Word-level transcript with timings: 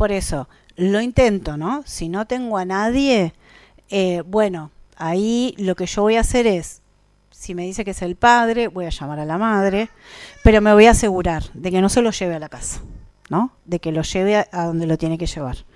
por 0.00 0.12
eso, 0.12 0.48
lo 0.76 1.02
intento, 1.02 1.58
¿no? 1.58 1.82
Si 1.84 2.08
no 2.08 2.26
tengo 2.26 2.56
a 2.56 2.64
nadie, 2.64 3.34
eh, 3.90 4.22
bueno, 4.24 4.70
ahí 4.96 5.54
lo 5.58 5.76
que 5.76 5.84
yo 5.84 6.00
voy 6.00 6.16
a 6.16 6.20
hacer 6.20 6.46
es, 6.46 6.80
si 7.30 7.54
me 7.54 7.64
dice 7.64 7.84
que 7.84 7.90
es 7.90 8.00
el 8.00 8.16
padre, 8.16 8.68
voy 8.68 8.86
a 8.86 8.88
llamar 8.88 9.20
a 9.20 9.26
la 9.26 9.36
madre, 9.36 9.90
pero 10.42 10.62
me 10.62 10.72
voy 10.72 10.86
a 10.86 10.92
asegurar 10.92 11.52
de 11.52 11.70
que 11.70 11.82
no 11.82 11.90
se 11.90 12.00
lo 12.00 12.12
lleve 12.12 12.34
a 12.34 12.38
la 12.38 12.48
casa, 12.48 12.80
¿no? 13.28 13.52
De 13.66 13.78
que 13.78 13.92
lo 13.92 14.00
lleve 14.00 14.36
a, 14.36 14.48
a 14.52 14.64
donde 14.64 14.86
lo 14.86 14.96
tiene 14.96 15.18
que 15.18 15.26
llevar. 15.26 15.66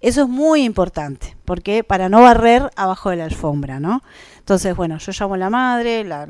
Eso 0.00 0.22
es 0.22 0.28
muy 0.28 0.64
importante, 0.64 1.36
porque 1.44 1.84
para 1.84 2.08
no 2.08 2.22
barrer 2.22 2.70
abajo 2.76 3.10
de 3.10 3.16
la 3.16 3.24
alfombra, 3.24 3.80
¿no? 3.80 4.02
Entonces, 4.44 4.76
bueno, 4.76 4.98
yo 4.98 5.12
llamo 5.18 5.34
a 5.34 5.38
la 5.38 5.48
madre, 5.48 6.04
la, 6.04 6.28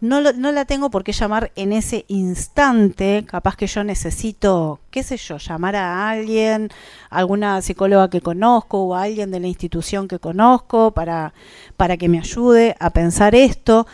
no, 0.00 0.20
no 0.20 0.52
la 0.52 0.66
tengo 0.66 0.90
por 0.90 1.04
qué 1.04 1.12
llamar 1.12 1.52
en 1.56 1.72
ese 1.72 2.04
instante, 2.08 3.24
capaz 3.26 3.56
que 3.56 3.66
yo 3.66 3.82
necesito, 3.82 4.80
qué 4.90 5.02
sé 5.02 5.16
yo, 5.16 5.38
llamar 5.38 5.74
a 5.74 6.10
alguien, 6.10 6.68
alguna 7.08 7.62
psicóloga 7.62 8.10
que 8.10 8.20
conozco 8.20 8.82
o 8.82 8.94
a 8.94 9.04
alguien 9.04 9.30
de 9.30 9.40
la 9.40 9.46
institución 9.46 10.06
que 10.06 10.18
conozco 10.18 10.90
para, 10.90 11.32
para 11.78 11.96
que 11.96 12.10
me 12.10 12.18
ayude 12.18 12.76
a 12.78 12.90
pensar 12.90 13.34
esto. 13.34 13.86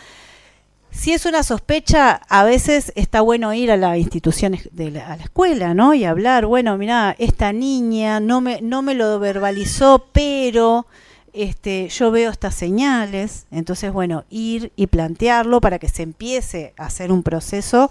Si 0.93 1.11
es 1.11 1.25
una 1.25 1.41
sospecha, 1.41 2.21
a 2.29 2.43
veces 2.43 2.93
está 2.95 3.21
bueno 3.21 3.53
ir 3.53 3.71
a 3.71 3.77
la 3.77 3.97
institución 3.97 4.57
de 4.71 4.91
la, 4.91 5.11
a 5.11 5.17
la 5.17 5.23
escuela, 5.23 5.73
¿no? 5.73 5.95
Y 5.95 6.05
hablar, 6.05 6.45
bueno, 6.45 6.77
mira, 6.77 7.15
esta 7.17 7.51
niña 7.51 8.19
no 8.19 8.41
me, 8.41 8.61
no 8.61 8.83
me 8.83 8.93
lo 8.93 9.19
verbalizó, 9.19 10.07
pero 10.13 10.85
este, 11.33 11.89
yo 11.89 12.11
veo 12.11 12.31
estas 12.31 12.53
señales. 12.53 13.47
Entonces, 13.51 13.91
bueno, 13.91 14.23
ir 14.29 14.71
y 14.75 14.87
plantearlo 14.87 15.61
para 15.61 15.79
que 15.79 15.89
se 15.89 16.03
empiece 16.03 16.73
a 16.77 16.85
hacer 16.85 17.11
un 17.11 17.23
proceso 17.23 17.89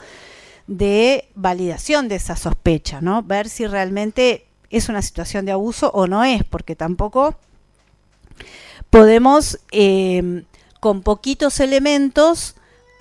de 0.68 1.28
validación 1.34 2.06
de 2.08 2.14
esa 2.14 2.36
sospecha, 2.36 3.00
¿no? 3.00 3.24
Ver 3.24 3.48
si 3.48 3.66
realmente 3.66 4.46
es 4.70 4.88
una 4.88 5.02
situación 5.02 5.44
de 5.44 5.52
abuso 5.52 5.90
o 5.92 6.06
no 6.06 6.22
es, 6.22 6.44
porque 6.44 6.76
tampoco 6.76 7.34
podemos 8.90 9.58
eh, 9.72 10.44
con 10.78 11.02
poquitos 11.02 11.58
elementos 11.58 12.54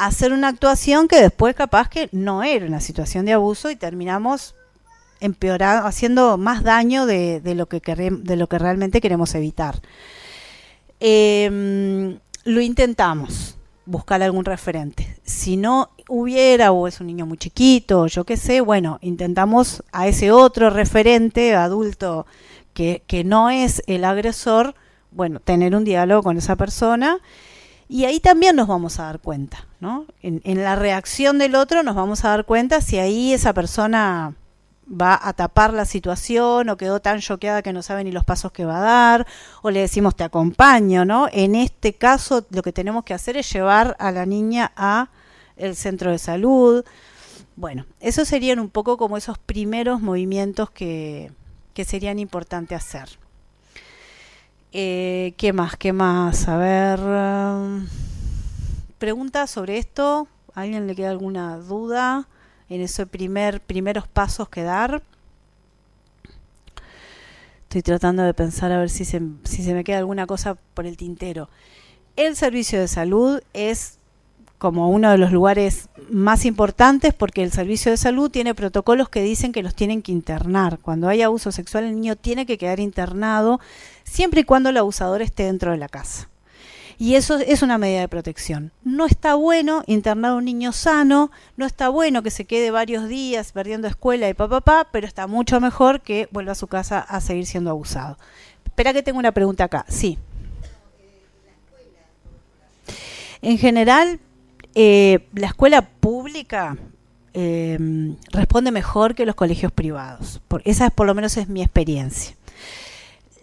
hacer 0.06 0.34
una 0.34 0.48
actuación 0.48 1.08
que 1.08 1.22
después 1.22 1.56
capaz 1.56 1.88
que 1.88 2.10
no 2.12 2.44
era 2.44 2.66
una 2.66 2.82
situación 2.82 3.26
de 3.26 3.34
abuso 3.34 3.70
y 3.70 3.76
terminamos 3.76 4.56
empeorando, 5.20 5.88
haciendo 5.88 6.38
más 6.38 6.64
daño 6.64 7.06
de, 7.06 7.42
lo, 7.56 7.68
que 7.68 7.80
de 7.80 8.36
lo 8.36 8.48
que 8.48 8.58
realmente 8.58 9.00
queremos 9.00 9.36
evitar. 9.36 9.80
Eh, 11.00 12.18
lo 12.44 12.62
intentamos, 12.62 13.58
buscar 13.86 14.24
algún 14.24 14.44
referente. 14.44 15.20
Si 15.24 15.56
no 15.56 15.92
hubiera, 16.10 16.72
o 16.72 16.88
es 16.88 17.00
un 17.00 17.08
niño 17.08 17.28
muy 17.28 17.38
chiquito, 17.38 18.08
yo 18.08 18.24
qué 18.24 18.38
sé, 18.38 18.62
bueno, 18.62 18.98
intentamos 19.02 19.84
a 19.92 20.08
ese 20.08 20.32
otro 20.32 20.72
referente 20.72 21.54
adulto 21.54 22.26
que, 22.74 23.04
que 23.06 23.24
no 23.24 23.52
es 23.52 23.84
el 23.86 24.04
agresor, 24.04 24.74
bueno, 25.12 25.40
tener 25.40 25.76
un 25.76 25.84
diálogo 25.84 26.24
con 26.24 26.38
esa 26.38 26.56
persona 26.56 27.20
y 27.92 28.06
ahí 28.06 28.22
también 28.22 28.56
nos 28.56 28.70
vamos 28.70 29.02
a 29.02 29.04
dar 29.04 29.20
cuenta, 29.20 29.68
¿no? 29.82 30.06
En, 30.22 30.64
la 30.64 30.78
reacción 30.78 31.38
del 31.38 31.56
otro 31.56 31.84
nos 31.84 31.94
vamos 31.94 32.24
a 32.24 32.30
dar 32.30 32.46
cuenta 32.46 32.80
si 32.80 32.98
ahí 33.00 33.34
esa 33.34 33.54
persona 33.54 34.34
va 34.90 35.20
a 35.22 35.34
tapar 35.34 35.74
la 35.74 35.84
situación 35.84 36.70
o 36.70 36.78
quedó 36.78 37.02
tan 37.02 37.20
choqueada 37.20 37.62
que 37.62 37.74
no 37.74 37.82
sabe 37.82 38.06
ni 38.06 38.14
los 38.14 38.24
pasos 38.24 38.54
que 38.54 38.64
va 38.64 38.78
a 38.78 38.80
dar 38.80 39.28
o 39.62 39.72
le 39.72 39.82
decimos 39.82 40.16
te 40.16 40.24
acompaño, 40.24 41.04
¿no? 41.04 41.28
En 41.34 41.54
este 41.54 41.92
caso 41.92 42.46
lo 42.50 42.62
que 42.62 42.72
tenemos 42.72 43.04
que 43.04 43.14
hacer 43.14 43.36
es 43.36 43.52
llevar 43.52 43.98
a 44.00 44.12
la 44.12 44.26
niña 44.26 44.72
a 44.78 45.10
el 45.58 45.76
centro 45.76 46.12
de 46.12 46.18
salud. 46.18 46.86
Bueno, 47.58 47.86
esos 48.00 48.26
serían 48.26 48.60
un 48.60 48.70
poco 48.70 48.96
como 48.96 49.18
esos 49.18 49.38
primeros 49.38 50.00
movimientos 50.00 50.72
que, 50.72 51.34
que 51.74 51.84
serían 51.84 52.20
importantes 52.20 52.78
hacer. 52.78 53.21
Eh, 54.74 55.34
¿Qué 55.36 55.52
más? 55.52 55.76
¿Qué 55.76 55.92
más? 55.92 56.48
A 56.48 56.58
ver. 56.58 57.00
Preguntas 59.00 59.52
sobre 59.52 59.78
esto. 59.78 60.28
¿A 60.54 60.62
alguien 60.62 60.88
le 60.88 60.96
queda 60.96 61.10
alguna 61.10 61.58
duda 61.58 62.28
en 62.70 62.82
esos 62.82 63.08
primer, 63.08 63.60
primeros 63.62 64.08
pasos 64.08 64.48
que 64.48 64.64
dar? 64.64 65.04
Estoy 67.64 67.82
tratando 67.82 68.24
de 68.24 68.34
pensar 68.34 68.72
a 68.72 68.80
ver 68.80 68.90
si 68.90 69.06
se, 69.06 69.22
si 69.44 69.64
se 69.64 69.74
me 69.74 69.84
queda 69.84 69.98
alguna 69.98 70.26
cosa 70.26 70.56
por 70.74 70.86
el 70.86 70.98
tintero. 70.98 71.50
El 72.16 72.36
servicio 72.36 72.80
de 72.80 72.88
salud 72.88 73.42
es 73.54 73.98
como 74.62 74.92
uno 74.92 75.10
de 75.10 75.18
los 75.18 75.32
lugares 75.32 75.90
más 76.12 76.46
importantes 76.46 77.16
porque 77.16 77.42
el 77.42 77.52
servicio 77.52 77.90
de 77.90 77.98
salud 77.98 78.30
tiene 78.30 78.54
protocolos 78.54 79.10
que 79.10 79.24
dicen 79.24 79.54
que 79.54 79.64
los 79.64 79.74
tienen 79.74 80.04
que 80.04 80.12
internar. 80.12 80.78
Cuando 80.80 81.08
hay 81.08 81.24
abuso 81.24 81.52
sexual 81.52 81.86
el 81.86 81.96
niño 81.96 82.16
tiene 82.16 82.46
que 82.46 82.60
quedar 82.60 82.80
internado 82.80 83.60
siempre 84.12 84.42
y 84.42 84.44
cuando 84.44 84.70
el 84.70 84.78
abusador 84.78 85.22
esté 85.22 85.44
dentro 85.44 85.72
de 85.72 85.78
la 85.78 85.88
casa. 85.88 86.28
Y 86.98 87.16
eso 87.16 87.38
es 87.38 87.64
una 87.64 87.78
medida 87.80 88.02
de 88.02 88.08
protección. 88.08 88.72
No 88.84 89.06
está 89.06 89.34
bueno 89.36 89.84
internar 89.88 90.32
a 90.32 90.36
un 90.36 90.46
niño 90.46 90.72
sano, 90.72 91.32
no 91.58 91.66
está 91.66 91.90
bueno 91.90 92.22
que 92.22 92.30
se 92.30 92.46
quede 92.46 92.70
varios 92.70 93.08
días 93.08 93.54
perdiendo 93.54 93.88
escuela 93.88 94.30
y 94.30 94.36
papá, 94.36 94.62
pa, 94.62 94.84
pa, 94.84 94.92
pero 94.92 95.08
está 95.08 95.26
mucho 95.26 95.60
mejor 95.60 96.02
que 96.02 96.28
vuelva 96.32 96.52
a 96.52 96.56
su 96.56 96.68
casa 96.68 97.00
a 97.00 97.22
seguir 97.22 97.48
siendo 97.48 97.72
abusado. 97.72 98.18
Espera 98.66 98.94
que 98.94 99.02
tengo 99.02 99.18
una 99.18 99.32
pregunta 99.32 99.64
acá. 99.64 99.86
Sí. 99.88 100.20
En 103.42 103.58
general, 103.58 104.20
eh, 104.76 105.28
la 105.34 105.48
escuela 105.48 105.82
pública 105.90 106.78
eh, 107.34 107.80
responde 108.32 108.72
mejor 108.72 109.16
que 109.16 109.26
los 109.26 109.36
colegios 109.36 109.72
privados. 109.72 110.42
Por, 110.48 110.62
esa 110.66 110.88
es, 110.88 110.92
por 110.92 111.08
lo 111.08 111.16
menos 111.16 111.38
es 111.38 111.48
mi 111.48 111.64
experiencia. 111.64 112.36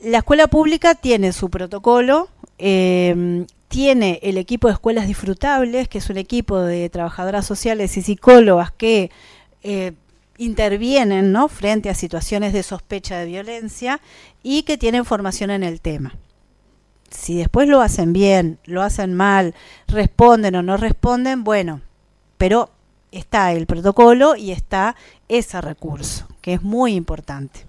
La 0.03 0.19
escuela 0.19 0.47
pública 0.47 0.95
tiene 0.95 1.33
su 1.33 1.51
protocolo, 1.51 2.29
eh, 2.59 3.45
tiene 3.69 4.21
el 4.23 4.39
equipo 4.39 4.69
de 4.69 4.75
escuelas 4.75 5.07
disfrutables, 5.07 5.89
que 5.89 5.99
es 5.99 6.09
un 6.09 6.19
equipo 6.19 6.61
de 6.61 6.89
trabajadoras 6.89 7.45
sociales 7.47 7.97
y 7.97 8.03
psicólogas 8.03 8.71
que 8.73 9.11
eh, 9.63 9.93
intervienen 10.37 11.35
frente 11.49 11.91
a 11.91 11.95
situaciones 11.95 12.53
de 12.53 12.63
sospecha 12.63 13.19
de 13.19 13.27
violencia 13.27 14.01
y 14.43 14.63
que 14.63 14.79
tienen 14.79 15.05
formación 15.05 15.51
en 15.51 15.65
el 15.65 15.81
tema 15.81 16.15
si 17.11 17.37
después 17.37 17.69
lo 17.69 17.81
hacen 17.81 18.13
bien, 18.13 18.59
lo 18.65 18.83
hacen 18.83 19.15
mal, 19.15 19.55
responden 19.87 20.57
o 20.57 20.63
no 20.63 20.77
responden, 20.77 21.45
bueno, 21.45 21.81
pero 22.37 22.71
está 23.11 23.53
el 23.53 23.67
protocolo 23.67 24.37
y 24.37 24.53
está 24.53 24.95
ese 25.29 25.61
recurso, 25.61 26.27
que 26.41 26.55
es 26.55 26.63
muy 26.63 26.95
importante. 26.95 27.68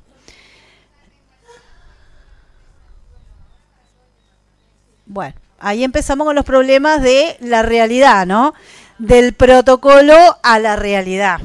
Bueno, 5.10 5.34
ahí 5.58 5.84
empezamos 5.84 6.26
con 6.26 6.36
los 6.36 6.46
problemas 6.46 7.02
de 7.02 7.36
la 7.42 7.64
realidad, 7.64 8.28
¿no? 8.28 8.54
Del 9.00 9.34
protocolo 9.34 10.16
a 10.44 10.60
la 10.60 10.76
realidad. 10.76 11.42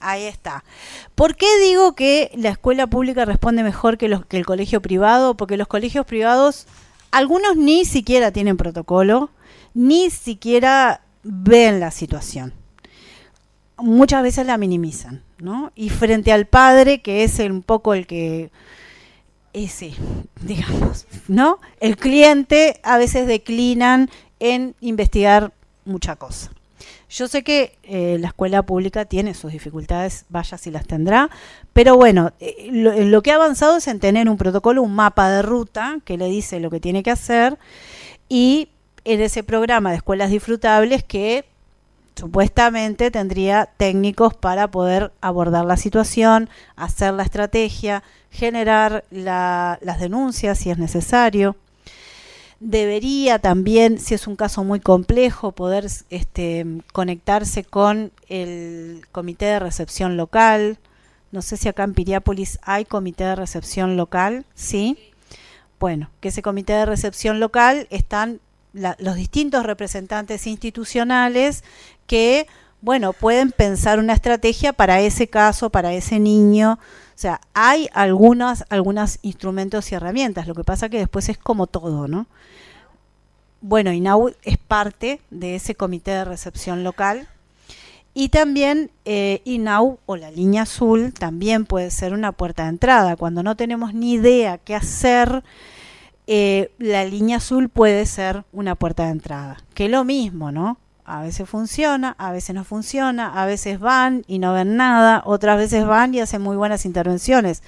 Ahí 0.00 0.24
está. 0.24 0.64
¿Por 1.14 1.36
qué 1.36 1.46
digo 1.60 1.94
que 1.94 2.30
la 2.36 2.48
escuela 2.48 2.86
pública 2.86 3.26
responde 3.26 3.62
mejor 3.62 3.98
que, 3.98 4.18
que 4.28 4.38
el 4.38 4.46
colegio 4.46 4.80
privado? 4.80 5.36
Porque 5.36 5.58
los 5.58 5.68
colegios 5.68 6.06
privados 6.06 6.66
algunos 7.10 7.56
ni 7.56 7.84
siquiera 7.84 8.32
tienen 8.32 8.56
protocolo, 8.56 9.28
ni 9.74 10.08
siquiera 10.08 11.02
ven 11.22 11.80
la 11.80 11.90
situación. 11.90 12.54
Muchas 13.76 14.22
veces 14.22 14.46
la 14.46 14.56
minimizan, 14.56 15.22
¿no? 15.36 15.70
Y 15.74 15.90
frente 15.90 16.32
al 16.32 16.46
padre, 16.46 17.02
que 17.02 17.24
es 17.24 17.38
un 17.40 17.62
poco 17.62 17.92
el 17.92 18.06
que 18.06 18.50
ese, 19.56 19.94
digamos, 20.42 21.06
¿no? 21.28 21.60
El 21.80 21.96
cliente 21.96 22.78
a 22.82 22.98
veces 22.98 23.26
declinan 23.26 24.10
en 24.38 24.74
investigar 24.82 25.52
mucha 25.86 26.16
cosa. 26.16 26.50
Yo 27.08 27.26
sé 27.26 27.42
que 27.42 27.78
eh, 27.84 28.18
la 28.20 28.28
escuela 28.28 28.62
pública 28.64 29.06
tiene 29.06 29.32
sus 29.32 29.52
dificultades, 29.52 30.26
vaya 30.28 30.58
si 30.58 30.70
las 30.70 30.86
tendrá, 30.86 31.30
pero 31.72 31.96
bueno, 31.96 32.32
eh, 32.38 32.68
lo, 32.70 32.92
lo, 32.92 33.22
que 33.22 33.32
ha 33.32 33.36
avanzado 33.36 33.78
es 33.78 33.88
en 33.88 33.98
tener 33.98 34.28
un 34.28 34.36
protocolo, 34.36 34.82
un 34.82 34.94
mapa 34.94 35.30
de 35.30 35.40
ruta 35.40 36.00
que 36.04 36.18
le 36.18 36.26
dice 36.26 36.60
lo 36.60 36.68
que 36.68 36.80
tiene 36.80 37.02
que 37.02 37.12
hacer 37.12 37.56
y 38.28 38.68
en 39.04 39.22
ese 39.22 39.42
programa 39.42 39.90
de 39.90 39.96
escuelas 39.96 40.30
disfrutables 40.30 41.02
que 41.02 41.46
supuestamente 42.16 43.10
tendría 43.10 43.66
técnicos 43.76 44.34
para 44.34 44.70
poder 44.70 45.12
abordar 45.20 45.64
la 45.64 45.76
situación, 45.76 46.48
hacer 46.74 47.14
la 47.14 47.22
estrategia, 47.22 48.02
generar 48.30 49.04
la, 49.10 49.78
las 49.82 50.00
denuncias 50.00 50.58
si 50.58 50.70
es 50.70 50.78
necesario 50.78 51.56
debería 52.60 53.38
también, 53.38 53.98
si 53.98 54.14
es 54.14 54.26
un 54.26 54.36
caso 54.36 54.64
muy 54.64 54.80
complejo, 54.80 55.52
poder 55.52 55.86
este, 56.10 56.66
conectarse 56.92 57.64
con 57.64 58.12
el 58.28 59.06
comité 59.12 59.46
de 59.46 59.58
recepción 59.58 60.16
local. 60.16 60.78
No 61.32 61.42
sé 61.42 61.56
si 61.56 61.68
acá 61.68 61.84
en 61.84 61.94
Piriápolis 61.94 62.58
hay 62.62 62.84
comité 62.84 63.24
de 63.24 63.36
recepción 63.36 63.96
local, 63.96 64.46
¿sí? 64.54 64.98
Bueno, 65.78 66.10
que 66.20 66.28
ese 66.28 66.42
comité 66.42 66.72
de 66.72 66.86
recepción 66.86 67.40
local 67.40 67.86
están 67.90 68.40
la, 68.76 68.96
los 68.98 69.16
distintos 69.16 69.64
representantes 69.64 70.46
institucionales 70.46 71.64
que, 72.06 72.46
bueno, 72.80 73.12
pueden 73.12 73.50
pensar 73.50 73.98
una 73.98 74.12
estrategia 74.12 74.72
para 74.72 75.00
ese 75.00 75.28
caso, 75.28 75.70
para 75.70 75.92
ese 75.94 76.20
niño, 76.20 76.78
O 77.16 77.18
sea, 77.18 77.40
hay 77.54 77.88
algunos 77.94 78.64
algunos 78.68 79.18
instrumentos 79.22 79.90
y 79.90 79.94
herramientas, 79.94 80.46
lo 80.46 80.54
que 80.54 80.64
pasa 80.64 80.90
que 80.90 80.98
después 80.98 81.28
es 81.30 81.38
como 81.38 81.66
todo, 81.66 82.06
¿no? 82.06 82.26
Bueno, 83.62 83.90
INAU 83.90 84.32
es 84.42 84.58
parte 84.58 85.20
de 85.30 85.56
ese 85.56 85.74
comité 85.74 86.10
de 86.10 86.24
recepción 86.26 86.84
local 86.84 87.26
y 88.12 88.28
también 88.28 88.90
eh, 89.04 89.40
INAU 89.44 89.98
o 90.06 90.16
la 90.16 90.30
línea 90.30 90.62
azul 90.62 91.12
también 91.12 91.66
puede 91.66 91.90
ser 91.90 92.12
una 92.12 92.32
puerta 92.32 92.64
de 92.64 92.70
entrada. 92.70 93.16
Cuando 93.16 93.42
no 93.42 93.56
tenemos 93.56 93.92
ni 93.92 94.12
idea 94.12 94.58
qué 94.58 94.74
hacer, 94.74 95.42
eh, 96.26 96.72
la 96.78 97.04
línea 97.04 97.36
azul 97.36 97.68
puede 97.68 98.04
ser 98.06 98.44
una 98.52 98.74
puerta 98.74 99.04
de 99.04 99.10
entrada. 99.10 99.58
Que 99.74 99.88
lo 99.88 100.04
mismo, 100.04 100.50
¿no? 100.50 100.78
A 101.04 101.22
veces 101.22 101.48
funciona, 101.48 102.16
a 102.18 102.32
veces 102.32 102.54
no 102.54 102.64
funciona, 102.64 103.40
a 103.40 103.46
veces 103.46 103.78
van 103.78 104.24
y 104.26 104.40
no 104.40 104.52
ven 104.52 104.76
nada, 104.76 105.22
otras 105.24 105.56
veces 105.56 105.86
van 105.86 106.14
y 106.14 106.20
hacen 106.20 106.42
muy 106.42 106.56
buenas 106.56 106.84
intervenciones. 106.84 107.62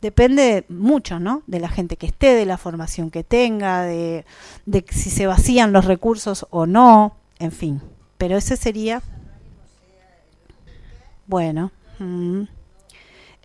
Depende 0.00 0.64
mucho, 0.68 1.20
¿no? 1.20 1.42
De 1.46 1.60
la 1.60 1.68
gente 1.68 1.96
que 1.96 2.06
esté, 2.06 2.34
de 2.34 2.46
la 2.46 2.56
formación 2.56 3.10
que 3.10 3.24
tenga, 3.24 3.82
de, 3.82 4.24
de 4.64 4.84
si 4.90 5.10
se 5.10 5.26
vacían 5.26 5.72
los 5.72 5.84
recursos 5.84 6.46
o 6.50 6.66
no, 6.66 7.14
en 7.38 7.52
fin. 7.52 7.82
Pero 8.16 8.38
ese 8.38 8.56
sería, 8.56 9.02
bueno, 11.26 11.72
mm, 11.98 12.44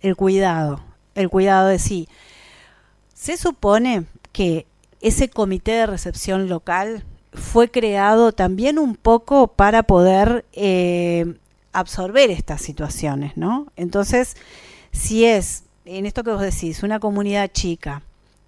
el 0.00 0.16
cuidado, 0.16 0.80
el 1.14 1.28
cuidado 1.28 1.68
de 1.68 1.78
sí. 1.78 2.08
Se 3.12 3.36
supone 3.36 4.06
que 4.32 4.66
ese 5.00 5.28
comité 5.28 5.72
de 5.72 5.86
recepción 5.86 6.48
local 6.48 7.04
fue 7.32 7.70
creado 7.70 8.32
también 8.32 8.78
un 8.78 8.96
poco 8.96 9.48
para 9.48 9.82
poder 9.82 10.44
eh, 10.52 11.36
absorber 11.72 12.30
estas 12.30 12.60
situaciones, 12.60 13.36
¿no? 13.36 13.66
Entonces, 13.76 14.36
si 14.92 15.24
es, 15.24 15.64
en 15.84 16.06
esto 16.06 16.24
que 16.24 16.30
vos 16.30 16.40
decís, 16.40 16.82
una 16.82 17.00
comunidad 17.00 17.50
chica, 17.52 18.02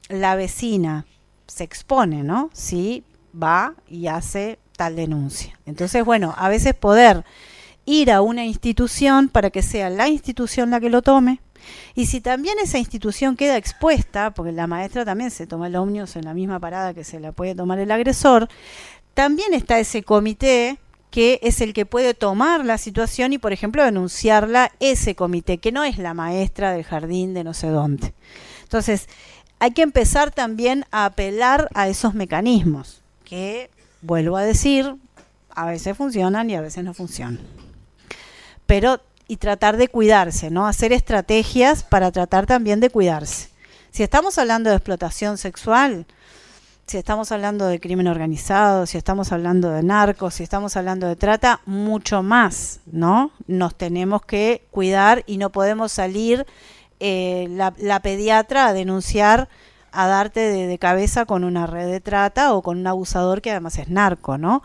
la 0.09 0.35
vecina 0.35 1.07
se 1.47 1.65
expone, 1.65 2.23
¿no? 2.23 2.51
Si 2.53 3.05
va 3.41 3.75
y 3.89 4.09
hace 4.09 4.59
tal 4.77 4.97
denuncia. 4.97 5.59
Entonces, 5.67 6.05
bueno, 6.05 6.35
a 6.37 6.49
veces 6.49 6.75
poder 6.75 7.25
ir 7.85 8.11
a 8.11 8.23
una 8.23 8.45
institución 8.45 9.29
para 9.29 9.51
que 9.51 9.63
sea 9.63 9.91
la 9.91 10.09
institución 10.09 10.71
la 10.71 10.81
que 10.81 10.91
lo 10.91 11.03
tome, 11.03 11.41
y 11.95 12.07
si 12.07 12.21
también 12.21 12.59
esa 12.63 12.79
institución 12.79 13.37
queda 13.37 13.57
expuesta, 13.57 14.33
porque 14.33 14.53
la 14.53 14.67
maestra 14.67 15.05
también 15.05 15.31
se 15.31 15.47
toma 15.47 15.67
el 15.67 15.77
ómnibus 15.77 16.17
en 16.17 16.25
la 16.25 16.35
misma 16.35 16.61
parada 16.61 16.95
que 16.95 17.05
se 17.05 17.21
la 17.21 17.33
puede 17.33 17.55
tomar 17.55 17.79
el 17.79 17.91
agresor, 17.91 18.49
también 19.15 19.55
está 19.55 19.79
ese 19.79 20.03
comité 20.03 20.79
que 21.11 21.41
es 21.43 21.61
el 21.61 21.75
que 21.75 21.87
puede 21.87 22.15
tomar 22.15 22.65
la 22.65 22.79
situación 22.79 23.33
y, 23.33 23.39
por 23.39 23.53
ejemplo, 23.53 23.85
denunciarla 23.85 24.73
ese 24.79 25.15
comité, 25.15 25.59
que 25.59 25.73
no 25.73 25.85
es 25.85 25.99
la 25.99 26.15
maestra 26.15 26.73
del 26.73 26.85
jardín 26.85 27.35
de 27.35 27.43
no 27.43 27.53
sé 27.53 27.69
dónde. 27.69 28.15
Entonces, 28.63 29.09
hay 29.59 29.73
que 29.73 29.83
empezar 29.83 30.31
también 30.31 30.85
a 30.91 31.05
apelar 31.05 31.69
a 31.75 31.89
esos 31.89 32.15
mecanismos, 32.15 33.03
que, 33.25 33.71
vuelvo 34.03 34.37
a 34.37 34.45
decir, 34.45 34.95
a 35.51 35.67
veces 35.67 35.97
funcionan 35.97 36.49
y 36.49 36.55
a 36.55 36.61
veces 36.61 36.85
no 36.85 36.95
funcionan. 36.95 37.41
Pero 38.67 39.01
y 39.31 39.37
tratar 39.37 39.77
de 39.77 39.87
cuidarse, 39.87 40.51
¿no? 40.51 40.67
Hacer 40.67 40.93
estrategias 40.93 41.85
para 41.85 42.11
tratar 42.11 42.47
también 42.47 42.81
de 42.81 42.91
cuidarse. 42.91 43.49
Si 43.93 44.03
estamos 44.03 44.39
hablando 44.39 44.71
de 44.71 44.77
explotación 44.77 45.39
sexual, 45.39 46.05
si 46.87 46.99
estamos 46.99 47.31
hablando 47.31 47.69
de 47.69 47.79
crimen 47.79 48.09
organizado, 48.09 48.87
si 48.87 48.99
estamos 48.99 49.31
hablando 49.31 49.71
de 49.71 49.85
narcos, 49.85 50.35
si 50.35 50.43
estamos 50.43 50.77
hablando 50.77 51.07
de 51.07 51.15
trata, 51.15 51.61
mucho 51.65 52.25
más, 52.25 52.81
¿no? 52.91 53.31
Nos 53.47 53.77
tenemos 53.77 54.23
que 54.23 54.67
cuidar 54.73 55.23
y 55.29 55.37
no 55.37 55.51
podemos 55.51 55.93
salir 55.93 56.45
eh, 56.99 57.47
la, 57.51 58.01
pediatra 58.03 58.67
a 58.67 58.73
denunciar, 58.73 59.49
a 59.93 60.09
darte 60.09 60.41
de, 60.41 60.67
de, 60.67 60.79
cabeza 60.81 61.25
con 61.25 61.45
una 61.45 61.69
red 61.69 61.89
de 61.89 62.01
trata 62.01 62.53
o 62.53 62.63
con 62.63 62.79
un 62.79 62.87
abusador 62.89 63.43
que 63.43 63.53
además 63.53 63.79
es 63.79 63.89
narco, 63.89 64.39
¿no? 64.39 64.65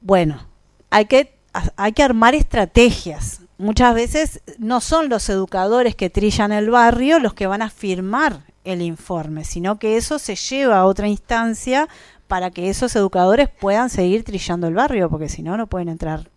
Bueno, 0.00 0.44
hay 0.90 1.04
que, 1.04 1.38
hay 1.76 1.92
que 1.92 2.02
armar 2.02 2.34
estrategias, 2.34 3.39
muchas 3.60 3.94
veces 3.94 4.40
no 4.58 4.80
son 4.80 5.08
los 5.08 5.28
educadores 5.28 5.94
que 5.94 6.10
trillan 6.10 6.50
el 6.50 6.70
barrio 6.70 7.18
los 7.18 7.34
que 7.34 7.46
van 7.46 7.62
a 7.62 7.70
firmar 7.70 8.42
el 8.64 8.82
informe, 8.82 9.44
sino 9.44 9.78
que 9.78 9.96
eso 9.96 10.18
se 10.18 10.34
lleva 10.34 10.78
a 10.78 10.86
otra 10.86 11.08
instancia 11.08 11.88
para 12.26 12.50
que 12.50 12.70
esos 12.70 12.96
educadores 12.96 13.48
puedan 13.48 13.90
seguir 13.90 14.24
trillando 14.24 14.66
el 14.66 14.74
barrio, 14.74 15.10
porque 15.10 15.28
si 15.28 15.42
no, 15.42 15.56
no 15.56 15.66
pueden 15.66 15.88
entrar 15.88 16.30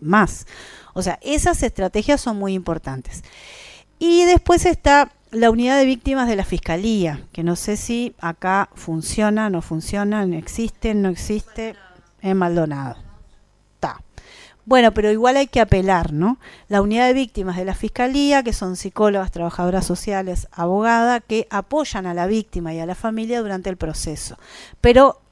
más. 0.00 0.46
O 0.94 1.02
sea, 1.02 1.18
esas 1.22 1.62
estrategias 1.62 2.20
son 2.20 2.38
muy 2.38 2.54
importantes. 2.54 3.22
Y 3.98 4.24
después 4.24 4.66
está 4.66 5.12
la 5.30 5.50
unidad 5.50 5.78
de 5.78 5.84
víctimas 5.84 6.28
de 6.28 6.36
la 6.36 6.44
Fiscalía, 6.44 7.26
que 7.32 7.42
no 7.42 7.56
sé 7.56 7.76
si 7.76 8.14
acá 8.18 8.70
funciona, 8.74 9.50
no 9.50 9.62
funciona, 9.62 10.24
existe, 10.24 10.94
no 10.94 11.08
existe, 11.08 11.76
en 12.20 12.36
Maldonado. 12.36 13.07
Bueno, 14.68 14.92
pero 14.92 15.10
igual 15.10 15.38
hay 15.38 15.46
que 15.46 15.62
apelar, 15.62 16.12
¿no? 16.12 16.38
La 16.68 16.82
unidad 16.82 17.06
de 17.06 17.14
víctimas 17.14 17.56
de 17.56 17.64
la 17.64 17.74
Fiscalía, 17.74 18.42
que 18.42 18.52
son 18.52 18.76
psicólogas, 18.76 19.30
trabajadoras 19.30 19.86
sociales, 19.86 20.46
abogadas, 20.52 21.22
que 21.26 21.46
apoyan 21.48 22.04
a 22.04 22.12
la 22.12 22.26
víctima 22.26 22.74
y 22.74 22.78
a 22.78 22.84
la 22.84 22.94
familia 22.94 23.40
durante 23.40 23.70
el 23.70 23.78
proceso. 23.78 24.36
Pero 24.82 25.22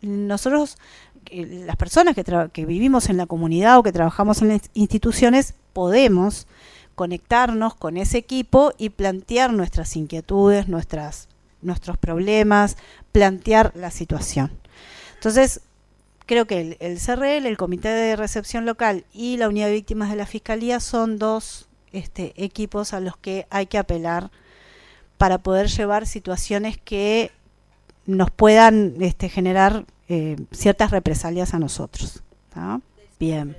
nosotros, 0.00 0.78
eh, 1.26 1.64
las 1.66 1.74
personas 1.74 2.14
que, 2.14 2.22
que 2.52 2.66
vivimos 2.66 3.08
en 3.08 3.16
la 3.16 3.26
comunidad 3.26 3.78
o 3.78 3.82
que 3.82 3.90
trabajamos 3.90 4.42
en 4.42 4.50
las 4.50 4.70
instituciones, 4.74 5.54
podemos 5.72 6.46
conectarnos 6.94 7.74
con 7.74 7.96
ese 7.96 8.18
equipo 8.18 8.72
y 8.78 8.90
plantear 8.90 9.52
nuestras 9.52 9.96
inquietudes, 9.96 10.68
nuestras, 10.68 11.26
nuestros 11.62 11.98
problemas, 11.98 12.76
plantear 13.10 13.72
la 13.74 13.90
situación. 13.90 14.52
Entonces, 15.16 15.62
creo 16.28 16.46
que 16.46 16.60
el, 16.60 16.76
el, 16.78 16.98
CRL, 17.00 17.46
el 17.46 17.56
Comité 17.56 17.88
de 17.88 18.14
Recepción 18.14 18.66
Local 18.66 19.04
y 19.12 19.38
la 19.38 19.48
Unidad 19.48 19.66
de 19.66 19.72
Víctimas 19.72 20.10
de 20.10 20.16
la 20.16 20.26
Fiscalía 20.26 20.78
son 20.78 21.18
dos 21.18 21.68
este, 21.92 22.34
equipos 22.36 22.92
a 22.92 23.00
los 23.00 23.16
que 23.16 23.46
hay 23.50 23.66
que 23.66 23.78
apelar 23.78 24.30
para 25.16 25.38
poder 25.38 25.68
llevar 25.68 26.06
situaciones 26.06 26.78
que 26.78 27.32
nos 28.06 28.30
puedan 28.30 28.94
este, 29.00 29.28
generar 29.28 29.84
eh, 30.08 30.36
ciertas 30.52 30.90
represalias 30.90 31.54
a 31.54 31.58
nosotros. 31.58 32.22
Bien. 33.18 33.56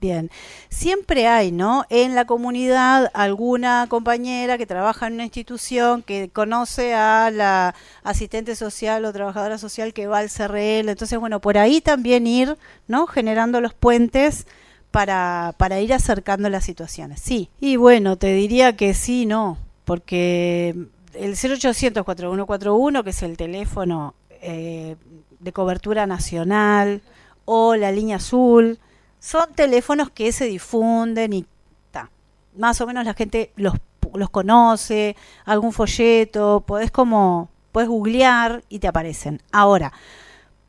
Bien, 0.00 0.30
siempre 0.70 1.26
hay, 1.26 1.52
¿no? 1.52 1.84
En 1.90 2.14
la 2.14 2.24
comunidad 2.24 3.10
alguna 3.12 3.86
compañera 3.90 4.56
que 4.56 4.64
trabaja 4.64 5.06
en 5.06 5.14
una 5.14 5.24
institución 5.24 6.02
que 6.02 6.30
conoce 6.30 6.94
a 6.94 7.30
la 7.30 7.74
asistente 8.02 8.56
social 8.56 9.04
o 9.04 9.12
trabajadora 9.12 9.58
social 9.58 9.92
que 9.92 10.06
va 10.06 10.20
al 10.20 10.30
CRL. 10.30 10.88
Entonces, 10.88 11.18
bueno, 11.18 11.40
por 11.40 11.58
ahí 11.58 11.82
también 11.82 12.26
ir, 12.26 12.56
¿no? 12.88 13.06
Generando 13.06 13.60
los 13.60 13.74
puentes 13.74 14.46
para, 14.90 15.54
para 15.58 15.80
ir 15.80 15.92
acercando 15.92 16.48
las 16.48 16.64
situaciones. 16.64 17.20
Sí, 17.20 17.50
y 17.60 17.76
bueno, 17.76 18.16
te 18.16 18.32
diría 18.32 18.76
que 18.76 18.94
sí, 18.94 19.26
no, 19.26 19.58
porque 19.84 20.74
el 21.12 21.32
0800 21.32 22.04
4141, 22.04 23.04
que 23.04 23.10
es 23.10 23.22
el 23.22 23.36
teléfono 23.36 24.14
eh, 24.40 24.96
de 25.40 25.52
cobertura 25.52 26.06
nacional, 26.06 27.02
o 27.44 27.76
la 27.76 27.92
línea 27.92 28.16
azul, 28.16 28.78
son 29.20 29.52
teléfonos 29.54 30.10
que 30.10 30.32
se 30.32 30.46
difunden 30.46 31.32
y 31.32 31.46
ta, 31.90 32.10
más 32.56 32.80
o 32.80 32.86
menos 32.86 33.04
la 33.04 33.14
gente 33.14 33.52
los, 33.54 33.74
los 34.14 34.30
conoce, 34.30 35.14
algún 35.44 35.72
folleto, 35.72 36.64
podés 36.66 36.90
como, 36.90 37.50
podés 37.70 37.88
googlear 37.88 38.64
y 38.68 38.78
te 38.80 38.88
aparecen. 38.88 39.42
Ahora, 39.52 39.92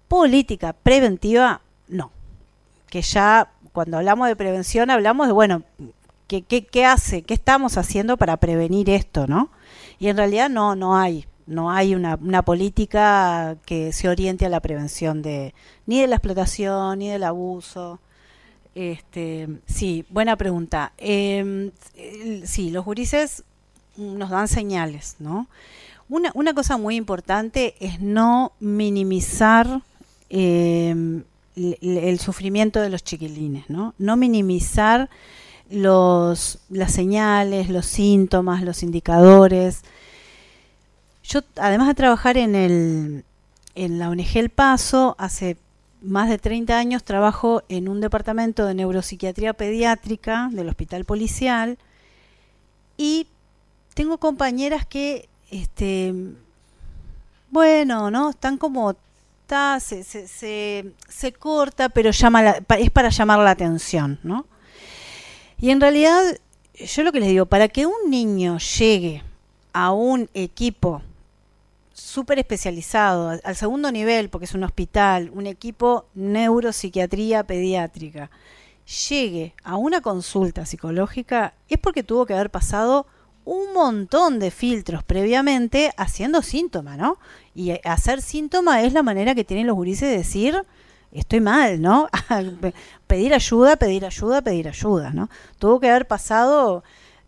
política 0.08 0.74
preventiva, 0.74 1.62
no. 1.88 2.12
Que 2.89 3.01
ya 3.01 3.51
cuando 3.72 3.98
hablamos 3.98 4.27
de 4.27 4.36
prevención 4.36 4.89
hablamos 4.89 5.27
de, 5.27 5.34
bueno, 5.34 5.63
¿qué, 6.27 6.41
qué, 6.41 6.65
qué 6.65 6.86
hace? 6.86 7.24
¿Qué 7.24 7.34
estamos 7.34 7.77
haciendo 7.77 8.17
para 8.17 8.38
prevenir 8.38 8.89
esto, 8.89 9.27
no? 9.27 9.50
Y 9.98 10.10
en 10.10 10.17
realidad 10.17 10.50
no, 10.50 10.75
no 10.75 10.98
hay 10.98 11.25
no 11.48 11.72
hay 11.72 11.96
una, 11.96 12.17
una, 12.22 12.43
política 12.43 13.58
que 13.65 13.91
se 13.91 14.08
oriente 14.08 14.46
a 14.46 14.50
la 14.50 14.62
prevención 14.62 15.22
de 15.22 15.53
ni 15.86 16.00
de 16.00 16.08
la 16.08 16.15
explotación 16.15 17.00
ni 17.00 17.10
del 17.10 17.24
abuso 17.24 18.00
este, 18.75 19.47
sí, 19.65 20.05
buena 20.09 20.35
pregunta. 20.35 20.93
Eh, 20.97 21.71
sí, 22.45 22.71
los 22.71 22.85
gurises 22.85 23.43
nos 23.97 24.29
dan 24.29 24.47
señales, 24.47 25.15
¿no? 25.19 25.47
Una, 26.09 26.53
cosa 26.53 26.75
muy 26.75 26.97
importante 26.97 27.75
es 27.79 28.01
no 28.01 28.51
minimizar 28.59 29.81
eh, 30.29 31.23
el, 31.55 32.19
sufrimiento 32.19 32.81
de 32.81 32.89
los 32.89 33.01
chiquilines, 33.01 33.69
¿no? 33.69 33.93
No 33.97 34.17
minimizar 34.17 35.09
los, 35.69 36.59
las 36.69 36.91
señales, 36.91 37.69
los 37.69 37.85
síntomas, 37.85 38.61
los 38.61 38.83
indicadores. 38.83 39.83
Yo, 41.23 41.39
además 41.55 41.87
de 41.87 41.93
trabajar 41.93 42.35
en, 42.35 42.55
el, 42.55 43.23
en 43.75 43.97
la 43.97 44.09
ONG 44.09 44.35
El 44.35 44.49
Paso, 44.49 45.15
hace 45.17 45.55
más 46.01 46.29
de 46.29 46.38
30 46.38 46.77
años 46.77 47.03
trabajo 47.03 47.63
en 47.70 47.88
un 47.88 48.01
departamento 48.01 48.65
de 48.65 48.74
neuropsiquiatría 48.74 49.53
pediátrica 49.53 50.50
del 50.51 50.70
hospital 50.70 51.05
policial 51.05 51.77
Y 52.98 53.27
tengo 53.93 54.17
compañeras 54.17 54.86
que, 54.86 55.29
este, 55.50 56.13
bueno, 57.50 58.10
¿no? 58.10 58.29
Están 58.29 58.58
como, 58.58 58.96
está, 59.41 59.79
se, 59.79 60.03
se, 60.03 60.27
se, 60.27 60.91
se 61.08 61.34
corta, 61.34 61.89
pero 61.89 62.12
llama 62.12 62.41
la, 62.41 62.63
es 62.79 62.89
para 62.89 63.10
llamar 63.10 63.39
la 63.39 63.51
atención, 63.51 64.20
¿no? 64.24 64.46
Y 65.60 65.70
en 65.70 65.81
realidad, 65.81 66.24
yo 66.74 67.03
lo 67.03 67.12
que 67.12 67.20
les 67.20 67.29
digo, 67.29 67.46
para 67.46 67.67
que 67.67 67.86
un 67.86 68.10
niño 68.10 68.58
llegue 68.58 69.24
a 69.74 69.91
un 69.91 70.29
equipo 70.34 71.01
súper 72.01 72.39
especializado, 72.39 73.39
al 73.43 73.55
segundo 73.55 73.91
nivel, 73.91 74.29
porque 74.29 74.46
es 74.46 74.53
un 74.53 74.63
hospital, 74.63 75.31
un 75.34 75.48
equipo 75.48 76.08
neuropsiquiatría 76.15 77.43
pediátrica, 77.43 78.29
llegue 79.10 79.53
a 79.63 79.77
una 79.77 80.01
consulta 80.01 80.65
psicológica, 80.65 81.53
es 81.70 81.77
porque 81.77 82.03
tuvo 82.03 82.25
que 82.25 82.34
haber 82.34 82.50
pasado 82.50 83.05
un 83.46 83.74
montón 83.74 84.39
de 84.39 84.51
filtros 84.51 85.03
previamente 85.03 85.91
haciendo 85.98 86.41
síntoma, 86.41 86.98
¿no? 86.98 87.17
Y 87.55 87.72
hacer 87.86 88.22
síntoma 88.22 88.81
es 88.81 88.93
la 88.93 89.03
manera 89.03 89.36
que 89.36 89.43
tienen 89.43 89.67
los 89.67 89.75
gurises 89.75 90.10
de 90.10 90.17
decir, 90.17 90.63
estoy 91.12 91.41
mal, 91.41 91.81
¿no? 91.81 92.10
pedir 93.08 93.34
ayuda, 93.34 93.77
pedir 93.77 94.05
ayuda, 94.05 94.41
pedir 94.41 94.67
ayuda, 94.67 95.12
¿no? 95.12 95.29
Tuvo 95.60 95.79
que 95.79 95.89
haber 95.89 96.08
pasado 96.08 96.84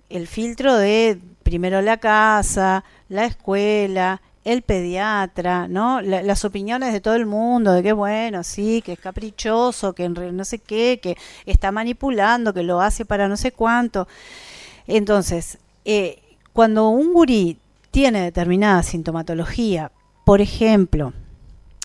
el 0.09 0.27
filtro 0.27 0.75
de 0.75 1.19
primero 1.43 1.81
la 1.81 1.97
casa, 1.97 2.83
la 3.09 3.25
escuela, 3.25 4.21
el 4.43 4.61
pediatra, 4.61 5.67
¿no? 5.67 6.01
las 6.01 6.43
opiniones 6.45 6.91
de 6.93 7.01
todo 7.01 7.15
el 7.15 7.25
mundo, 7.25 7.71
de 7.71 7.83
que 7.83 7.93
bueno, 7.93 8.43
sí, 8.43 8.81
que 8.81 8.93
es 8.93 8.99
caprichoso, 8.99 9.93
que 9.93 10.09
no 10.09 10.45
sé 10.45 10.59
qué, 10.59 10.99
que 11.01 11.17
está 11.45 11.71
manipulando, 11.71 12.53
que 12.53 12.63
lo 12.63 12.81
hace 12.81 13.05
para 13.05 13.27
no 13.27 13.37
sé 13.37 13.51
cuánto. 13.51 14.07
Entonces, 14.85 15.59
eh, 15.85 16.21
cuando 16.51 16.89
un 16.89 17.13
gurí 17.13 17.57
tiene 17.91 18.21
determinada 18.21 18.83
sintomatología, 18.83 19.91
por 20.25 20.41
ejemplo, 20.41 21.13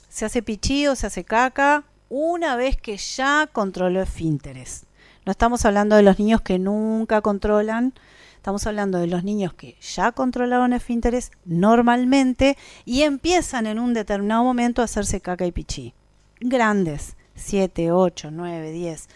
se 0.08 0.24
hace 0.24 0.42
pichío, 0.42 0.96
se 0.96 1.06
hace 1.06 1.24
caca, 1.24 1.84
una 2.08 2.56
vez 2.56 2.76
que 2.76 2.96
ya 2.96 3.48
controló 3.52 4.02
esfínteres. 4.02 4.84
No 5.26 5.32
estamos 5.32 5.64
hablando 5.64 5.96
de 5.96 6.02
los 6.02 6.18
niños 6.18 6.40
que 6.40 6.58
nunca 6.58 7.20
controlan, 7.20 7.92
estamos 8.38 8.68
hablando 8.68 8.98
de 8.98 9.08
los 9.08 9.24
niños 9.24 9.52
que 9.52 9.76
ya 9.80 10.12
controlaron 10.12 10.72
esfínteres 10.72 11.32
normalmente 11.44 12.56
y 12.84 13.02
empiezan 13.02 13.66
en 13.66 13.80
un 13.80 13.94
determinado 13.94 14.44
momento 14.44 14.80
a 14.80 14.84
hacerse 14.84 15.20
caca 15.20 15.44
y 15.44 15.50
pichí. 15.50 15.92
Grandes, 16.40 17.16
7, 17.34 17.90
8, 17.90 18.30
9, 18.30 18.70
10. 18.70 19.08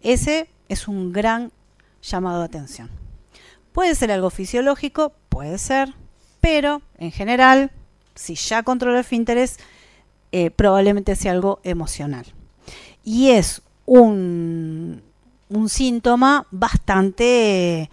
Ese 0.00 0.48
es 0.70 0.88
un 0.88 1.12
gran 1.12 1.52
llamado 2.00 2.38
de 2.38 2.46
atención. 2.46 2.90
Puede 3.72 3.94
ser 3.94 4.10
algo 4.12 4.30
fisiológico, 4.30 5.12
puede 5.28 5.58
ser, 5.58 5.94
pero 6.40 6.80
en 6.96 7.12
general, 7.12 7.70
si 8.14 8.34
ya 8.34 8.62
controla 8.62 9.00
esfínteres, 9.00 9.58
eh, 10.32 10.50
probablemente 10.50 11.16
sea 11.16 11.32
algo 11.32 11.60
emocional. 11.64 12.24
Y 13.04 13.28
es 13.28 13.60
un, 13.84 15.02
un 15.50 15.68
síntoma 15.68 16.46
bastante, 16.50 17.90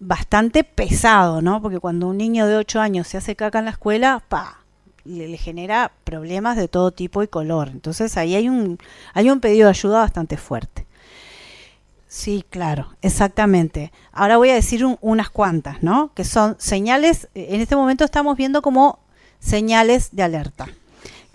bastante 0.00 0.64
pesado, 0.64 1.42
¿no? 1.42 1.62
Porque 1.62 1.78
cuando 1.78 2.08
un 2.08 2.18
niño 2.18 2.46
de 2.46 2.56
8 2.56 2.80
años 2.80 3.06
se 3.06 3.18
hace 3.18 3.36
caca 3.36 3.60
en 3.60 3.66
la 3.66 3.70
escuela, 3.72 4.22
pa, 4.28 4.60
le, 5.04 5.36
genera 5.36 5.92
problemas 6.04 6.56
de 6.56 6.68
todo 6.68 6.90
tipo 6.90 7.22
y 7.22 7.28
color. 7.28 7.68
Entonces 7.68 8.16
ahí 8.16 8.34
hay 8.34 8.48
un, 8.48 8.78
hay 9.14 9.30
un 9.30 9.40
pedido 9.40 9.66
de 9.66 9.70
ayuda 9.70 10.00
bastante 10.00 10.36
fuerte. 10.36 10.86
Sí, 12.08 12.44
claro, 12.50 12.88
exactamente. 13.02 13.92
Ahora 14.10 14.36
voy 14.36 14.50
a 14.50 14.54
decir 14.54 14.84
un, 14.84 14.98
unas 15.00 15.30
cuantas, 15.30 15.82
¿no? 15.82 16.12
Que 16.14 16.24
son 16.24 16.56
señales, 16.58 17.28
en 17.34 17.60
este 17.60 17.76
momento 17.76 18.04
estamos 18.04 18.36
viendo 18.36 18.62
como 18.62 18.98
señales 19.38 20.08
de 20.10 20.24
alerta 20.24 20.66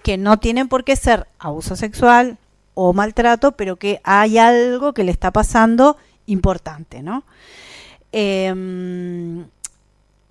que 0.05 0.17
no 0.19 0.38
tienen 0.38 0.67
por 0.67 0.84
qué 0.84 0.95
ser 0.95 1.27
abuso 1.39 1.75
sexual 1.75 2.38
o 2.75 2.93
maltrato, 2.93 3.53
pero 3.53 3.77
que 3.77 4.01
hay 4.03 4.38
algo 4.38 4.93
que 4.93 5.03
le 5.03 5.12
está 5.12 5.31
pasando 5.31 5.98
importante, 6.27 7.01
¿no? 7.01 7.24
Eh, 8.17 9.45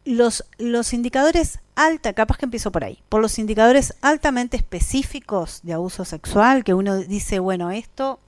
los, 0.06 0.44
los 0.58 0.92
indicadores 0.92 1.60
alta, 1.76 2.12
capaz 2.12 2.38
que 2.38 2.44
empiezo 2.46 2.70
por 2.72 2.84
ahí, 2.84 2.98
por 3.08 3.20
los 3.20 3.38
indicadores 3.38 3.94
altamente 4.00 4.56
específicos 4.56 5.60
de 5.62 5.74
abuso 5.74 6.04
sexual, 6.04 6.64
que 6.64 6.74
uno 6.74 6.96
dice, 6.98 7.38
bueno, 7.38 7.70
esto 7.70 8.20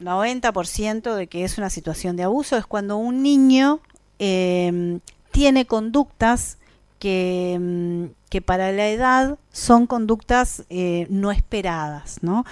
90% 0.00 1.14
de 1.14 1.26
que 1.26 1.44
es 1.44 1.58
una 1.58 1.70
situación 1.70 2.16
de 2.16 2.24
abuso, 2.24 2.56
es 2.56 2.66
cuando 2.66 2.96
un 2.96 3.22
niño 3.22 3.80
eh, 4.18 5.00
tiene 5.32 5.66
conductas 5.66 6.58
que, 6.98 7.58
mm, 7.60 8.04
que 8.28 8.42
para 8.42 8.72
la 8.72 8.88
edad 8.88 9.38
son 9.52 9.86
conductas 9.86 10.64
eh, 10.70 11.06
no 11.10 11.30
esperadas, 11.30 12.18
¿no? 12.22 12.44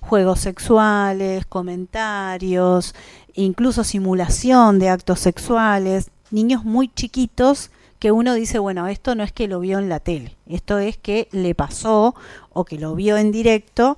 Juegos 0.00 0.40
sexuales, 0.40 1.46
comentarios, 1.46 2.94
incluso 3.34 3.84
simulación 3.84 4.78
de 4.78 4.88
actos 4.88 5.20
sexuales, 5.20 6.10
niños 6.30 6.64
muy 6.64 6.88
chiquitos 6.88 7.70
que 7.98 8.12
uno 8.12 8.34
dice, 8.34 8.58
bueno, 8.58 8.86
esto 8.86 9.14
no 9.14 9.22
es 9.22 9.32
que 9.32 9.48
lo 9.48 9.60
vio 9.60 9.78
en 9.78 9.88
la 9.88 10.00
tele, 10.00 10.36
esto 10.46 10.78
es 10.78 10.96
que 10.98 11.28
le 11.32 11.54
pasó 11.54 12.14
o 12.52 12.64
que 12.64 12.78
lo 12.78 12.94
vio 12.94 13.16
en 13.16 13.32
directo, 13.32 13.96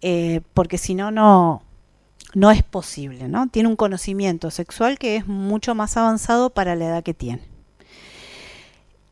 eh, 0.00 0.40
porque 0.54 0.78
si 0.78 0.94
no, 0.94 1.10
no, 1.10 1.62
no 2.34 2.50
es 2.50 2.62
posible, 2.62 3.28
¿no? 3.28 3.48
Tiene 3.48 3.68
un 3.68 3.76
conocimiento 3.76 4.50
sexual 4.50 4.98
que 4.98 5.16
es 5.16 5.26
mucho 5.26 5.74
más 5.74 5.96
avanzado 5.96 6.50
para 6.50 6.76
la 6.76 6.86
edad 6.86 7.02
que 7.02 7.14
tiene 7.14 7.52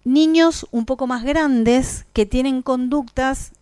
niños 0.04 0.66
un 0.70 0.86
poco 0.86 1.06
más 1.06 1.24
grandes 1.24 2.06
que 2.12 2.26
tienen 2.26 2.62
conductas 2.62 3.52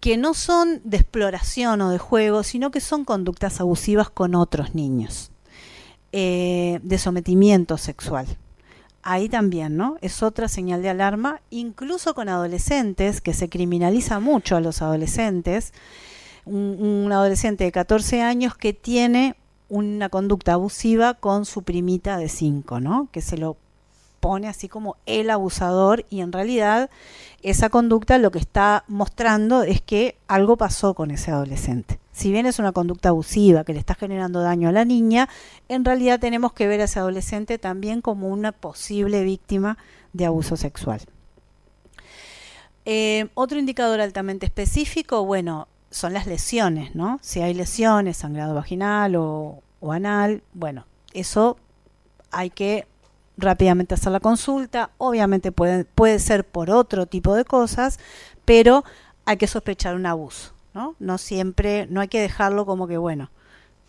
que 0.00 0.16
no 0.16 0.34
son 0.34 0.80
de 0.84 0.98
exploración 0.98 1.80
o 1.80 1.90
de 1.90 1.98
juego, 1.98 2.42
sino 2.42 2.70
que 2.70 2.80
son 2.80 3.04
conductas 3.04 3.60
abusivas 3.60 4.10
con 4.10 4.34
otros 4.34 4.74
niños, 4.74 5.30
eh, 6.16 6.78
de 6.84 6.98
sometimiento 6.98 7.76
sexual. 7.76 8.28
Ahí 9.02 9.28
también, 9.28 9.76
¿no? 9.76 9.96
Es 10.00 10.22
otra 10.22 10.46
señal 10.46 10.80
de 10.80 10.88
alarma, 10.88 11.40
incluso 11.50 12.14
con 12.14 12.28
adolescentes, 12.28 13.20
que 13.20 13.34
se 13.34 13.48
criminaliza 13.48 14.20
mucho 14.20 14.54
a 14.54 14.60
los 14.60 14.80
adolescentes. 14.80 15.72
Un, 16.44 16.78
un 16.80 17.10
adolescente 17.10 17.64
de 17.64 17.72
14 17.72 18.22
años 18.22 18.54
que 18.54 18.72
tiene 18.72 19.34
una 19.68 20.08
conducta 20.08 20.52
abusiva 20.52 21.14
con 21.14 21.46
su 21.46 21.62
primita 21.62 22.16
de 22.16 22.28
5, 22.28 22.78
¿no? 22.78 23.08
Que 23.10 23.20
se 23.20 23.36
lo 23.36 23.56
pone 24.24 24.48
así 24.48 24.70
como 24.70 24.96
el 25.04 25.28
abusador 25.28 26.06
y 26.08 26.22
en 26.22 26.32
realidad 26.32 26.88
esa 27.42 27.68
conducta 27.68 28.16
lo 28.16 28.30
que 28.30 28.38
está 28.38 28.84
mostrando 28.88 29.64
es 29.64 29.82
que 29.82 30.16
algo 30.28 30.56
pasó 30.56 30.94
con 30.94 31.10
ese 31.10 31.30
adolescente. 31.30 31.98
Si 32.10 32.32
bien 32.32 32.46
es 32.46 32.58
una 32.58 32.72
conducta 32.72 33.10
abusiva 33.10 33.64
que 33.64 33.74
le 33.74 33.80
está 33.80 33.94
generando 33.94 34.40
daño 34.40 34.70
a 34.70 34.72
la 34.72 34.86
niña, 34.86 35.28
en 35.68 35.84
realidad 35.84 36.20
tenemos 36.20 36.54
que 36.54 36.66
ver 36.66 36.80
a 36.80 36.84
ese 36.84 37.00
adolescente 37.00 37.58
también 37.58 38.00
como 38.00 38.28
una 38.28 38.52
posible 38.52 39.24
víctima 39.24 39.76
de 40.14 40.24
abuso 40.24 40.56
sexual. 40.56 41.02
Eh, 42.86 43.26
otro 43.34 43.58
indicador 43.58 44.00
altamente 44.00 44.46
específico, 44.46 45.26
bueno, 45.26 45.68
son 45.90 46.14
las 46.14 46.26
lesiones, 46.26 46.94
¿no? 46.94 47.18
Si 47.20 47.42
hay 47.42 47.52
lesiones, 47.52 48.16
sangrado 48.16 48.54
vaginal 48.54 49.16
o, 49.16 49.62
o 49.80 49.92
anal, 49.92 50.42
bueno, 50.54 50.86
eso 51.12 51.58
hay 52.30 52.48
que 52.48 52.86
rápidamente 53.36 53.94
hacer 53.94 54.12
la 54.12 54.20
consulta. 54.20 54.90
Obviamente 54.98 55.52
puede, 55.52 55.84
puede 55.84 56.18
ser 56.18 56.44
por 56.44 56.70
otro 56.70 57.06
tipo 57.06 57.34
de 57.34 57.44
cosas, 57.44 57.98
pero 58.44 58.84
hay 59.24 59.36
que 59.36 59.46
sospechar 59.46 59.94
un 59.94 60.06
abuso. 60.06 60.52
¿no? 60.74 60.96
no 60.98 61.18
siempre, 61.18 61.86
no 61.88 62.00
hay 62.00 62.08
que 62.08 62.20
dejarlo 62.20 62.66
como 62.66 62.88
que, 62.88 62.98
bueno, 62.98 63.30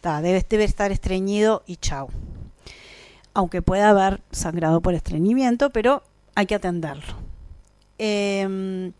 debe, 0.03 0.45
debe 0.47 0.63
estar 0.63 0.91
estreñido 0.91 1.63
y 1.65 1.77
chao. 1.77 2.09
Aunque 3.33 3.61
pueda 3.61 3.89
haber 3.89 4.21
sangrado 4.31 4.81
por 4.81 4.93
estreñimiento, 4.93 5.71
pero 5.71 6.03
hay 6.35 6.45
que 6.45 6.55
atenderlo. 6.55 7.15
Eh, 7.97 8.91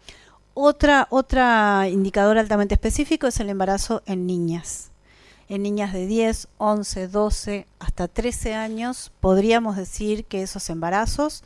otra, 0.56 1.08
otra 1.10 1.88
indicador 1.90 2.38
altamente 2.38 2.74
específico 2.74 3.28
es 3.28 3.40
el 3.40 3.50
embarazo 3.50 4.02
en 4.06 4.26
niñas 4.26 4.92
en 5.50 5.64
niñas 5.64 5.94
de 5.94 6.08
10, 6.08 6.48
11, 6.58 7.08
12, 7.08 7.68
hasta 7.80 8.08
13 8.08 8.54
años, 8.56 9.12
podríamos 9.20 9.76
decir 9.76 10.26
que 10.26 10.42
esos 10.42 10.70
embarazos 10.70 11.44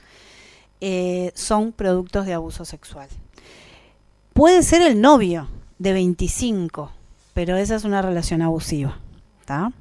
eh, 0.81 1.31
son 1.35 1.71
productos 1.71 2.25
de 2.25 2.33
abuso 2.33 2.65
sexual. 2.65 3.09
Puede 4.33 4.63
ser 4.63 4.81
el 4.81 5.01
novio 5.01 5.49
de 5.79 5.93
25, 5.93 6.91
pero 7.33 7.57
esa 7.57 7.75
es 7.75 7.83
una 7.83 8.01
relación 8.01 8.41
abusiva. 8.41 8.97
¿está? 9.41 9.73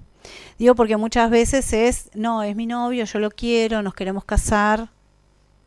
Digo 0.58 0.74
porque 0.74 0.96
muchas 0.96 1.30
veces 1.30 1.72
es, 1.72 2.10
no, 2.14 2.42
es 2.42 2.56
mi 2.56 2.66
novio, 2.66 3.04
yo 3.04 3.18
lo 3.20 3.30
quiero, 3.30 3.82
nos 3.82 3.94
queremos 3.94 4.24
casar, 4.24 4.88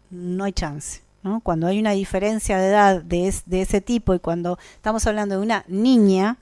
no 0.09 0.43
hay 0.43 0.51
chance. 0.51 1.01
¿no? 1.23 1.39
Cuando 1.39 1.67
hay 1.67 1.79
una 1.79 1.91
diferencia 1.91 2.57
de 2.57 2.67
edad 2.67 3.01
de 3.01 3.61
ese 3.61 3.79
tipo 3.79 4.13
y 4.13 4.19
cuando 4.19 4.57
estamos 4.75 5.05
hablando 5.07 5.35
de 5.35 5.41
una 5.41 5.63
niña, 5.67 6.37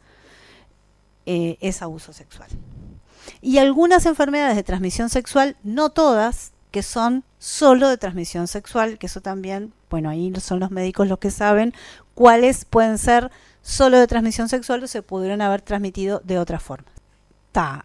eh, 1.32 1.60
es 1.62 1.84
abuso 1.84 2.12
sexual. 2.12 2.50
Y 3.40 3.60
algunas 3.60 4.08
enfermedades 4.08 4.56
de 4.56 4.64
transmisión 4.64 5.10
sexual, 5.10 5.58
no 5.62 5.92
todas, 5.92 6.54
que 6.72 6.82
son 6.82 7.24
solo 7.38 7.88
de 7.88 7.98
transmisión 7.98 8.48
sexual, 8.48 8.98
que 8.98 9.06
eso 9.06 9.22
también, 9.22 9.72
bueno, 9.92 10.10
ahí 10.10 10.34
son 10.40 10.60
los 10.60 10.72
médicos 10.72 11.08
los 11.08 11.20
que 11.20 11.30
saben 11.30 11.76
cuáles 12.16 12.66
pueden 12.66 12.98
ser 12.98 13.30
solo 13.62 14.00
de 14.00 14.08
transmisión 14.08 14.50
sexual 14.50 14.84
o 14.84 14.88
se 14.88 15.04
pudieron 15.04 15.42
haber 15.42 15.62
transmitido 15.62 16.20
de 16.24 16.40
otra 16.40 16.60
forma. 16.60 16.88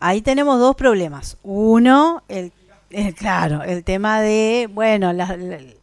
Ahí 0.01 0.23
tenemos 0.23 0.59
dos 0.59 0.75
problemas. 0.75 1.37
Uno, 1.43 2.23
el, 2.29 2.51
claro, 3.17 3.63
el 3.63 3.85
tema 3.85 4.21
de, 4.21 4.69
bueno, 4.73 5.13
las, 5.13 5.37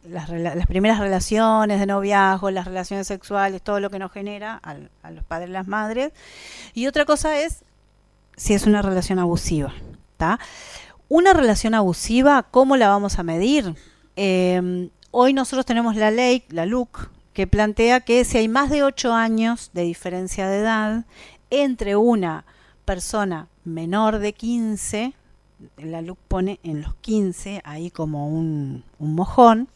las, 0.04 0.66
primeras 0.66 0.98
relaciones 0.98 1.80
de 1.80 1.86
noviazgo, 1.86 2.50
las 2.50 2.66
relaciones 2.66 3.06
sexuales, 3.06 3.62
todo 3.62 3.80
lo 3.80 3.90
que 3.90 3.98
nos 3.98 4.12
genera 4.12 4.60
a 4.62 5.10
los 5.10 5.24
padres 5.24 5.48
y 5.48 5.52
las 5.52 5.66
madres. 5.66 6.12
Y 6.74 6.86
otra 6.86 7.04
cosa 7.04 7.38
es 7.38 7.64
si 8.36 8.54
es 8.54 8.66
una 8.66 8.82
relación 8.82 9.18
abusiva. 9.18 9.72
¿está? 10.12 10.38
Una 11.08 11.32
relación 11.32 11.74
abusiva, 11.74 12.44
¿cómo 12.44 12.76
la 12.76 12.88
vamos 12.88 13.18
a 13.18 13.22
medir? 13.22 13.74
Em, 14.16 14.90
hoy 15.10 15.32
nosotros 15.32 15.66
tenemos 15.66 15.96
la 15.96 16.10
ley, 16.10 16.44
la 16.48 16.66
LUC, 16.66 17.10
que 17.32 17.46
plantea 17.46 18.00
que 18.00 18.24
si 18.24 18.38
hay 18.38 18.48
más 18.48 18.70
de 18.70 18.82
8 18.82 19.12
años 19.12 19.70
de 19.72 19.82
diferencia 19.82 20.48
de 20.48 20.58
edad 20.58 21.04
entre 21.50 21.96
una 21.96 22.44
persona 22.84 23.48
menor 23.64 24.18
de 24.18 24.32
15, 24.32 25.14
la 25.76 26.02
LUC 26.02 26.18
pone 26.28 26.60
en 26.62 26.82
los 26.82 26.94
15, 26.96 27.62
ahí 27.64 27.90
como 27.90 28.28
un, 28.28 28.84
un 28.98 29.14
mojón, 29.14 29.68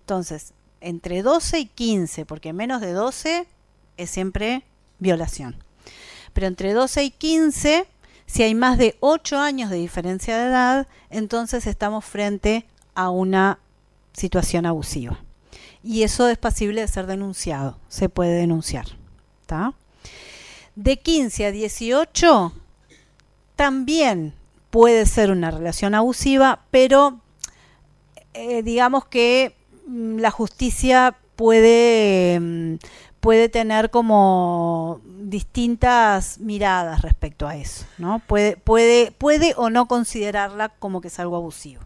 entonces, 0.00 0.52
entre 0.80 1.22
12 1.22 1.60
y 1.60 1.66
15, 1.66 2.26
porque 2.26 2.52
menos 2.52 2.80
de 2.80 2.92
12 2.92 3.46
es 3.96 4.10
siempre 4.10 4.64
violación. 4.98 5.56
Pero 6.32 6.46
entre 6.46 6.72
12 6.72 7.04
y 7.04 7.10
15 7.10 7.86
si 8.26 8.42
hay 8.42 8.54
más 8.54 8.78
de 8.78 8.96
8 9.00 9.38
años 9.38 9.70
de 9.70 9.76
diferencia 9.76 10.36
de 10.36 10.48
edad, 10.48 10.88
entonces 11.10 11.66
estamos 11.66 12.04
frente 12.04 12.66
a 12.94 13.10
una 13.10 13.58
situación 14.12 14.66
abusiva. 14.66 15.20
Y 15.82 16.02
eso 16.02 16.28
es 16.28 16.38
pasible 16.38 16.80
de 16.80 16.88
ser 16.88 17.06
denunciado, 17.06 17.78
se 17.88 18.08
puede 18.08 18.32
denunciar. 18.32 18.86
De 20.74 20.96
15 20.96 21.46
a 21.46 21.52
18 21.52 22.52
también 23.54 24.34
puede 24.74 25.06
ser 25.06 25.30
una 25.30 25.52
relación 25.52 25.94
abusiva, 25.94 26.64
pero 26.72 27.20
eh, 28.32 28.64
digamos 28.64 29.04
que 29.04 29.54
mm, 29.86 30.18
la 30.18 30.32
justicia 30.32 31.16
puede, 31.36 32.40
mm, 32.40 32.74
puede 33.20 33.48
tener 33.48 33.90
como 33.90 35.00
distintas 35.04 36.40
miradas 36.40 37.02
respecto 37.02 37.46
a 37.46 37.54
eso, 37.54 37.86
¿no? 37.98 38.18
Puede, 38.26 38.56
puede, 38.56 39.12
puede 39.12 39.54
o 39.56 39.70
no 39.70 39.86
considerarla 39.86 40.70
como 40.70 41.00
que 41.00 41.06
es 41.06 41.20
algo 41.20 41.36
abusivo. 41.36 41.80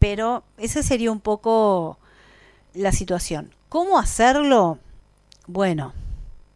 Pero 0.00 0.42
esa 0.58 0.82
sería 0.82 1.12
un 1.12 1.20
poco 1.20 2.00
la 2.74 2.90
situación. 2.90 3.54
¿Cómo 3.68 3.96
hacerlo? 3.96 4.80
Bueno, 5.46 5.92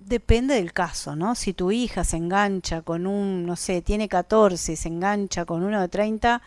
depende 0.01 0.55
del 0.55 0.73
caso, 0.73 1.15
¿no? 1.15 1.35
Si 1.35 1.53
tu 1.53 1.71
hija 1.71 2.05
se 2.05 2.17
engancha 2.17 2.83
con 2.83 3.07
un, 3.07 3.47
no 3.47 3.57
sé, 3.57 3.83
tiene 3.83 4.09
14 4.09 4.73
y 4.73 4.77
se 4.77 4.89
engancha 4.89 5.45
con 5.45 5.63
uno 5.63 5.81
de 5.81 5.89
30, 5.89 6.43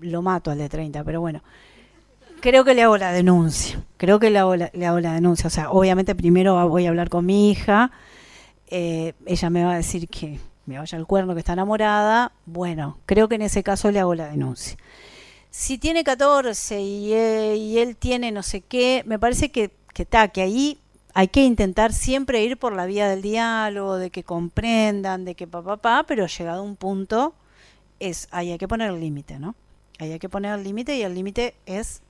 lo 0.00 0.22
mato 0.22 0.50
al 0.50 0.58
de 0.58 0.68
30, 0.68 1.02
pero 1.04 1.20
bueno. 1.20 1.42
Creo 2.40 2.64
que 2.64 2.74
le 2.74 2.82
hago 2.82 2.98
la 2.98 3.12
denuncia. 3.12 3.82
Creo 3.96 4.18
que 4.18 4.28
le 4.28 4.38
hago 4.38 4.56
la, 4.56 4.68
denuncia. 5.14 5.46
O 5.46 5.50
sea, 5.50 5.70
obviamente 5.70 6.14
primero 6.14 6.68
voy 6.68 6.86
a 6.86 6.88
hablar 6.88 7.08
con 7.08 7.24
mi 7.24 7.50
hija 7.50 7.92
eh, 8.74 9.12
ella 9.26 9.50
me 9.50 9.64
va 9.64 9.72
a 9.72 9.76
decir 9.76 10.08
que 10.08 10.40
me 10.64 10.78
vaya 10.78 10.96
al 10.96 11.06
cuerno, 11.06 11.34
que 11.34 11.40
está 11.40 11.52
enamorada, 11.52 12.32
bueno, 12.46 12.96
creo 13.04 13.28
que 13.28 13.34
en 13.34 13.42
ese 13.42 13.62
caso 13.62 13.90
le 13.90 14.00
hago 14.00 14.14
la 14.14 14.28
denuncia. 14.28 14.78
Si 15.50 15.76
tiene 15.76 16.02
14 16.04 16.78
eh, 16.78 17.54
y, 17.54 17.78
él 17.78 17.96
tiene 17.96 18.32
no 18.32 18.42
sé 18.42 18.62
qué, 18.62 19.02
me 19.04 19.18
parece 19.18 19.50
que, 19.50 19.72
que, 19.92 20.06
que 20.06 20.40
ahí 20.40 20.78
hay 21.14 21.28
que 21.28 21.44
intentar 21.44 21.92
siempre 21.92 22.42
ir 22.44 22.56
por 22.56 22.74
la 22.74 22.86
vía 22.86 23.08
del 23.08 23.22
diálogo, 23.22 23.96
de 23.96 24.10
que 24.10 24.24
comprendan, 24.24 25.24
de 25.24 25.34
que 25.34 25.46
papá, 25.46 25.76
papá, 25.76 26.04
pero 26.06 26.26
llegado 26.26 26.62
un 26.62 26.76
punto, 26.76 27.34
es, 28.00 28.28
ahí 28.30 28.52
hay 28.52 28.58
que 28.58 28.68
poner 28.68 28.90
el 28.90 29.00
límite, 29.00 29.38
¿no? 29.38 29.54
Ahí 29.98 30.12
hay 30.12 30.18
que 30.18 30.28
poner 30.28 30.58
el 30.58 30.64
límite 30.64 30.96
y 30.96 31.02
el 31.02 31.14
límite 31.14 31.54
es 31.66 32.02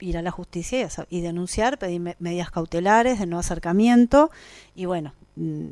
ir 0.00 0.18
a 0.18 0.22
la 0.22 0.30
justicia 0.30 0.80
y, 0.80 1.18
y 1.18 1.20
denunciar, 1.20 1.78
pedir 1.78 2.16
medidas 2.18 2.50
cautelares 2.50 3.18
de 3.18 3.26
no 3.26 3.38
acercamiento 3.38 4.30
y 4.74 4.86
bueno, 4.86 5.12
Mm, 5.36 5.68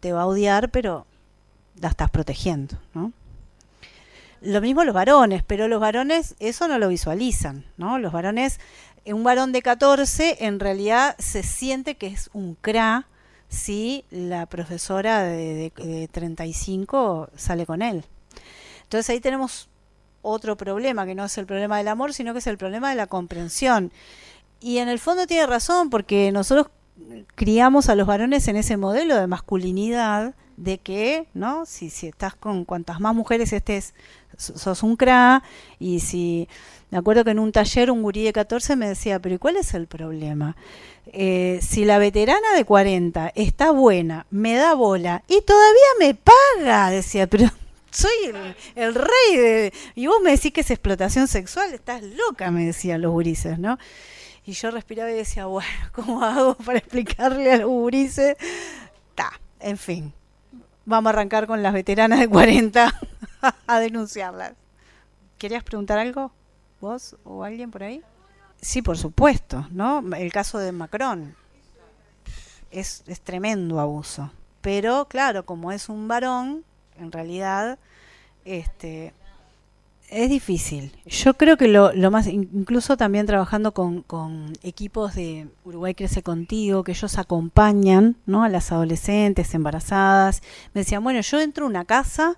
te 0.00 0.12
va 0.12 0.22
a 0.22 0.26
odiar, 0.26 0.70
pero 0.70 1.06
la 1.80 1.88
estás 1.88 2.10
protegiendo, 2.10 2.76
¿no? 2.94 3.12
Lo 4.42 4.60
mismo 4.60 4.84
los 4.84 4.94
varones, 4.94 5.42
pero 5.42 5.68
los 5.68 5.80
varones 5.80 6.34
eso 6.38 6.68
no 6.68 6.78
lo 6.78 6.88
visualizan, 6.88 7.64
¿no? 7.78 7.98
Los 7.98 8.12
varones, 8.12 8.60
un 9.06 9.24
varón 9.24 9.52
de 9.52 9.62
14 9.62 10.38
en 10.40 10.60
realidad 10.60 11.16
se 11.18 11.42
siente 11.42 11.96
que 11.96 12.06
es 12.06 12.30
un 12.32 12.54
cra 12.54 13.06
si 13.48 14.04
la 14.10 14.46
profesora 14.46 15.22
de, 15.22 15.72
de 15.76 16.08
35 16.08 17.30
sale 17.36 17.66
con 17.66 17.82
él. 17.82 18.04
Entonces 18.84 19.10
ahí 19.10 19.20
tenemos 19.20 19.68
otro 20.22 20.56
problema, 20.56 21.06
que 21.06 21.14
no 21.14 21.24
es 21.24 21.38
el 21.38 21.46
problema 21.46 21.78
del 21.78 21.88
amor, 21.88 22.14
sino 22.14 22.32
que 22.32 22.38
es 22.38 22.46
el 22.46 22.56
problema 22.56 22.90
de 22.90 22.96
la 22.96 23.06
comprensión. 23.06 23.92
Y 24.60 24.78
en 24.78 24.88
el 24.88 24.98
fondo 24.98 25.26
tiene 25.26 25.46
razón, 25.46 25.90
porque 25.90 26.32
nosotros 26.32 26.68
criamos 27.34 27.88
a 27.88 27.94
los 27.94 28.06
varones 28.06 28.48
en 28.48 28.56
ese 28.56 28.76
modelo 28.76 29.16
de 29.16 29.26
masculinidad 29.26 30.34
de 30.56 30.78
que, 30.78 31.26
¿no? 31.34 31.66
Si, 31.66 31.90
si 31.90 32.06
estás 32.06 32.34
con 32.34 32.64
cuantas 32.64 33.00
más 33.00 33.14
mujeres 33.14 33.52
estés, 33.52 33.94
sos 34.36 34.82
un 34.82 34.96
cra, 34.96 35.42
y 35.78 36.00
si, 36.00 36.48
me 36.94 37.00
acuerdo 37.00 37.24
que 37.24 37.32
en 37.32 37.40
un 37.40 37.50
taller 37.50 37.90
un 37.90 38.02
gurí 38.04 38.22
de 38.22 38.32
14 38.32 38.76
me 38.76 38.86
decía, 38.86 39.18
pero 39.18 39.34
¿y 39.34 39.38
cuál 39.38 39.56
es 39.56 39.74
el 39.74 39.88
problema? 39.88 40.54
Eh, 41.06 41.58
si 41.60 41.84
la 41.84 41.98
veterana 41.98 42.54
de 42.54 42.64
40 42.64 43.32
está 43.34 43.72
buena, 43.72 44.26
me 44.30 44.54
da 44.54 44.74
bola 44.74 45.24
y 45.26 45.40
todavía 45.40 45.88
me 45.98 46.14
paga, 46.14 46.90
decía, 46.90 47.26
pero 47.26 47.50
soy 47.90 48.12
el, 48.76 48.94
rey 48.94 49.36
de... 49.36 49.72
Y 49.96 50.06
vos 50.06 50.18
me 50.22 50.30
decís 50.30 50.52
que 50.52 50.60
es 50.60 50.70
explotación 50.70 51.26
sexual, 51.26 51.74
estás 51.74 52.00
loca, 52.04 52.52
me 52.52 52.64
decían 52.64 53.02
los 53.02 53.10
gurises, 53.10 53.58
¿no? 53.58 53.76
Y 54.46 54.52
yo 54.52 54.70
respiraba 54.70 55.10
y 55.10 55.14
decía, 55.14 55.46
bueno, 55.46 55.68
¿cómo 55.92 56.22
hago 56.22 56.54
para 56.54 56.78
explicarle 56.78 57.50
a 57.50 57.56
los 57.56 57.70
gurises? 57.70 58.36
Ta, 59.16 59.32
en 59.58 59.78
fin. 59.78 60.12
Vamos 60.84 61.10
a 61.10 61.14
arrancar 61.14 61.48
con 61.48 61.60
las 61.60 61.72
veteranas 61.72 62.20
de 62.20 62.28
40 62.28 63.00
a 63.66 63.80
denunciarlas. 63.80 64.52
¿Querías 65.38 65.64
preguntar 65.64 65.98
algo? 65.98 66.30
¿Vos 66.84 67.16
o 67.24 67.44
alguien 67.44 67.70
por 67.70 67.82
ahí? 67.82 68.02
Sí, 68.60 68.82
por 68.82 68.98
supuesto, 68.98 69.66
¿no? 69.70 70.04
El 70.14 70.30
caso 70.30 70.58
de 70.58 70.70
Macron. 70.70 71.34
Es, 72.70 73.02
es 73.06 73.22
tremendo 73.22 73.80
abuso. 73.80 74.30
Pero 74.60 75.06
claro, 75.08 75.46
como 75.46 75.72
es 75.72 75.88
un 75.88 76.08
varón, 76.08 76.62
en 76.98 77.10
realidad, 77.10 77.78
este, 78.44 79.14
es 80.10 80.28
difícil. 80.28 80.94
Yo 81.06 81.32
creo 81.32 81.56
que 81.56 81.68
lo, 81.68 81.90
lo 81.94 82.10
más, 82.10 82.26
incluso 82.26 82.98
también 82.98 83.24
trabajando 83.24 83.72
con, 83.72 84.02
con, 84.02 84.52
equipos 84.62 85.14
de 85.14 85.48
Uruguay 85.64 85.94
Crece 85.94 86.22
Contigo, 86.22 86.84
que 86.84 86.92
ellos 86.92 87.16
acompañan 87.16 88.16
¿no? 88.26 88.44
a 88.44 88.50
las 88.50 88.72
adolescentes 88.72 89.54
embarazadas, 89.54 90.42
me 90.74 90.82
decían, 90.82 91.02
bueno, 91.02 91.22
yo 91.22 91.40
entro 91.40 91.64
a 91.64 91.70
una 91.70 91.86
casa 91.86 92.36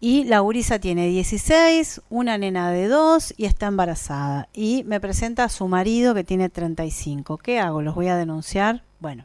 y 0.00 0.24
la 0.24 0.42
Urisa 0.42 0.78
tiene 0.78 1.06
16, 1.08 2.00
una 2.08 2.38
nena 2.38 2.70
de 2.70 2.88
2 2.88 3.34
y 3.36 3.44
está 3.44 3.66
embarazada. 3.66 4.48
Y 4.52 4.84
me 4.84 5.00
presenta 5.00 5.44
a 5.44 5.48
su 5.48 5.68
marido 5.68 6.14
que 6.14 6.24
tiene 6.24 6.48
35. 6.48 7.36
¿Qué 7.38 7.60
hago? 7.60 7.82
¿Los 7.82 7.94
voy 7.94 8.08
a 8.08 8.16
denunciar? 8.16 8.82
Bueno, 8.98 9.24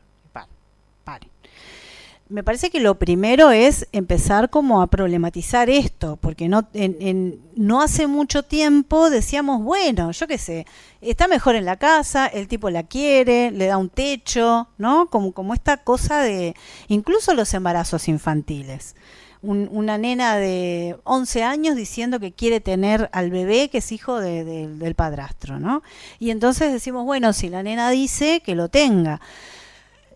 me 2.27 2.43
parece 2.43 2.71
que 2.71 2.79
lo 2.79 2.95
primero 2.95 3.51
es 3.51 3.87
empezar 3.91 4.49
como 4.49 4.81
a 4.81 4.87
problematizar 4.87 5.69
esto, 5.69 6.17
porque 6.19 6.49
no, 6.49 6.67
en, 6.73 7.39
no 7.55 7.81
hace 7.81 8.07
mucho 8.07 8.41
tiempo 8.41 9.11
decíamos, 9.11 9.61
bueno, 9.61 10.11
yo 10.11 10.25
qué 10.25 10.39
sé, 10.39 10.65
está 11.01 11.27
mejor 11.27 11.55
en 11.55 11.65
la 11.65 11.77
casa, 11.77 12.25
el 12.25 12.47
tipo 12.47 12.71
la 12.71 12.81
quiere, 12.83 13.51
le 13.51 13.67
da 13.67 13.77
un 13.77 13.89
techo, 13.89 14.67
¿no? 14.79 15.09
Como 15.11 15.53
esta 15.53 15.77
cosa 15.77 16.21
de, 16.21 16.55
incluso 16.87 17.35
los 17.35 17.53
embarazos 17.53 18.07
infantiles. 18.07 18.95
Una 19.45 19.97
nena 19.97 20.35
de 20.37 20.97
11 21.03 21.43
años 21.43 21.75
diciendo 21.75 22.19
que 22.19 22.31
quiere 22.31 22.59
tener 22.59 23.09
al 23.13 23.31
bebé 23.31 23.69
que 23.69 23.79
es 23.79 23.91
hijo 23.91 24.19
del 24.19 24.95
padrastro, 24.95 25.59
¿no? 25.59 25.83
Y 26.19 26.31
entonces 26.31 26.71
decimos, 26.71 27.05
bueno, 27.05 27.33
si 27.33 27.49
la 27.49 27.63
nena 27.63 27.89
dice 27.89 28.41
que 28.45 28.55
lo 28.55 28.69
tenga. 28.69 29.21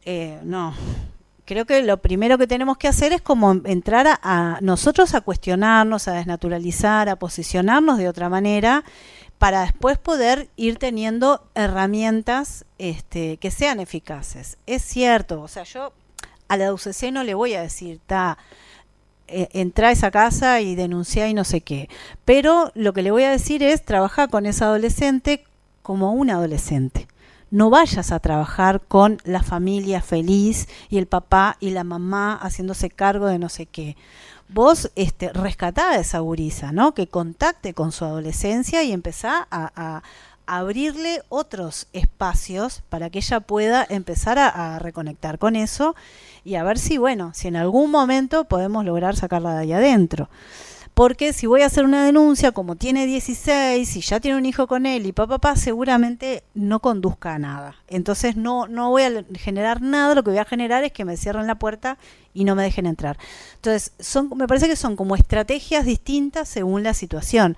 Eh, 0.05 0.39
no, 0.43 0.73
creo 1.49 1.65
que 1.65 1.81
lo 1.81 1.97
primero 1.97 2.37
que 2.37 2.45
tenemos 2.45 2.77
que 2.77 2.87
hacer 2.87 3.11
es 3.11 3.21
como 3.21 3.53
entrar 3.65 4.19
a, 4.21 4.59
nosotros 4.61 5.15
a 5.15 5.21
cuestionarnos, 5.21 6.07
a 6.07 6.13
desnaturalizar, 6.13 7.09
a 7.09 7.15
posicionarnos 7.15 7.97
de 7.97 8.07
otra 8.07 8.29
manera 8.29 8.83
para 9.39 9.61
después 9.61 9.97
poder 9.97 10.49
ir 10.57 10.77
teniendo 10.77 11.49
herramientas 11.55 12.65
este, 12.77 13.37
que 13.37 13.49
sean 13.49 13.79
eficaces. 13.79 14.59
Es 14.67 14.83
cierto, 14.83 15.41
o 15.41 15.47
sea, 15.47 15.63
yo 15.63 15.91
a 16.49 16.57
la 16.57 16.71
UCC 16.71 17.11
no 17.11 17.23
le 17.23 17.33
voy 17.33 17.55
a 17.55 17.61
decir, 17.61 17.99
ta, 18.05 18.37
entra 19.31 19.89
a 19.89 19.91
esa 19.91 20.11
casa 20.11 20.61
y 20.61 20.75
denuncia 20.75 21.27
y 21.27 21.33
no 21.33 21.43
sé 21.43 21.61
qué. 21.61 21.89
Pero 22.25 22.71
lo 22.75 22.93
que 22.93 23.03
le 23.03 23.11
voy 23.11 23.23
a 23.23 23.31
decir 23.31 23.63
es, 23.63 23.83
trabaja 23.83 24.27
con 24.27 24.45
esa 24.45 24.65
adolescente 24.65 25.43
como 25.81 26.13
un 26.13 26.29
adolescente. 26.29 27.07
No 27.51 27.71
vayas 27.71 28.11
a 28.11 28.19
trabajar 28.19 28.81
con 28.87 29.17
la 29.23 29.41
familia 29.41 30.01
feliz 30.01 30.67
y 30.89 30.99
el 30.99 31.07
papá 31.07 31.57
y 31.59 31.71
la 31.71 31.83
mamá 31.83 32.35
haciéndose 32.35 32.91
cargo 32.91 33.25
de 33.25 33.39
no 33.39 33.49
sé 33.49 33.65
qué. 33.65 33.97
Vos 34.49 34.91
este, 34.95 35.33
rescatá 35.33 35.91
a 35.91 35.97
esa 35.97 36.19
gurisa, 36.19 36.71
¿no? 36.71 36.93
Que 36.93 37.07
contacte 37.07 37.73
con 37.73 37.91
su 37.91 38.05
adolescencia 38.05 38.83
y 38.83 38.91
empezá 38.91 39.47
a, 39.49 40.03
abrirle 40.51 41.21
otros 41.29 41.85
espacios 41.93 42.81
para 42.89 43.11
que 43.11 43.19
ella 43.19 43.39
pueda 43.39 43.85
empezar 43.87 44.39
a, 44.39 44.79
reconectar 44.79 45.37
con 45.37 45.55
eso 45.55 45.95
y 46.43 46.55
a 46.55 46.63
ver 46.63 46.77
si, 46.77 46.97
bueno, 46.97 47.31
si 47.33 47.47
en 47.47 47.55
algún 47.55 47.91
momento 47.91 48.45
podemos 48.45 48.85
lograr 48.85 49.15
sacarla 49.15 49.53
de 49.53 49.59
ahí 49.59 49.73
adentro. 49.73 50.29
Porque 50.93 51.31
si 51.31 51.47
voy 51.47 51.61
a 51.61 51.67
hacer 51.67 51.85
una 51.85 52.03
denuncia, 52.03 52.51
como 52.51 52.75
tiene 52.75 53.05
16 53.05 53.95
y 53.95 54.01
ya 54.01 54.19
tiene 54.19 54.37
un 54.37 54.45
hijo 54.45 54.67
con 54.67 54.85
él 54.85 55.05
y 55.05 55.13
papá, 55.13 55.37
papá 55.37 55.55
seguramente 55.55 56.43
no 56.53 56.81
conduzca 56.81 57.35
a 57.35 57.39
nada. 57.39 57.75
Entonces 57.87 58.35
no, 58.35 58.67
no 58.67 58.89
voy 58.89 59.03
a 59.03 59.23
generar 59.35 59.81
nada, 59.81 60.13
lo 60.13 60.23
que 60.23 60.31
voy 60.31 60.39
a 60.39 60.45
generar 60.45 60.83
es 60.83 60.91
que 60.91 61.05
me 61.05 61.15
cierren 61.15 61.47
la 61.47 61.55
puerta 61.55 61.97
y 62.33 62.43
no 62.43 62.53
me 62.53 62.63
dejen 62.63 62.85
entrar. 62.85 63.17
Entonces, 63.55 63.93
son, 63.99 64.29
me 64.35 64.45
parece 64.45 64.67
que 64.67 64.75
son 64.75 64.97
como 64.97 65.15
estrategias 65.15 65.85
distintas 65.85 66.49
según 66.49 66.83
la 66.83 66.93
situación. 66.93 67.55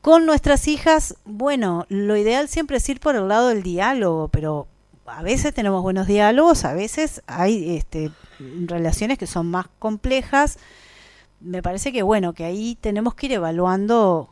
Con 0.00 0.24
nuestras 0.26 0.66
hijas, 0.66 1.16
bueno, 1.24 1.84
lo 1.90 2.16
ideal 2.16 2.48
siempre 2.48 2.78
es 2.78 2.88
ir 2.88 2.98
por 2.98 3.14
el 3.14 3.28
lado 3.28 3.48
del 3.48 3.62
diálogo, 3.62 4.28
pero 4.28 4.68
a 5.06 5.22
veces 5.22 5.54
tenemos 5.54 5.82
buenos 5.82 6.06
diálogos, 6.06 6.64
a 6.64 6.72
veces 6.72 7.22
hay 7.26 7.76
este, 7.76 8.10
relaciones 8.38 9.18
que 9.18 9.26
son 9.26 9.50
más 9.50 9.66
complejas. 9.78 10.58
Me 11.40 11.62
parece 11.62 11.92
que 11.92 12.02
bueno, 12.02 12.32
que 12.32 12.44
ahí 12.44 12.76
tenemos 12.80 13.14
que 13.14 13.26
ir 13.26 13.32
evaluando 13.32 14.30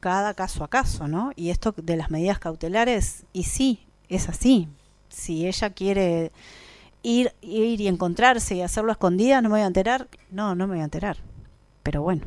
cada 0.00 0.34
caso 0.34 0.64
a 0.64 0.68
caso, 0.68 1.08
¿no? 1.08 1.32
Y 1.34 1.50
esto 1.50 1.74
de 1.76 1.96
las 1.96 2.10
medidas 2.10 2.38
cautelares, 2.38 3.24
y 3.32 3.44
sí, 3.44 3.86
es 4.08 4.28
así. 4.28 4.68
Si 5.08 5.46
ella 5.46 5.70
quiere 5.70 6.32
ir, 7.02 7.32
ir 7.40 7.80
y 7.80 7.88
encontrarse 7.88 8.54
y 8.54 8.62
hacerlo 8.62 8.90
a 8.90 8.92
escondidas, 8.92 9.42
no 9.42 9.48
me 9.48 9.56
voy 9.56 9.62
a 9.62 9.66
enterar. 9.66 10.08
No, 10.30 10.54
no 10.54 10.66
me 10.66 10.74
voy 10.74 10.82
a 10.82 10.84
enterar. 10.84 11.16
Pero 11.82 12.02
bueno 12.02 12.22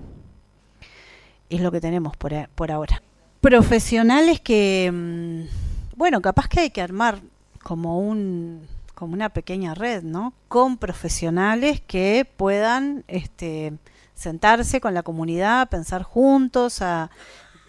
es 1.49 1.61
lo 1.61 1.71
que 1.71 1.81
tenemos 1.81 2.15
por, 2.15 2.33
por 2.49 2.71
ahora. 2.71 3.01
Profesionales 3.41 4.39
que, 4.39 4.89
mm, 4.93 5.97
bueno, 5.97 6.21
capaz 6.21 6.47
que 6.47 6.61
hay 6.61 6.69
que 6.69 6.81
armar 6.81 7.19
como 7.63 7.99
un 7.99 8.67
como 8.99 9.13
una 9.13 9.29
pequeña 9.29 9.75
red, 9.75 10.03
¿no? 10.03 10.33
Con 10.49 10.77
profesionales 10.77 11.79
que 11.79 12.29
puedan 12.35 13.05
este, 13.07 13.71
sentarse 14.13 14.81
con 14.81 14.93
la 14.93 15.03
comunidad, 15.03 15.69
pensar 15.69 16.03
juntos, 16.03 16.81
a, 16.81 17.09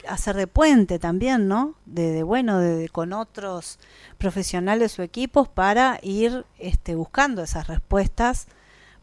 hacer 0.09 0.35
de 0.35 0.48
puente 0.48 0.98
también, 0.98 1.46
¿no? 1.46 1.76
De, 1.87 2.24
bueno, 2.24 2.59
de, 2.59 2.88
con 2.88 3.12
otros 3.12 3.79
profesionales 4.18 4.98
o 4.98 5.03
equipos 5.03 5.48
para 5.48 6.00
ir 6.03 6.44
este, 6.59 6.96
buscando 6.96 7.44
esas 7.44 7.68
respuestas, 7.68 8.48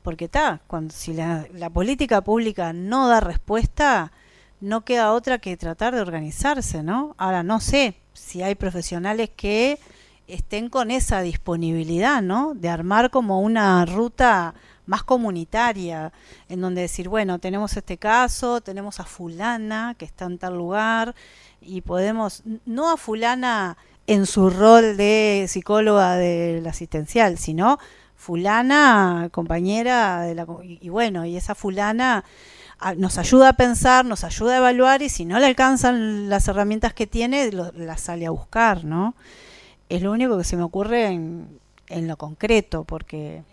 porque 0.04 0.26
está, 0.26 0.62
si 0.90 1.14
la, 1.14 1.48
la 1.54 1.70
política 1.70 2.22
pública 2.22 2.74
no 2.74 3.08
da 3.08 3.22
respuesta, 3.22 4.12
no 4.60 4.84
queda 4.84 5.14
otra 5.14 5.38
que 5.38 5.56
tratar 5.56 5.96
de 5.96 6.02
organizarse, 6.02 6.84
¿no? 6.84 7.16
Ahora 7.18 7.42
no 7.44 7.62
sé 7.62 7.96
si 8.12 8.44
hay 8.44 8.56
profesionales 8.56 9.30
que 9.34 9.80
estén 10.28 10.70
con 10.70 10.92
esa 10.92 11.22
disponibilidad, 11.22 12.22
¿no? 12.22 12.54
De 12.54 12.70
armar 12.70 13.10
como 13.10 13.42
una 13.42 13.86
ruta 13.86 14.54
más 14.86 15.04
comunitaria, 15.04 16.14
en 16.50 16.62
donde 16.62 16.82
decir, 16.82 17.10
bueno, 17.10 17.40
tenemos 17.40 17.76
este 17.76 17.98
caso, 17.98 18.62
tenemos 18.62 19.00
a 19.00 19.04
fulana 19.04 19.96
que 19.98 20.06
está 20.06 20.26
en 20.26 20.38
tal 20.38 20.58
lugar 20.58 21.14
y 21.62 21.82
podemos, 21.82 22.44
no 22.66 22.90
a 22.90 22.98
fulana 22.98 23.78
en 24.08 24.26
su 24.26 24.50
rol 24.50 24.96
de 24.96 25.46
psicóloga 25.50 26.16
del 26.16 26.66
asistencial, 26.66 27.38
sino 27.38 27.80
fulana, 28.16 29.30
compañera 29.32 30.22
de 30.22 30.36
la... 30.36 30.48
y 30.64 30.90
bueno, 30.90 31.26
y 31.26 31.36
esa 31.36 31.54
fulana 31.54 32.24
nos 32.96 33.18
ayuda 33.18 33.50
a 33.50 33.54
pensar, 33.54 34.06
nos 34.06 34.24
ayuda 34.24 34.56
a 34.56 34.58
evaluar 34.58 35.02
y 35.02 35.10
si 35.10 35.26
no 35.26 35.40
le 35.40 35.48
alcanzan 35.48 36.30
las 36.30 36.48
herramientas 36.48 36.94
que 36.94 37.08
tiene, 37.08 37.52
las 37.52 38.02
sale 38.02 38.26
a 38.26 38.32
buscar, 38.32 38.86
¿no? 38.86 39.16
Es 39.90 40.02
lo 40.02 40.12
único 40.12 40.38
que 40.38 40.44
se 40.44 40.58
me 40.58 40.64
ocurre 40.64 41.08
en, 41.08 41.60
en 41.88 42.08
lo 42.08 42.18
concreto, 42.18 42.84
porque 42.84 43.44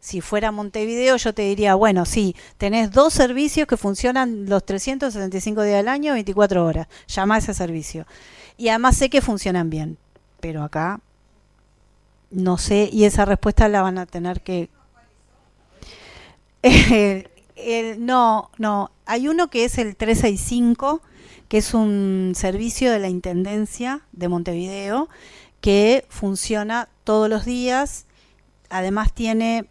si 0.00 0.20
fuera 0.20 0.50
Montevideo 0.50 1.16
yo 1.16 1.32
te 1.32 1.42
diría, 1.42 1.74
bueno, 1.74 2.04
sí, 2.04 2.34
tenés 2.58 2.90
dos 2.90 3.12
servicios 3.12 3.68
que 3.68 3.76
funcionan 3.76 4.46
los 4.46 4.64
365 4.66 5.62
días 5.62 5.76
del 5.76 5.88
año, 5.88 6.14
24 6.14 6.64
horas, 6.64 6.88
llama 7.06 7.36
a 7.36 7.38
ese 7.38 7.54
servicio. 7.54 8.06
Y 8.56 8.68
además 8.68 8.96
sé 8.96 9.10
que 9.10 9.20
funcionan 9.20 9.70
bien, 9.70 9.98
pero 10.40 10.64
acá 10.64 11.00
no 12.32 12.58
sé, 12.58 12.88
y 12.90 13.04
esa 13.04 13.24
respuesta 13.24 13.68
la 13.68 13.82
van 13.82 13.98
a 13.98 14.06
tener 14.06 14.40
que... 14.40 14.70
no, 17.98 18.50
no. 18.58 18.90
Hay 19.06 19.28
uno 19.28 19.48
que 19.48 19.64
es 19.64 19.78
el 19.78 19.96
365, 19.96 21.02
que 21.52 21.58
es 21.58 21.74
un 21.74 22.32
servicio 22.34 22.90
de 22.90 22.98
la 22.98 23.10
Intendencia 23.10 24.00
de 24.12 24.28
Montevideo, 24.28 25.10
que 25.60 26.06
funciona 26.08 26.88
todos 27.04 27.28
los 27.28 27.44
días. 27.44 28.06
Además 28.70 29.12
tiene, 29.12 29.66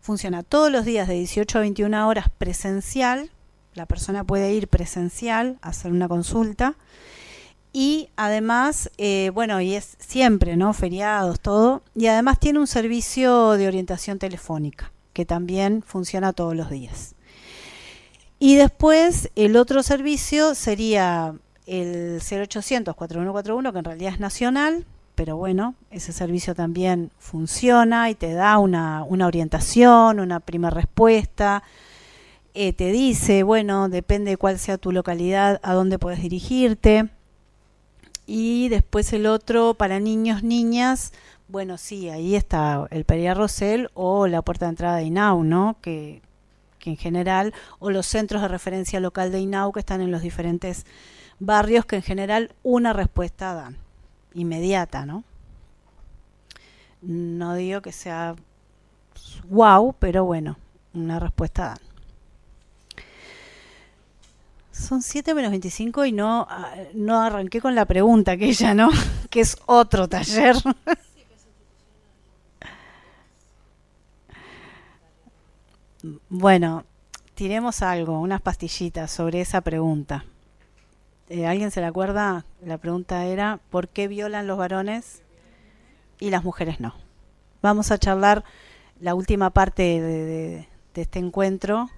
funciona 0.00 0.42
todos 0.42 0.72
los 0.72 0.86
días 0.86 1.08
de 1.08 1.16
18 1.16 1.58
a 1.58 1.60
21 1.60 2.08
horas 2.08 2.30
presencial. 2.38 3.30
La 3.74 3.84
persona 3.84 4.24
puede 4.24 4.54
ir 4.54 4.66
presencial 4.68 5.58
a 5.60 5.68
hacer 5.68 5.92
una 5.92 6.08
consulta. 6.08 6.76
Y 7.70 8.08
además, 8.16 8.90
eh, 8.96 9.30
bueno, 9.34 9.60
y 9.60 9.74
es 9.74 9.98
siempre, 9.98 10.56
¿no? 10.56 10.72
Feriados, 10.72 11.38
todo. 11.40 11.82
Y 11.94 12.06
además 12.06 12.40
tiene 12.40 12.60
un 12.60 12.66
servicio 12.66 13.58
de 13.58 13.68
orientación 13.68 14.18
telefónica 14.18 14.90
que 15.12 15.26
también 15.26 15.82
funciona 15.82 16.32
todos 16.32 16.56
los 16.56 16.70
días. 16.70 17.14
Y 18.42 18.56
después 18.56 19.28
el 19.36 19.54
otro 19.54 19.82
servicio 19.82 20.54
sería 20.54 21.34
el 21.66 22.20
0800-4141, 22.22 23.70
que 23.70 23.78
en 23.78 23.84
realidad 23.84 24.14
es 24.14 24.18
nacional, 24.18 24.86
pero 25.14 25.36
bueno, 25.36 25.74
ese 25.90 26.14
servicio 26.14 26.54
también 26.54 27.10
funciona 27.18 28.08
y 28.08 28.14
te 28.14 28.32
da 28.32 28.58
una, 28.58 29.04
una 29.04 29.26
orientación, 29.26 30.20
una 30.20 30.40
primera 30.40 30.70
respuesta. 30.70 31.62
Eh, 32.54 32.72
te 32.72 32.90
dice, 32.90 33.42
bueno, 33.42 33.90
depende 33.90 34.30
de 34.30 34.36
cuál 34.38 34.58
sea 34.58 34.78
tu 34.78 34.90
localidad, 34.90 35.60
a 35.62 35.74
dónde 35.74 35.98
puedes 35.98 36.22
dirigirte. 36.22 37.10
Y 38.26 38.70
después 38.70 39.12
el 39.12 39.26
otro 39.26 39.74
para 39.74 40.00
niños, 40.00 40.42
niñas, 40.42 41.12
bueno, 41.48 41.76
sí, 41.76 42.08
ahí 42.08 42.36
está 42.36 42.86
el 42.90 43.04
Peria 43.04 43.34
Rosel 43.34 43.90
o 43.92 44.26
la 44.26 44.40
puerta 44.40 44.64
de 44.64 44.70
entrada 44.70 44.96
de 44.96 45.04
INAU, 45.04 45.44
¿no? 45.44 45.76
Que, 45.82 46.22
que 46.80 46.90
en 46.90 46.96
general, 46.96 47.54
o 47.78 47.90
los 47.90 48.06
centros 48.06 48.42
de 48.42 48.48
referencia 48.48 48.98
local 48.98 49.30
de 49.30 49.38
INAU 49.38 49.70
que 49.70 49.80
están 49.80 50.00
en 50.00 50.10
los 50.10 50.22
diferentes 50.22 50.84
barrios, 51.38 51.86
que 51.86 51.96
en 51.96 52.02
general 52.02 52.52
una 52.64 52.92
respuesta 52.92 53.54
dan, 53.54 53.76
inmediata, 54.34 55.06
¿no? 55.06 55.22
No 57.02 57.54
digo 57.54 57.80
que 57.80 57.92
sea 57.92 58.34
wow, 59.48 59.94
pero 59.98 60.24
bueno, 60.24 60.58
una 60.92 61.20
respuesta 61.20 61.68
dan. 61.68 61.78
Son 64.72 65.02
7 65.02 65.34
menos 65.34 65.50
25 65.50 66.06
y 66.06 66.12
no, 66.12 66.46
ah, 66.48 66.74
no 66.94 67.20
arranqué 67.20 67.60
con 67.60 67.74
la 67.74 67.84
pregunta 67.84 68.36
que 68.38 68.46
ella, 68.46 68.72
¿no? 68.72 68.88
que 69.30 69.40
es 69.40 69.56
otro 69.66 70.08
taller. 70.08 70.56
Bueno, 76.28 76.84
tiremos 77.34 77.82
algo, 77.82 78.20
unas 78.20 78.40
pastillitas 78.40 79.10
sobre 79.10 79.40
esa 79.40 79.60
pregunta. 79.60 80.24
Eh, 81.28 81.46
¿Alguien 81.46 81.70
se 81.70 81.80
la 81.80 81.88
acuerda? 81.88 82.44
La 82.64 82.78
pregunta 82.78 83.24
era, 83.26 83.60
¿por 83.70 83.88
qué 83.88 84.08
violan 84.08 84.46
los 84.46 84.58
varones 84.58 85.22
y 86.18 86.30
las 86.30 86.42
mujeres 86.42 86.80
no? 86.80 86.94
Vamos 87.62 87.90
a 87.90 87.98
charlar 87.98 88.44
la 89.00 89.14
última 89.14 89.50
parte 89.50 89.82
de, 89.82 90.68
este 90.94 91.18
encuentro. 91.18 91.88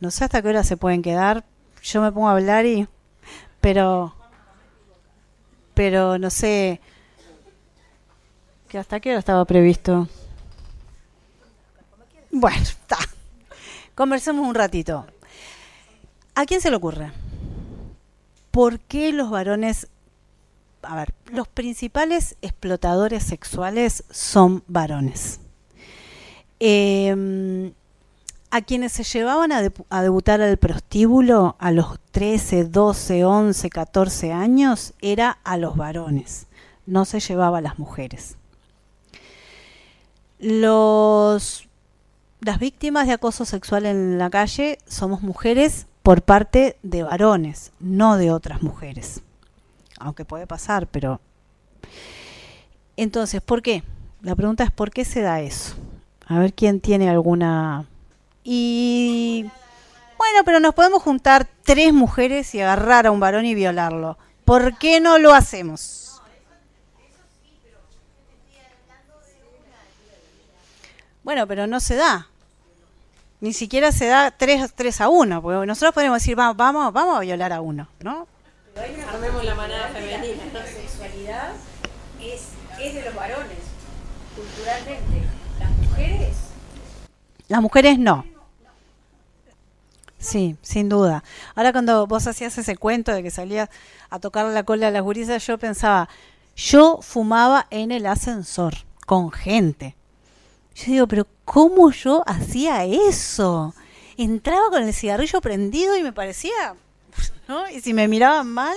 No 0.00 0.10
sé 0.10 0.24
hasta 0.24 0.42
qué 0.42 0.48
hora 0.48 0.64
se 0.64 0.76
pueden 0.76 1.02
quedar. 1.02 1.44
Yo 1.82 2.02
me 2.02 2.12
pongo 2.12 2.28
a 2.28 2.32
hablar 2.32 2.66
y... 2.66 2.86
Pero... 3.60 4.14
Pero 5.74 6.18
no 6.18 6.30
sé... 6.30 6.80
que 8.68 8.78
¿Hasta 8.78 9.00
qué 9.00 9.10
hora 9.10 9.20
estaba 9.20 9.44
previsto? 9.44 10.08
Bueno, 12.30 12.62
está. 12.62 12.98
Conversemos 13.94 14.46
un 14.46 14.54
ratito. 14.54 15.06
¿A 16.34 16.46
quién 16.46 16.60
se 16.60 16.70
le 16.70 16.76
ocurre? 16.76 17.12
¿Por 18.50 18.80
qué 18.80 19.12
los 19.12 19.30
varones... 19.30 19.88
A 20.82 20.96
ver, 20.96 21.14
los 21.30 21.46
principales 21.46 22.36
explotadores 22.42 23.22
sexuales 23.22 24.04
son 24.10 24.64
varones. 24.66 25.38
Em, 26.58 27.72
a 28.50 28.62
quienes 28.62 28.92
se 28.92 29.04
llevaban 29.04 29.52
a, 29.52 29.70
a, 29.90 30.02
debutar 30.02 30.40
al 30.40 30.56
prostíbulo 30.56 31.56
a 31.58 31.70
los 31.70 31.98
13, 32.10 32.64
12, 32.64 33.24
11, 33.24 33.70
14 33.70 34.32
años 34.32 34.94
era 35.00 35.38
a 35.44 35.56
los 35.56 35.76
varones, 35.76 36.46
no 36.86 37.04
se 37.04 37.20
llevaba 37.20 37.58
a 37.58 37.62
las 37.62 37.78
mujeres. 37.78 38.36
Los, 40.38 41.68
las 42.42 42.58
víctimas 42.58 43.06
de 43.06 43.12
acoso 43.12 43.44
sexual 43.44 43.86
en 43.86 44.18
la 44.18 44.28
calle 44.28 44.78
somos 44.86 45.22
mujeres 45.22 45.86
por 46.02 46.22
parte 46.22 46.76
de 46.82 47.04
varones, 47.04 47.72
no 47.78 48.16
de 48.16 48.32
otras 48.32 48.62
mujeres. 48.62 49.22
Aunque 49.98 50.24
puede 50.24 50.46
pasar, 50.48 50.88
pero... 50.88 51.20
Entonces, 52.96 53.40
¿por 53.40 53.62
qué? 53.62 53.84
La 54.22 54.34
pregunta 54.34 54.64
es 54.64 54.70
¿por 54.70 54.90
qué 54.90 55.04
se 55.04 55.22
da 55.22 55.40
eso? 55.40 55.74
A 56.26 56.38
ver 56.38 56.52
quién 56.52 56.80
tiene 56.80 57.08
alguna 57.08 57.86
y 58.44 59.46
bueno, 60.18 60.44
pero 60.44 60.58
nos 60.58 60.74
podemos 60.74 61.02
juntar 61.02 61.48
tres 61.62 61.92
mujeres 61.92 62.54
y 62.54 62.60
agarrar 62.60 63.06
a 63.06 63.12
un 63.12 63.20
varón 63.20 63.44
y 63.44 63.54
violarlo. 63.54 64.18
¿Por 64.44 64.76
qué 64.78 65.00
no 65.00 65.18
lo 65.18 65.32
hacemos? 65.32 66.20
Bueno, 71.22 71.46
pero 71.46 71.68
no 71.68 71.78
se 71.78 71.94
da. 71.94 72.31
Ni 73.42 73.52
siquiera 73.52 73.90
se 73.90 74.06
da 74.06 74.30
3, 74.30 74.72
tres 74.72 75.00
a 75.00 75.08
1, 75.08 75.42
porque 75.42 75.66
nosotros 75.66 75.92
podemos 75.92 76.22
decir, 76.22 76.36
vamos, 76.36 76.56
vamos, 76.56 76.92
vamos 76.92 77.16
a 77.16 77.20
violar 77.22 77.52
a 77.52 77.60
uno, 77.60 77.88
¿no? 77.98 78.28
Armemos 79.12 79.44
la 79.44 79.56
manada 79.56 79.88
femenina. 79.88 80.44
La 80.54 80.64
sexualidad 80.64 81.50
es, 82.20 82.50
es 82.80 82.94
de 82.94 83.02
los 83.02 83.12
varones, 83.16 83.58
culturalmente. 84.36 85.26
Las 85.58 85.70
mujeres... 85.76 86.36
Las 87.48 87.60
mujeres 87.60 87.98
no. 87.98 88.24
Sí, 90.18 90.56
sin 90.62 90.88
duda. 90.88 91.24
Ahora 91.56 91.72
cuando 91.72 92.06
vos 92.06 92.28
hacías 92.28 92.56
ese 92.56 92.76
cuento 92.76 93.12
de 93.12 93.24
que 93.24 93.32
salías 93.32 93.70
a 94.08 94.20
tocar 94.20 94.46
la 94.46 94.62
cola 94.62 94.86
a 94.86 94.90
las 94.92 95.02
gurisas, 95.02 95.44
yo 95.44 95.58
pensaba, 95.58 96.08
yo 96.54 97.00
fumaba 97.02 97.66
en 97.70 97.90
el 97.90 98.06
ascensor 98.06 98.74
con 99.04 99.32
gente. 99.32 99.96
Yo 100.74 100.92
digo, 100.92 101.06
pero 101.06 101.26
¿cómo 101.44 101.90
yo 101.90 102.22
hacía 102.26 102.84
eso? 102.84 103.74
Entraba 104.16 104.70
con 104.70 104.82
el 104.82 104.94
cigarrillo 104.94 105.40
prendido 105.40 105.96
y 105.96 106.02
me 106.02 106.12
parecía, 106.12 106.74
¿no? 107.48 107.68
Y 107.68 107.80
si 107.80 107.94
me 107.94 108.08
miraban 108.08 108.48
mal, 108.48 108.76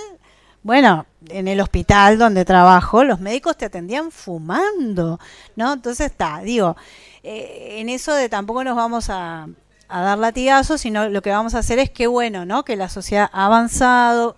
bueno, 0.62 1.06
en 1.28 1.48
el 1.48 1.60
hospital 1.60 2.18
donde 2.18 2.44
trabajo, 2.44 3.04
los 3.04 3.20
médicos 3.20 3.56
te 3.56 3.66
atendían 3.66 4.10
fumando, 4.10 5.20
¿no? 5.54 5.72
Entonces 5.72 6.10
está, 6.10 6.40
digo, 6.40 6.76
eh, 7.22 7.76
en 7.78 7.88
eso 7.88 8.14
de 8.14 8.28
tampoco 8.28 8.64
nos 8.64 8.76
vamos 8.76 9.08
a 9.10 9.48
a 9.88 10.00
dar 10.02 10.18
latigazos, 10.18 10.80
sino 10.80 11.08
lo 11.08 11.22
que 11.22 11.30
vamos 11.30 11.54
a 11.54 11.58
hacer 11.58 11.78
es 11.78 11.90
que 11.90 12.06
bueno, 12.06 12.44
¿no? 12.44 12.64
Que 12.64 12.76
la 12.76 12.88
sociedad 12.88 13.30
ha 13.32 13.46
avanzado. 13.46 14.36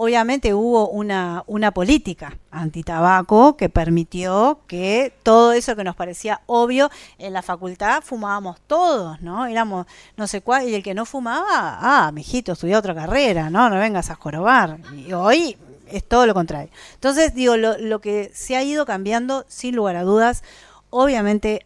Obviamente 0.00 0.54
hubo 0.54 0.90
una, 0.90 1.42
una 1.48 1.72
política 1.72 2.38
antitabaco 2.52 3.56
que 3.56 3.68
permitió 3.68 4.60
que 4.68 5.12
todo 5.24 5.52
eso 5.52 5.74
que 5.74 5.82
nos 5.82 5.96
parecía 5.96 6.40
obvio 6.46 6.88
en 7.18 7.32
la 7.32 7.42
facultad 7.42 8.00
fumábamos 8.04 8.60
todos, 8.68 9.20
¿no? 9.22 9.46
Éramos 9.46 9.86
no 10.16 10.28
sé 10.28 10.40
cuál, 10.40 10.68
y 10.68 10.74
el 10.76 10.84
que 10.84 10.94
no 10.94 11.04
fumaba, 11.04 11.78
ah, 11.80 12.12
mijito, 12.12 12.52
estudió 12.52 12.78
otra 12.78 12.94
carrera, 12.94 13.50
¿no? 13.50 13.68
No 13.68 13.74
vengas 13.74 14.08
a 14.10 14.14
jorobar. 14.14 14.78
Y 14.94 15.12
hoy 15.14 15.56
es 15.88 16.04
todo 16.04 16.26
lo 16.26 16.34
contrario. 16.34 16.70
Entonces, 16.94 17.34
digo, 17.34 17.56
lo, 17.56 17.76
lo 17.76 18.00
que 18.00 18.30
se 18.32 18.54
ha 18.54 18.62
ido 18.62 18.86
cambiando, 18.86 19.46
sin 19.48 19.74
lugar 19.74 19.96
a 19.96 20.04
dudas, 20.04 20.44
obviamente 20.90 21.64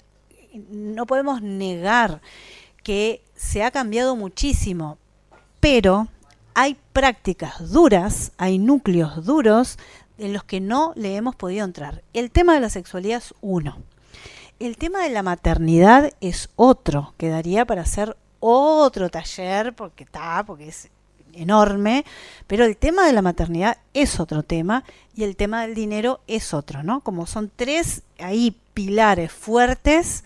no 0.70 1.04
podemos 1.04 1.42
negar 1.42 2.22
que 2.82 3.20
se 3.36 3.62
ha 3.62 3.70
cambiado 3.70 4.16
muchísimo, 4.16 4.96
pero 5.60 6.08
hay 6.54 6.76
prácticas 6.92 7.70
duras, 7.70 8.32
hay 8.36 8.58
núcleos 8.58 9.24
duros 9.24 9.78
en 10.18 10.32
los 10.32 10.44
que 10.44 10.60
no 10.60 10.92
le 10.96 11.16
hemos 11.16 11.36
podido 11.36 11.64
entrar. 11.64 12.02
El 12.12 12.30
tema 12.30 12.54
de 12.54 12.60
la 12.60 12.70
sexualidad 12.70 13.18
es 13.18 13.34
uno. 13.40 13.78
El 14.58 14.76
tema 14.76 15.02
de 15.02 15.10
la 15.10 15.22
maternidad 15.22 16.12
es 16.20 16.50
otro, 16.56 17.14
quedaría 17.16 17.64
para 17.64 17.82
hacer 17.82 18.16
otro 18.38 19.08
taller, 19.08 19.74
porque 19.74 20.04
está, 20.04 20.44
porque 20.46 20.68
es 20.68 20.88
enorme, 21.32 22.04
pero 22.46 22.64
el 22.64 22.76
tema 22.76 23.06
de 23.06 23.12
la 23.12 23.22
maternidad 23.22 23.78
es 23.94 24.20
otro 24.20 24.42
tema 24.42 24.84
y 25.16 25.24
el 25.24 25.36
tema 25.36 25.62
del 25.62 25.74
dinero 25.74 26.20
es 26.26 26.54
otro, 26.54 26.82
¿no? 26.82 27.00
Como 27.00 27.26
son 27.26 27.50
tres 27.54 28.02
ahí 28.18 28.56
pilares 28.74 29.32
fuertes 29.32 30.24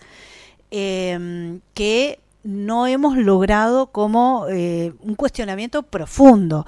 eh, 0.71 1.59
que 1.73 2.19
no 2.47 2.87
hemos 2.87 3.17
logrado 3.17 3.87
como 3.87 4.45
eh, 4.49 4.93
un 5.01 5.15
cuestionamiento 5.15 5.83
profundo. 5.83 6.65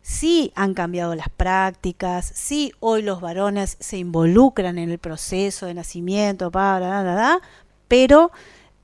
Sí 0.00 0.52
han 0.54 0.72
cambiado 0.72 1.16
las 1.16 1.28
prácticas, 1.30 2.30
sí 2.32 2.72
hoy 2.78 3.02
los 3.02 3.20
varones 3.20 3.76
se 3.80 3.98
involucran 3.98 4.78
en 4.78 4.88
el 4.88 5.00
proceso 5.00 5.66
de 5.66 5.74
nacimiento, 5.74 6.52
para, 6.52 7.40
pero 7.88 8.30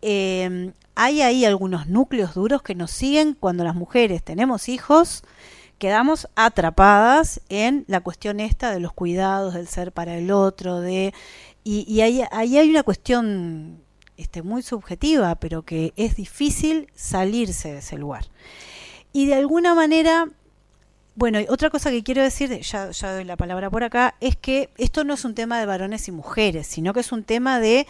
em, 0.00 0.72
hay 0.96 1.22
ahí 1.22 1.44
algunos 1.44 1.86
núcleos 1.86 2.34
duros 2.34 2.60
que 2.62 2.74
nos 2.74 2.90
siguen 2.90 3.36
cuando 3.38 3.62
las 3.62 3.76
mujeres 3.76 4.24
tenemos 4.24 4.68
hijos, 4.68 5.22
quedamos 5.78 6.26
atrapadas 6.34 7.40
en 7.50 7.84
la 7.86 8.00
cuestión 8.00 8.40
esta 8.40 8.72
de 8.72 8.80
los 8.80 8.92
cuidados, 8.92 9.54
del 9.54 9.68
ser 9.68 9.92
para 9.92 10.16
el 10.16 10.32
otro, 10.32 10.80
de 10.80 11.14
y, 11.62 11.84
y 11.86 12.00
ahí, 12.00 12.24
ahí 12.32 12.58
hay 12.58 12.68
una 12.68 12.82
cuestión 12.82 13.81
este, 14.16 14.42
muy 14.42 14.62
subjetiva, 14.62 15.34
pero 15.36 15.62
que 15.62 15.92
es 15.96 16.16
difícil 16.16 16.88
salirse 16.94 17.72
de 17.72 17.78
ese 17.78 17.98
lugar. 17.98 18.26
Y 19.12 19.26
de 19.26 19.34
alguna 19.34 19.74
manera, 19.74 20.28
bueno, 21.14 21.38
otra 21.48 21.70
cosa 21.70 21.90
que 21.90 22.02
quiero 22.02 22.22
decir, 22.22 22.60
ya, 22.60 22.90
ya 22.90 23.12
doy 23.12 23.24
la 23.24 23.36
palabra 23.36 23.70
por 23.70 23.84
acá, 23.84 24.14
es 24.20 24.36
que 24.36 24.70
esto 24.78 25.04
no 25.04 25.14
es 25.14 25.24
un 25.24 25.34
tema 25.34 25.58
de 25.58 25.66
varones 25.66 26.08
y 26.08 26.12
mujeres, 26.12 26.66
sino 26.66 26.94
que 26.94 27.00
es 27.00 27.12
un 27.12 27.24
tema 27.24 27.60
de 27.60 27.86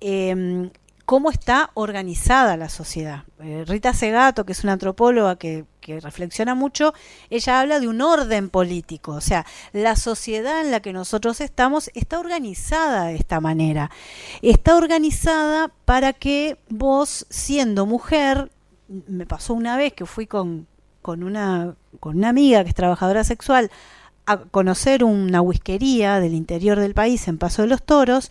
em, 0.00 0.70
cómo 1.04 1.30
está 1.30 1.70
organizada 1.74 2.56
la 2.56 2.68
sociedad. 2.68 3.24
Eh, 3.40 3.64
Rita 3.66 3.92
Segato, 3.92 4.44
que 4.44 4.52
es 4.52 4.64
una 4.64 4.72
antropóloga 4.74 5.36
que, 5.36 5.66
reflexiona 5.86 6.54
mucho, 6.54 6.94
ella 7.28 7.60
habla 7.60 7.78
de 7.78 7.88
un 7.88 8.00
orden 8.00 8.48
político, 8.48 9.12
o 9.12 9.20
sea, 9.20 9.44
la 9.74 9.96
sociedad 9.96 10.62
en 10.62 10.70
la 10.70 10.80
que 10.80 10.94
nosotros 10.94 11.42
estamos 11.42 11.90
está 11.92 12.18
organizada 12.18 13.08
de 13.08 13.16
esta 13.16 13.38
manera. 13.38 13.90
Está 14.40 14.76
organizada 14.76 15.70
para 15.84 16.14
que 16.14 16.56
vos, 16.70 17.26
siendo 17.28 17.84
mujer, 17.84 18.50
me 18.88 19.26
pasó 19.26 19.52
una 19.52 19.76
vez 19.76 19.92
que 19.92 20.06
fui 20.06 20.26
con, 20.26 20.66
con, 21.02 21.22
una, 21.22 21.76
con 22.00 22.16
una 22.16 22.30
amiga 22.30 22.62
que 22.62 22.70
es 22.70 22.74
trabajadora 22.74 23.22
sexual 23.22 23.70
a 24.26 24.38
conocer 24.38 25.04
una 25.04 25.42
whiskería 25.42 26.18
del 26.18 26.32
interior 26.32 26.78
del 26.78 26.94
país 26.94 27.28
en 27.28 27.36
Paso 27.36 27.60
de 27.60 27.68
los 27.68 27.82
Toros, 27.82 28.30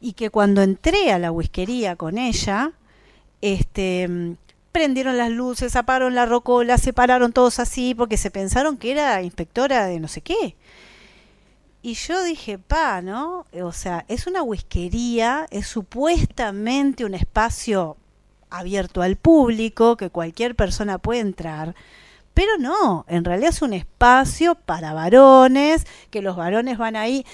y 0.00 0.14
que 0.14 0.30
cuando 0.30 0.62
entré 0.62 1.12
a 1.12 1.18
la 1.18 1.30
whiskería 1.30 1.96
con 1.96 2.18
ella, 2.18 2.72
este, 3.42 4.36
prendieron 4.72 5.18
las 5.18 5.30
luces, 5.30 5.76
apagaron 5.76 6.14
la 6.14 6.26
rocola, 6.26 6.78
se 6.78 6.92
pararon 6.92 7.32
todos 7.32 7.58
así 7.58 7.94
porque 7.94 8.16
se 8.16 8.30
pensaron 8.30 8.76
que 8.78 8.92
era 8.92 9.22
inspectora 9.22 9.86
de 9.86 10.00
no 10.00 10.08
sé 10.08 10.20
qué. 10.22 10.56
Y 11.82 11.94
yo 11.94 12.22
dije, 12.22 12.58
pa, 12.58 13.00
¿no? 13.00 13.46
O 13.62 13.72
sea, 13.72 14.04
es 14.08 14.26
una 14.26 14.42
whiskería, 14.42 15.46
es 15.50 15.66
supuestamente 15.66 17.04
un 17.04 17.14
espacio 17.14 17.96
abierto 18.50 19.00
al 19.02 19.16
público, 19.16 19.96
que 19.96 20.10
cualquier 20.10 20.54
persona 20.54 20.98
puede 20.98 21.20
entrar, 21.20 21.74
pero 22.34 22.58
no, 22.58 23.04
en 23.08 23.24
realidad 23.24 23.50
es 23.50 23.62
un 23.62 23.72
espacio 23.72 24.54
para 24.54 24.92
varones, 24.92 25.86
que 26.10 26.22
los 26.22 26.36
varones 26.36 26.78
van 26.78 26.96
ahí. 26.96 27.26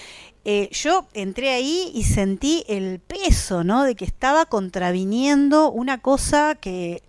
Eh, 0.49 0.69
yo 0.71 1.05
entré 1.13 1.49
ahí 1.49 1.91
y 1.93 2.03
sentí 2.03 2.63
el 2.69 3.01
peso, 3.01 3.65
¿no? 3.65 3.83
De 3.83 3.95
que 3.95 4.05
estaba 4.05 4.45
contraviniendo 4.45 5.69
una 5.69 5.97
cosa 5.97 6.55
que... 6.55 7.03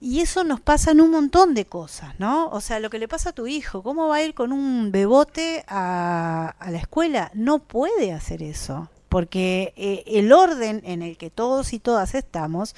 Y 0.00 0.20
eso 0.20 0.42
nos 0.42 0.58
pasa 0.62 0.92
en 0.92 1.02
un 1.02 1.10
montón 1.10 1.52
de 1.52 1.66
cosas, 1.66 2.18
¿no? 2.18 2.48
O 2.48 2.62
sea, 2.62 2.80
lo 2.80 2.88
que 2.88 2.98
le 2.98 3.08
pasa 3.08 3.28
a 3.28 3.34
tu 3.34 3.46
hijo, 3.46 3.82
¿cómo 3.82 4.08
va 4.08 4.16
a 4.16 4.22
ir 4.22 4.32
con 4.32 4.54
un 4.54 4.90
bebote 4.90 5.66
a, 5.68 6.54
la 6.66 6.78
escuela? 6.78 7.30
No 7.34 7.58
puede 7.58 8.10
hacer 8.10 8.42
eso, 8.42 8.88
porque 9.10 9.74
eh, 9.76 10.02
el 10.06 10.32
orden 10.32 10.80
en 10.86 11.02
el 11.02 11.18
que 11.18 11.28
todos 11.28 11.74
y 11.74 11.78
todas 11.78 12.14
estamos 12.14 12.74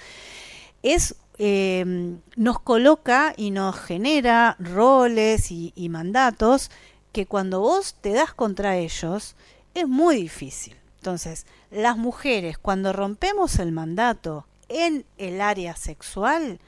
es 0.83 1.15
eh, 1.39 2.17
nos 2.35 2.59
coloca 2.59 3.33
y 3.37 3.53
nos 3.53 3.77
genera 3.77 4.57
roles 4.59 5.53
y, 5.53 5.73
y 5.77 5.89
mandatos 5.89 6.73
que 7.13 7.27
cuando 7.27 7.61
vos 7.61 7.95
te 8.01 8.13
das 8.13 8.35
contra 8.35 8.77
ellos, 8.77 9.37
es 9.75 9.89
muy 9.89 10.17
difícil. 10.17 10.77
Entonces, 10.99 11.47
las 11.71 11.99
mujeres, 11.99 12.57
cuando 12.57 12.93
rompemos 12.93 13.59
el 13.59 13.73
mandato 13.73 14.47
en 14.69 15.05
el 15.19 15.41
área 15.41 15.77
sexual, 15.77 16.59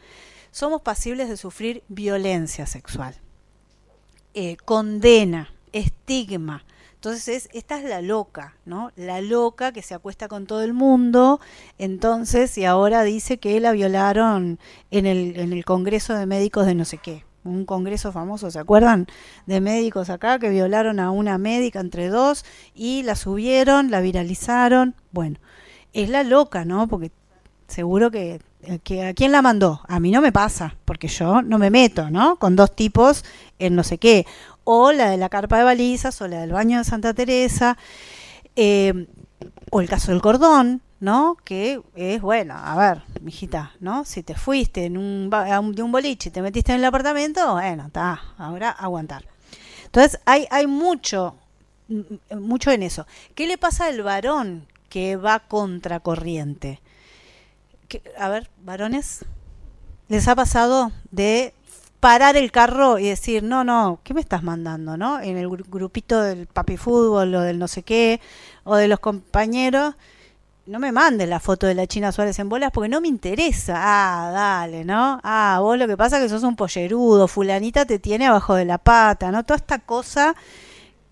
somos 0.51 0.83
pasibles 0.83 1.29
de 1.29 1.37
sufrir 1.37 1.83
violencia 1.89 2.67
sexual, 2.67 3.15
eh, 4.35 4.57
condena, 4.65 5.53
estigma. 5.73 6.65
Entonces 6.95 7.29
es, 7.29 7.49
esta 7.53 7.79
es 7.79 7.85
la 7.85 8.03
loca, 8.03 8.57
¿no? 8.65 8.91
La 8.97 9.21
loca 9.21 9.73
que 9.73 9.83
se 9.83 9.95
acuesta 9.95 10.29
con 10.29 10.47
todo 10.47 10.63
el 10.63 10.73
mundo, 10.73 11.41
entonces, 11.79 12.57
y 12.59 12.65
ahora 12.65 13.05
dice 13.05 13.39
que 13.39 13.61
la 13.61 13.73
violaron 13.73 14.59
en 14.91 15.07
el, 15.07 15.39
en 15.39 15.53
el 15.53 15.65
Congreso 15.65 16.15
de 16.15 16.27
Médicos 16.27 16.67
de 16.67 16.75
no 16.75 16.85
sé 16.85 16.99
qué. 16.99 17.25
Un 17.47 17.65
congreso 17.65 18.13
famoso, 18.13 18.51
¿se 18.51 18.59
acuerdan? 18.59 19.07
De 19.47 19.61
médicos 19.61 20.11
acá 20.11 20.39
que 20.39 20.51
violaron 20.51 21.01
a 21.01 21.11
una 21.11 21.39
médica 21.39 21.81
entre 21.81 22.09
dos 22.09 22.45
y 22.75 23.03
la 23.03 23.17
subieron, 23.17 23.91
la 23.91 24.01
viralizaron. 24.01 24.95
Bueno, 25.13 25.39
es 25.93 26.09
la 26.09 26.23
loca, 26.23 26.65
¿no? 26.65 26.89
Porque 26.89 27.13
seguro 27.69 28.11
que, 28.11 28.41
que, 28.85 29.07
a 29.07 29.15
quién 29.15 29.33
la 29.33 29.43
mandó. 29.43 29.81
A 29.89 30.01
mí 30.01 30.11
no 30.11 30.21
me 30.21 30.33
pasa, 30.33 30.77
porque 30.85 31.09
yo 31.09 31.43
no 31.43 31.59
me 31.59 31.71
meto, 31.71 32.11
¿no? 32.11 32.37
Con 32.37 32.57
dos 32.57 32.75
tipos 32.75 33.25
en 33.59 33.75
no 33.75 33.83
sé 33.83 33.99
qué 33.99 34.27
o 34.69 34.91
la 34.91 35.11
de 35.11 35.17
la 35.17 35.29
carpa 35.29 35.59
de 35.59 35.65
balizas, 35.65 36.21
o 36.21 36.27
la 36.27 36.41
del 36.41 36.51
baño 36.51 36.79
de 36.79 36.85
Santa 36.85 37.15
Teresa, 37.15 37.79
eh, 38.57 39.07
o 39.71 39.81
el 39.81 39.89
caso 39.89 40.11
del 40.11 40.21
cordón, 40.21 40.83
¿no? 41.01 41.37
Que 41.45 41.81
es, 41.95 42.21
bueno, 42.21 42.55
a 42.57 42.77
ver, 42.77 43.03
mijita, 43.21 43.73
¿no? 43.81 44.05
Si 44.05 44.23
te 44.23 44.35
fuiste 44.35 44.85
en 44.87 44.97
un, 44.97 45.31
de 45.31 45.83
un 45.83 45.93
boliche 45.93 46.29
y 46.29 46.33
te 46.33 46.43
metiste 46.43 46.73
en 46.73 46.79
el 46.79 46.85
apartamento, 46.85 47.53
bueno, 47.53 47.87
está, 47.87 48.21
ahora 48.39 48.71
aguantar. 48.71 49.25
Entonces, 49.85 50.21
hay, 50.25 50.47
hay 50.51 50.67
mucho, 50.67 51.37
mucho 52.31 52.71
en 52.71 52.83
eso. 52.83 53.07
¿Qué 53.35 53.47
le 53.47 53.59
pasa 53.59 53.87
al 53.87 54.03
varón 54.03 54.67
que 54.89 55.17
va 55.17 55.41
contracorriente? 55.41 56.81
A 58.19 58.29
ver, 58.29 58.51
varones, 58.63 59.25
¿les 60.09 60.27
ha 60.29 60.35
pasado 60.35 60.93
de 61.11 61.55
parar 62.01 62.37
el 62.37 62.53
carro 62.53 62.99
y 62.99 63.09
decir, 63.09 63.43
no, 63.43 63.65
no, 63.65 64.01
¿qué 64.05 64.15
me 64.15 64.21
estás 64.21 64.43
mandando? 64.43 64.97
¿No? 64.97 65.21
En 65.21 65.37
el 65.37 65.49
grupito 65.49 66.21
del 66.21 66.47
papi 66.47 66.77
fútbol 66.77 67.35
o 67.35 67.41
del 67.41 67.59
no 67.59 67.69
sé 67.69 67.83
qué, 67.83 68.21
o 68.65 68.77
de 68.77 68.89
los 68.89 69.01
compañeros, 69.01 69.95
no 70.67 70.79
me 70.79 70.93
mandes 70.93 71.29
la 71.29 71.41
foto 71.41 71.67
de 71.67 71.75
la 71.75 71.87
China 71.87 72.13
Suárez 72.13 72.39
en 72.39 72.49
bolas 72.49 72.71
porque 72.73 72.89
no 72.89 73.01
me 73.01 73.09
interesa. 73.09 73.75
Ah, 73.77 74.31
dale, 74.33 74.85
¿no? 74.85 75.21
Ah, 75.23 75.59
vos 75.61 75.79
lo 75.79 75.87
que 75.87 75.97
pasa 75.97 76.17
es 76.17 76.25
que 76.25 76.29
sos 76.29 76.43
un 76.43 76.57
pollerudo, 76.57 77.29
fulanita 77.29 77.85
te 77.85 77.99
tiene 77.99 78.27
abajo 78.27 78.55
de 78.55 78.65
la 78.65 78.79
pata, 78.79 79.31
¿no? 79.31 79.45
Toda 79.45 79.57
esta 79.57 79.79
cosa 79.79 80.35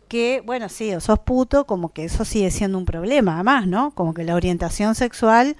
que, 0.09 0.43
bueno, 0.45 0.69
sí, 0.69 0.95
o 0.95 1.01
sos 1.01 1.19
puto, 1.21 1.67
como 1.67 1.93
que 1.93 2.05
eso 2.05 2.25
sigue 2.25 2.51
siendo 2.51 2.79
un 2.79 2.85
problema, 2.85 3.35
además, 3.35 3.67
¿no? 3.67 3.93
Como 3.93 4.15
que 4.15 4.25
la 4.25 4.35
orientación 4.35 4.95
sexual, 4.95 5.57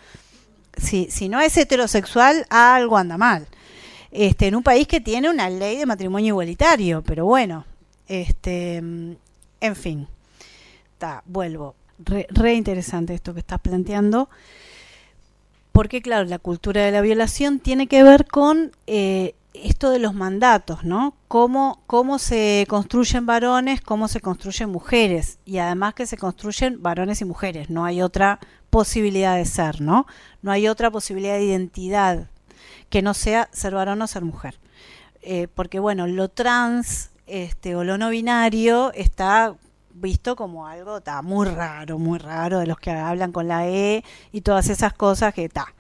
si, 0.77 1.09
si 1.11 1.29
no 1.29 1.41
es 1.41 1.57
heterosexual, 1.57 2.47
algo 2.51 2.97
anda 2.97 3.17
mal 3.17 3.47
este, 4.15 4.47
en 4.47 4.55
un 4.55 4.63
país 4.63 4.87
que 4.87 5.01
tiene 5.01 5.29
una 5.29 5.51
ley 5.51 5.77
de 5.77 5.87
matrimonio 5.87 6.29
igualitario, 6.29 7.03
pero 7.03 7.27
bueno, 7.27 7.67
este, 8.07 8.77
en 8.77 9.77
fin, 9.77 10.07
está, 10.93 11.23
vuelvo, 11.27 11.75
re, 11.99 12.55
interesante 12.55 13.15
esto 13.15 13.35
que 13.35 13.41
estás 13.41 13.61
planteando, 13.61 14.29
porque 15.73 16.03
claro, 16.03 16.25
la 16.25 16.39
cultura 16.39 16.83
de 16.83 16.93
la 16.93 17.01
violación 17.01 17.59
tiene 17.59 17.87
que 17.87 18.03
ver 18.03 18.27
con 18.27 18.73
eh, 18.87 19.35
esto 19.55 19.91
de 19.91 19.99
los 19.99 20.15
mandatos, 20.15 20.85
¿no? 20.85 21.15
Cómo, 21.29 21.81
cómo 21.87 22.19
se 22.19 22.67
construyen 22.69 23.27
varones, 23.27 23.81
cómo 23.81 24.09
se 24.09 24.21
construyen 24.21 24.71
mujeres, 24.71 25.39
y 25.45 25.59
además 25.59 25.95
que 25.95 26.07
se 26.07 26.17
construyen 26.17 26.83
varones 26.83 27.21
y 27.21 27.25
mujeres, 27.25 27.71
no 27.71 27.85
hay 27.85 28.03
otra 28.03 28.41
posibilidad 28.71 29.37
de 29.37 29.45
ser, 29.45 29.81
¿no? 29.81 30.07
No 30.43 30.51
hay 30.51 30.69
otra 30.69 30.91
posibilidad 30.91 31.35
de 31.35 31.45
identidad 31.45 32.29
que 32.91 33.03
no 33.03 33.15
sea 33.15 33.49
ser 33.53 33.75
varón 33.75 34.03
o 34.03 34.07
ser 34.07 34.25
mujer. 34.25 34.59
Eh, 35.23 35.49
porque 35.55 35.79
bueno, 35.79 36.07
lo 36.07 36.29
trans 36.29 37.11
este, 37.27 37.77
o 37.77 37.85
lo 37.85 37.97
no 37.97 38.11
binario 38.11 38.93
está 38.93 39.57
visto 39.95 40.37
como 40.37 40.67
algo 40.67 40.99
está 40.99 41.23
muy 41.23 41.47
raro, 41.47 41.99
muy 41.99 42.19
raro, 42.19 42.59
de 42.59 42.67
los 42.67 42.79
que 42.79 42.91
hablan 42.91 43.33
con 43.33 43.49
la 43.49 43.67
E 43.69 44.05
y 44.33 44.41
todas 44.43 44.69
esas 44.69 44.93
cosas 44.93 45.33
que 45.33 45.45
está. 45.45 45.75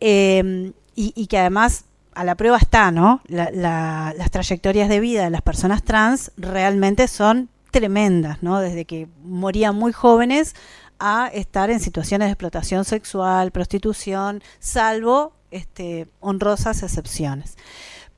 Em, 0.00 0.72
y, 0.94 1.26
que 1.28 1.38
además 1.38 1.84
a 2.14 2.24
la 2.24 2.34
prueba 2.34 2.58
está, 2.58 2.90
¿no? 2.90 3.22
las 3.28 4.30
trayectorias 4.30 4.88
de 4.88 5.00
vida 5.00 5.24
de 5.24 5.30
las 5.30 5.40
personas 5.40 5.82
trans 5.82 6.32
realmente 6.36 7.08
son 7.08 7.48
tremendas, 7.70 8.42
¿no? 8.42 8.60
Desde 8.60 8.84
que 8.84 9.08
morían 9.22 9.76
muy 9.76 9.92
jóvenes 9.92 10.54
a 10.98 11.28
estar 11.32 11.70
en 11.70 11.80
situaciones 11.80 12.26
de 12.26 12.32
explotación 12.32 12.84
sexual, 12.84 13.52
prostitución, 13.52 14.42
salvo 14.58 15.32
este, 15.50 16.08
honrosas 16.20 16.82
excepciones. 16.82 17.56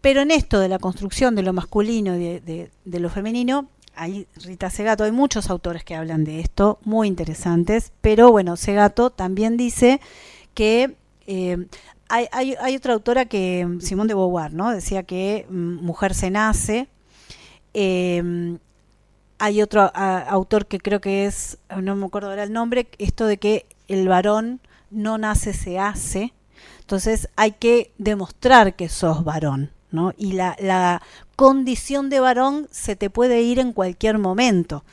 Pero 0.01 0.21
en 0.23 0.33
esto 0.33 0.59
de 0.59 0.69
la 0.69 0.81
construcción 0.81 1.37
de 1.37 1.43
lo 1.43 1.53
masculino 1.53 2.17
y 2.17 2.41
de, 2.41 2.71
lo 2.85 3.09
femenino, 3.09 3.69
hay 3.95 4.27
Rita 4.37 4.71
Segato, 4.71 5.05
hay 5.05 5.13
muchos 5.13 5.51
autores 5.51 5.85
que 5.85 5.95
hablan 5.95 6.25
de 6.25 6.41
esto, 6.41 6.79
muy 6.85 7.09
interesantes, 7.09 7.93
pero 8.01 8.31
bueno, 8.31 8.57
Segato 8.57 9.11
también 9.11 9.57
dice 9.57 10.01
que 10.55 10.97
eh, 11.27 11.67
hay, 12.09 12.77
otra 12.77 12.93
autora 12.93 13.25
que, 13.25 13.67
Simón 13.81 14.07
de 14.07 14.15
Beauvoir, 14.15 14.53
¿no? 14.53 14.71
Decía 14.71 15.03
que 15.03 15.47
mm, 15.49 15.85
mujer 15.85 16.15
se 16.15 16.31
nace. 16.31 16.89
Em, 17.73 18.59
hay 19.39 19.63
otro 19.63 19.91
autor 19.95 20.67
que 20.67 20.79
creo 20.79 21.01
que 21.01 21.25
es, 21.25 21.59
no 21.81 21.97
me 21.97 22.07
acuerdo 22.07 22.29
ahora 22.29 22.45
el 22.45 22.53
nombre, 22.53 22.89
esto 22.99 23.27
de 23.27 23.39
que 23.39 23.67
el 23.89 24.07
varón 24.09 24.61
no 24.91 25.17
nace, 25.19 25.53
se 25.55 25.79
hace. 25.79 26.33
Entonces 26.81 27.29
hay 27.35 27.53
que 27.53 27.93
demostrar 27.99 28.77
que 28.77 28.89
sos 28.89 29.25
varón, 29.25 29.73
¿no? 29.91 30.13
Y 30.19 30.33
la 30.33 31.03
condición 31.43 32.09
de 32.09 32.21
varón 32.21 32.69
se 32.71 32.95
te 32.95 33.11
puede 33.11 33.43
ir 33.43 33.59
en 33.59 33.73
cualquier 33.73 34.17
momento. 34.17 34.85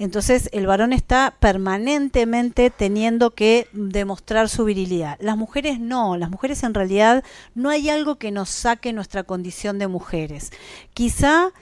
Entonces 0.00 0.48
el 0.50 0.66
varón 0.66 0.92
está 0.92 1.36
permanentemente 1.38 2.70
teniendo 2.70 3.30
que 3.30 3.68
demostrar 3.72 4.48
su 4.48 4.64
virilidad. 4.64 5.16
Las 5.20 5.36
mujeres 5.36 5.78
no, 5.78 6.16
las 6.16 6.28
mujeres 6.28 6.64
en 6.64 6.74
realidad 6.74 7.22
no 7.54 7.70
hay 7.70 7.88
algo 7.88 8.16
que 8.16 8.32
nos 8.32 8.48
saque 8.50 8.92
nuestra 8.92 9.22
condición 9.22 9.78
de 9.78 9.86
mujeres. 9.86 10.50
Quizá 10.92 11.52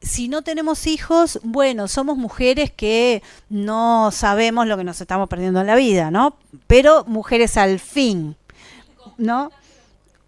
si 0.00 0.28
no 0.28 0.40
tenemos 0.40 0.86
hijos, 0.86 1.38
bueno, 1.42 1.86
somos 1.86 2.16
mujeres 2.16 2.70
que 2.70 3.22
no 3.50 4.10
sabemos 4.12 4.66
lo 4.66 4.78
que 4.78 4.84
nos 4.84 4.98
estamos 4.98 5.28
perdiendo 5.28 5.60
en 5.60 5.66
la 5.66 5.76
vida, 5.76 6.10
¿no? 6.10 6.38
Pero 6.66 7.04
mujeres 7.04 7.58
al 7.58 7.78
fin, 7.78 8.34
¿no? 9.18 9.52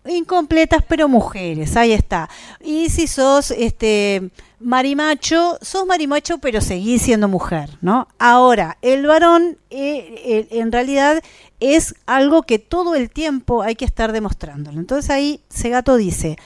Incompletas 0.05 0.83
pero 0.88 1.09
mujeres, 1.09 1.77
ahí 1.77 1.93
está. 1.93 2.29
Y 2.61 2.88
si 2.91 3.07
sos 3.07 3.53
este 3.53 4.31
marimacho, 4.59 5.59
sos 5.62 5.87
marimacho 5.87 6.38
pero 6.38 6.61
seguís 6.61 7.03
siendo 7.03 7.29
mujer, 7.29 7.71
¿no? 7.83 8.09
Ahora, 8.19 8.79
el 8.83 9.07
varón 9.07 9.59
eh, 9.71 10.49
en 10.51 10.73
realidad 10.73 11.23
es 11.61 11.95
algo 12.07 12.43
que 12.43 12.59
todo 12.59 12.97
el 12.97 13.11
tiempo 13.11 13.62
hay 13.62 13.77
que 13.77 13.85
estar 13.85 14.11
demostrándolo. 14.11 14.81
Entonces 14.81 15.09
ahí 15.11 15.41
Segato 15.49 15.97
dice 15.97 16.37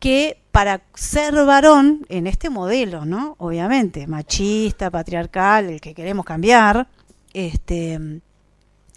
que 0.00 0.38
para 0.50 0.82
ser 0.94 1.34
varón 1.44 2.04
en 2.08 2.26
este 2.26 2.50
modelo, 2.50 3.04
¿no? 3.04 3.36
Obviamente, 3.38 4.06
machista, 4.06 4.90
patriarcal, 4.90 5.70
el 5.70 5.80
que 5.80 5.94
queremos 5.94 6.24
cambiar, 6.24 6.88
este 7.32 8.22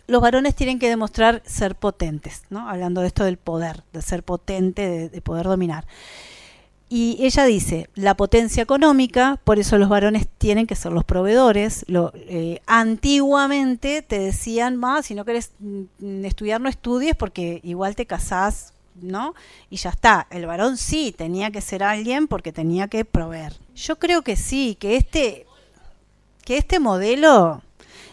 los 0.09 0.21
varones 0.21 0.55
tienen 0.55 0.79
que 0.79 0.89
demostrar 0.89 1.43
ser 1.45 1.75
potentes, 1.75 2.43
¿no? 2.49 2.67
Hablando 2.67 3.01
de 3.01 3.07
esto 3.07 3.23
del 3.23 3.37
poder, 3.37 3.83
de 3.93 4.01
ser 4.01 4.23
potente, 4.23 5.09
de, 5.09 5.21
poder 5.21 5.45
dominar. 5.45 5.85
Y 6.89 7.17
ella 7.19 7.45
dice, 7.45 7.87
la 7.93 8.17
potencia 8.17 8.63
económica, 8.63 9.39
por 9.43 9.59
eso 9.59 9.77
los 9.77 9.89
varones 9.89 10.27
tienen 10.39 10.65
que 10.65 10.75
ser 10.75 10.91
los 10.91 11.03
proveedores. 11.03 11.85
Lo, 11.87 12.11
eh, 12.15 12.61
antiguamente 12.65 14.01
te 14.01 14.17
decían, 14.17 14.75
más, 14.75 15.05
si 15.05 15.13
no 15.13 15.23
querés 15.25 15.51
mm, 15.59 16.25
estudiar, 16.25 16.59
no 16.59 16.67
estudies 16.69 17.15
porque 17.15 17.61
igual 17.63 17.95
te 17.95 18.07
casás, 18.07 18.73
¿no? 18.99 19.35
Y 19.69 19.77
ya 19.77 19.91
está. 19.91 20.25
El 20.31 20.47
varón 20.47 20.77
sí 20.77 21.13
tenía 21.15 21.51
que 21.51 21.61
ser 21.61 21.83
alguien 21.83 22.27
porque 22.27 22.51
tenía 22.51 22.87
que 22.87 23.05
proveer. 23.05 23.53
Yo 23.75 23.99
creo 23.99 24.23
que 24.23 24.35
sí, 24.35 24.75
que 24.79 24.95
este, 24.95 25.45
que 26.43 26.57
este 26.57 26.79
modelo 26.79 27.61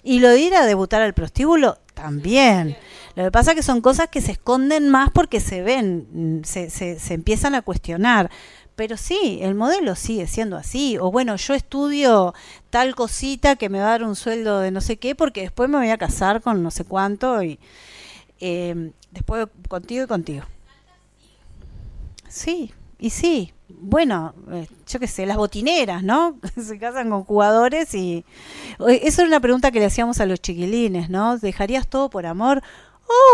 y 0.02 0.20
lo 0.20 0.28
de 0.28 0.38
ir 0.38 0.54
a 0.54 0.66
debutar 0.66 1.00
al 1.00 1.14
prostíbulo 1.14 1.78
también. 1.96 2.76
Lo 3.16 3.24
que 3.24 3.30
pasa 3.32 3.52
es 3.52 3.56
que 3.56 3.62
son 3.62 3.80
cosas 3.80 4.08
que 4.08 4.20
se 4.20 4.32
esconden 4.32 4.90
más 4.90 5.10
porque 5.10 5.40
se 5.40 5.62
ven, 5.62 6.42
se, 6.44 6.68
se, 6.68 7.00
se 7.00 7.14
empiezan 7.14 7.54
a 7.54 7.62
cuestionar. 7.62 8.30
Pero 8.76 8.98
sí, 8.98 9.38
el 9.40 9.54
modelo 9.54 9.96
sigue 9.96 10.26
siendo 10.26 10.58
así. 10.58 10.98
O 11.00 11.10
bueno, 11.10 11.34
yo 11.36 11.54
estudio 11.54 12.34
tal 12.68 12.94
cosita 12.94 13.56
que 13.56 13.70
me 13.70 13.80
va 13.80 13.86
a 13.86 13.90
dar 13.92 14.04
un 14.04 14.14
sueldo 14.14 14.60
de 14.60 14.70
no 14.70 14.82
sé 14.82 14.98
qué 14.98 15.14
porque 15.14 15.40
después 15.40 15.70
me 15.70 15.78
voy 15.78 15.88
a 15.88 15.96
casar 15.96 16.42
con 16.42 16.62
no 16.62 16.70
sé 16.70 16.84
cuánto 16.84 17.42
y 17.42 17.58
eh, 18.40 18.92
después 19.10 19.48
contigo 19.68 20.04
y 20.04 20.06
contigo. 20.06 20.44
Sí, 22.28 22.74
y 22.98 23.10
sí, 23.10 23.52
bueno, 23.68 24.34
eh, 24.52 24.66
yo 24.86 25.00
qué 25.00 25.06
sé, 25.06 25.26
las 25.26 25.36
botineras, 25.36 26.02
¿no? 26.02 26.38
Se 26.56 26.78
casan 26.78 27.10
con 27.10 27.24
jugadores 27.24 27.94
y... 27.94 28.24
Eso 28.78 29.22
es 29.22 29.28
una 29.28 29.40
pregunta 29.40 29.70
que 29.70 29.80
le 29.80 29.86
hacíamos 29.86 30.20
a 30.20 30.26
los 30.26 30.40
chiquilines, 30.40 31.10
¿no? 31.10 31.38
¿Dejarías 31.38 31.88
todo 31.88 32.10
por 32.10 32.26
amor? 32.26 32.62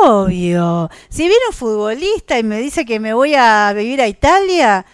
Obvio. 0.04 0.90
Si 1.08 1.22
viene 1.22 1.44
un 1.48 1.54
futbolista 1.54 2.38
y 2.38 2.42
me 2.42 2.58
dice 2.58 2.84
que 2.84 3.00
me 3.00 3.14
voy 3.14 3.34
a 3.34 3.72
vivir 3.74 4.00
a 4.00 4.08
Italia, 4.08 4.84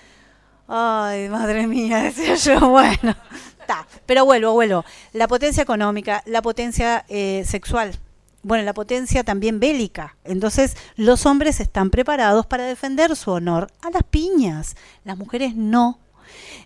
ay, 0.67 1.29
madre 1.29 1.67
mía, 1.67 1.99
decía 2.03 2.35
yo, 2.35 2.69
bueno, 2.69 3.17
Ta, 3.67 3.87
pero 4.07 4.25
vuelvo, 4.25 4.53
vuelvo. 4.53 4.85
La 5.13 5.29
potencia 5.29 5.63
económica, 5.63 6.23
la 6.27 6.41
potencia 6.41 7.05
eh, 7.09 7.45
sexual, 7.47 7.99
bueno, 8.43 8.65
la 8.65 8.75
potencia 8.75 9.25
también 9.25 9.61
bélica. 9.61 10.17
Entonces, 10.25 10.77
los 10.97 11.27
hombres 11.27 11.61
están 11.61 11.91
preparados 11.91 12.47
para 12.47 12.65
defender 12.65 13.17
su 13.17 13.31
honor 13.31 13.71
a 13.83 13.91
las 13.91 14.05
piñas. 14.05 14.77
Las 15.05 15.19
mujeres 15.19 15.55
no. 15.55 15.99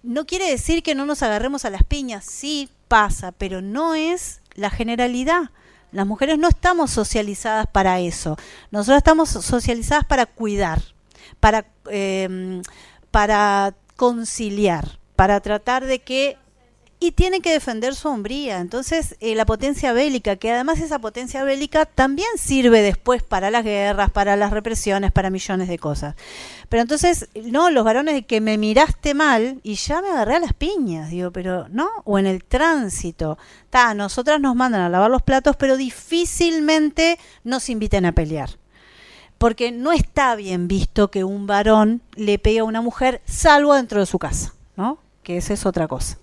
No 0.03 0.27
quiere 0.27 0.51
decir 0.51 0.83
que 0.83 0.95
no 0.95 1.07
nos 1.07 1.23
agarremos 1.23 1.65
a 1.65 1.71
las 1.71 1.83
piñas, 1.85 2.25
sí 2.25 2.69
pasa, 2.89 3.33
pero 3.33 3.63
no 3.63 3.95
es 3.95 4.41
la 4.55 4.71
generalidad. 4.71 5.51
Las 5.93 6.07
mujeres 6.07 6.39
no 6.39 6.49
estamos 6.49 6.91
socializadas 6.91 7.67
para 7.67 8.01
eso. 8.01 8.37
Nosotros 8.71 8.99
estamos 8.99 9.29
socializadas 9.29 10.05
para 10.05 10.27
cuidar, 10.27 10.83
para, 11.39 11.67
eh, 11.91 12.63
para 13.11 13.75
conciliar, 13.97 14.99
para 15.17 15.41
tratar 15.41 15.85
de 15.87 16.01
que 16.01 16.39
y 17.03 17.11
tiene 17.11 17.41
que 17.41 17.51
defender 17.51 17.97
su 17.97 18.07
hombría. 18.07 18.61
Entonces, 18.61 19.17
eh, 19.19 19.35
la 19.35 19.45
potencia 19.45 19.93
bélica, 19.93 20.37
que 20.37 20.53
además 20.53 20.79
esa 20.79 21.01
potencia 21.01 21.43
bélica 21.43 21.85
también 21.85 22.29
sirve 22.37 22.81
después 22.81 23.25
para 23.25 23.51
las 23.51 23.65
guerras, 23.65 24.13
para 24.13 24.37
las 24.37 24.53
represiones, 24.53 25.11
para 25.11 25.29
millones 25.29 25.67
de 25.67 25.81
cosas. 25.81 26.15
Pero 26.69 26.83
entonces, 26.83 27.29
no, 27.35 27.71
los 27.71 27.85
varones 27.85 28.15
de 28.15 28.23
que 28.23 28.41
me 28.41 28.57
miraste 28.57 29.15
mal 29.15 29.59
y 29.65 29.75
ya 29.75 30.01
me 30.01 30.11
agarré 30.11 30.37
a 30.37 30.41
las 30.41 30.53
piñas, 30.53 31.11
digo, 31.11 31.33
pero 31.33 31.67
no, 31.71 31.89
o 32.05 32.21
en 32.21 32.27
el 32.27 32.45
tránsito. 32.45 33.37
Ta, 33.69 33.95
nosotras 33.95 34.41
nos 34.41 34.55
mandan 34.55 34.83
a 34.83 34.89
lavar 34.89 35.11
los 35.11 35.23
platos, 35.23 35.57
pero 35.57 35.77
difícilmente 35.77 37.19
nos 37.43 37.69
inviten 37.69 38.07
a 38.07 38.13
pelear. 38.13 38.51
Porque 39.39 39.73
no 39.73 39.91
está 39.91 40.37
bien 40.37 40.69
visto 40.69 41.11
que 41.11 41.25
un 41.25 41.49
varón 41.49 42.01
le 42.15 42.39
pegue 42.39 42.61
a 42.61 42.65
una 42.65 42.81
mujer, 42.81 43.23
salvo 43.25 43.75
dentro 43.75 43.99
de 43.99 44.07
su 44.07 44.21
casa, 44.21 44.55
¿no? 44.77 44.99
Que 45.25 45.37
esa 45.37 45.53
es 45.53 45.67
otra 45.67 45.89
cosa. 45.89 46.22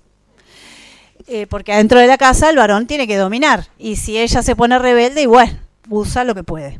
Eh, 1.28 1.48
porque 1.48 1.74
adentro 1.74 2.00
de 2.00 2.08
la 2.08 2.18
casa 2.18 2.50
el 2.50 2.58
varón 2.58 2.88
tiene 2.88 3.08
que 3.08 3.18
dominar. 3.18 3.68
Y 3.78 3.98
si 3.98 4.18
ella 4.18 4.42
se 4.42 4.56
pone 4.56 4.80
rebelde, 4.80 5.28
bueno, 5.28 5.60
usa 5.90 6.24
lo 6.24 6.36
que 6.36 6.44
puede. 6.44 6.80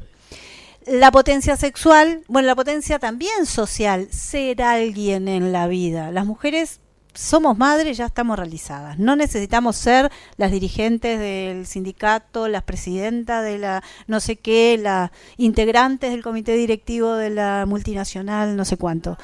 La 0.86 1.12
potencia 1.12 1.56
sexual, 1.56 2.24
bueno, 2.28 2.48
la 2.48 2.56
potencia 2.56 3.00
también 3.00 3.46
social, 3.46 4.08
ser 4.12 4.62
alguien 4.62 5.28
en 5.28 5.52
la 5.52 5.68
vida. 5.68 6.12
Las 6.12 6.26
mujeres 6.26 6.80
somos 7.14 7.58
madres, 7.58 7.98
ya 7.98 8.06
estamos 8.06 8.38
realizadas. 8.38 8.98
No 8.98 9.16
necesitamos 9.16 9.76
ser 9.76 10.10
las 10.38 10.52
dirigentes 10.52 11.20
del 11.20 11.68
sindicato, 11.68 12.48
las 12.48 12.64
presidentas 12.64 13.44
de 13.44 13.58
la 13.58 13.84
no 14.08 14.20
sé 14.20 14.38
qué, 14.38 14.80
las 14.82 15.12
integrantes 15.38 16.12
del 16.12 16.24
comité 16.24 16.54
directivo 16.54 17.14
de 17.14 17.30
la 17.30 17.66
multinacional, 17.68 18.56
no 18.56 18.66
sé 18.66 18.78
cuánto 18.78 19.18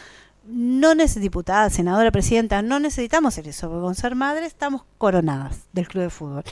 no 0.48 0.96
necesitamos, 0.96 1.24
diputada, 1.24 1.70
senadora, 1.70 2.12
presidenta, 2.12 2.62
no 2.62 2.80
necesitamos 2.80 3.34
ser 3.34 3.48
eso, 3.48 3.70
porque 3.70 3.82
con 3.82 3.96
ser 3.96 4.16
madre 4.16 4.46
estamos 4.46 4.84
coronadas 4.98 5.62
del 5.74 5.88
club 5.88 6.04
de 6.04 6.10
fútbol. 6.10 6.44